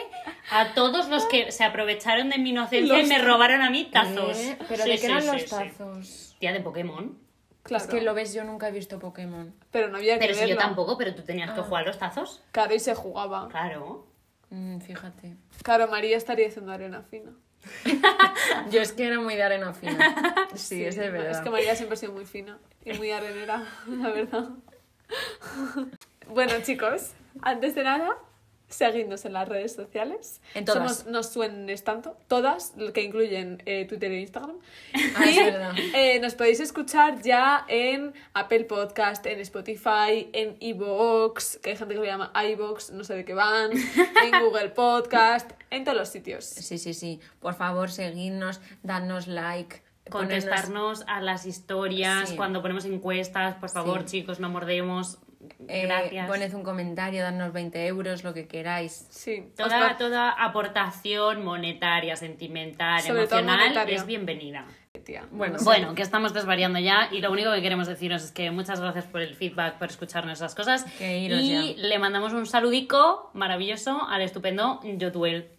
a 0.52 0.74
todos 0.74 1.08
los 1.08 1.26
que 1.26 1.52
se 1.54 1.64
aprovecharon 1.64 2.30
de 2.30 2.38
mi 2.38 2.50
inocencia 2.50 3.02
y 3.02 3.06
me 3.06 3.18
robaron 3.20 3.62
a 3.62 3.70
mí 3.70 3.86
tazos. 3.86 4.38
¿Eh? 4.38 4.58
¿Pero 4.68 4.84
Sí, 4.84 4.90
de 4.90 4.98
qué 5.00 5.06
eran 5.06 5.22
sí, 5.22 5.28
los 5.32 5.42
sí. 5.44 5.50
tazos? 5.50 6.36
Tía, 6.40 6.52
de 6.52 6.60
Pokémon. 6.60 7.18
Claro. 7.64 7.84
Es 7.84 7.90
que 7.90 8.02
lo 8.02 8.14
ves, 8.14 8.34
yo 8.34 8.44
nunca 8.44 8.68
he 8.68 8.72
visto 8.72 9.00
Pokémon. 9.00 9.56
Pero 9.72 9.88
no 9.88 9.98
había 9.98 10.16
que 10.16 10.20
Pero 10.20 10.34
si 10.34 10.42
yo 10.42 10.48
verlo. 10.48 10.62
tampoco, 10.62 10.98
pero 10.98 11.16
tú 11.16 11.24
tenías 11.24 11.50
Ah. 11.52 11.56
que 11.56 11.62
jugar 11.62 11.86
los 11.88 11.98
tazos. 11.98 12.44
Claro, 12.52 12.76
y 12.76 12.80
se 12.80 12.94
jugaba. 12.94 13.48
Claro. 13.48 14.06
Mm, 14.50 14.80
fíjate. 14.82 15.36
Claro, 15.64 15.88
María 15.88 16.18
estaría 16.18 16.48
haciendo 16.48 16.72
arena 16.74 17.02
fina. 17.10 17.32
Yo 18.72 18.82
es 18.82 18.92
que 18.94 19.08
era 19.08 19.20
muy 19.20 19.36
de 19.36 19.44
arena 19.44 19.74
fina. 19.74 20.16
Sí, 20.56 20.86
es 20.86 20.96
de 20.96 21.10
verdad. 21.10 21.32
Es 21.32 21.40
que 21.40 21.50
María 21.50 21.76
siempre 21.76 21.96
ha 21.96 21.98
sido 21.98 22.14
muy 22.14 22.26
fina 22.26 22.58
y 22.84 22.94
muy 22.94 23.12
arenera, 23.12 23.64
la 23.88 24.10
verdad. 24.10 24.50
Bueno, 26.28 26.54
chicos, 26.64 27.12
antes 27.44 27.76
de 27.76 27.84
nada, 27.84 28.18
seguidnos 28.68 29.26
en 29.26 29.34
las 29.34 29.48
redes 29.48 29.74
sociales. 29.74 30.42
En 30.54 30.66
todas. 30.66 30.98
Somos 31.00 31.06
No 31.06 31.24
Suenes 31.24 31.84
Tanto, 31.84 32.18
todas, 32.28 32.74
lo 32.78 32.92
que 32.94 33.04
incluyen 33.04 33.62
eh, 33.66 33.86
Twitter 33.86 34.12
e 34.12 34.22
Instagram. 34.22 34.58
Ah, 35.16 35.24
es 35.26 35.36
y 35.36 35.40
verdad. 35.44 35.74
eh, 35.94 36.20
nos 36.20 36.36
podéis 36.36 36.60
escuchar 36.60 37.22
ya 37.22 37.66
en 37.68 38.14
Apple 38.34 38.66
Podcast, 38.66 39.26
en 39.28 39.40
Spotify, 39.40 40.30
en 40.34 40.58
iVoox, 40.60 41.58
que 41.58 41.72
hay 41.72 41.78
gente 41.78 41.94
que 41.94 42.00
lo 42.00 42.06
llama 42.06 42.32
iVoox, 42.50 42.92
no 42.92 43.04
sé 43.04 43.16
de 43.16 43.26
qué 43.26 43.34
van, 43.34 43.72
en 44.24 44.44
Google 44.44 44.70
Podcast, 44.70 45.52
en 45.70 45.84
todos 45.84 45.98
los 45.98 46.10
sitios. 46.10 46.46
Sí, 46.46 46.78
sí, 46.78 46.94
sí. 46.94 47.20
Por 47.40 47.54
favor, 47.54 47.92
seguidnos, 47.92 48.62
dadnos 48.84 49.28
like. 49.28 49.84
ponernos- 50.10 50.46
Contestarnos 50.46 51.04
a 51.08 51.20
las 51.22 51.46
historias, 51.48 52.30
Sí. 52.30 52.36
cuando 52.36 52.62
ponemos 52.62 52.86
encuestas, 52.86 53.56
por 53.56 53.70
favor, 53.70 54.02
Sí. 54.02 54.20
chicos, 54.22 54.40
no 54.40 54.50
mordemos. 54.50 55.18
Eh, 55.68 55.84
Gracias. 55.88 56.28
poned 56.28 56.54
un 56.54 56.64
comentario, 56.64 57.22
dadnos 57.24 57.54
20 57.54 57.86
euros, 57.88 58.24
lo 58.24 58.34
que 58.34 58.48
queráis. 58.48 59.08
Sí, 59.10 59.44
Toda, 59.56 59.80
va- 59.80 59.98
toda 59.98 60.32
aportación 60.32 61.44
monetaria, 61.44 62.16
sentimental, 62.16 63.02
Sobre 63.02 63.20
emocional 63.22 63.78
es 63.90 64.06
bienvenida. 64.06 64.66
tía. 65.06 65.26
Bueno, 65.30 65.58
Bueno, 65.64 65.94
que 65.94 66.02
estamos 66.02 66.34
desvariando 66.34 66.80
ya 66.80 67.10
y 67.12 67.20
lo 67.20 67.30
único 67.32 67.52
que 67.54 67.62
queremos 67.62 67.86
deciros 67.86 68.24
es 68.24 68.32
que 68.32 68.50
muchas 68.50 68.80
gracias 68.80 69.06
por 69.06 69.22
el 69.22 69.36
feedback, 69.36 69.76
por 69.78 69.90
escuchar 69.90 70.26
nuestras 70.26 70.56
cosas 70.56 70.84
Que 70.98 71.20
y 71.20 71.76
ya. 71.76 71.82
le 71.88 72.00
mandamos 72.00 72.32
un 72.34 72.46
saludico 72.46 73.30
maravilloso 73.34 74.02
al 74.08 74.22
estupendo 74.22 74.80
Yotuel. 74.84 75.50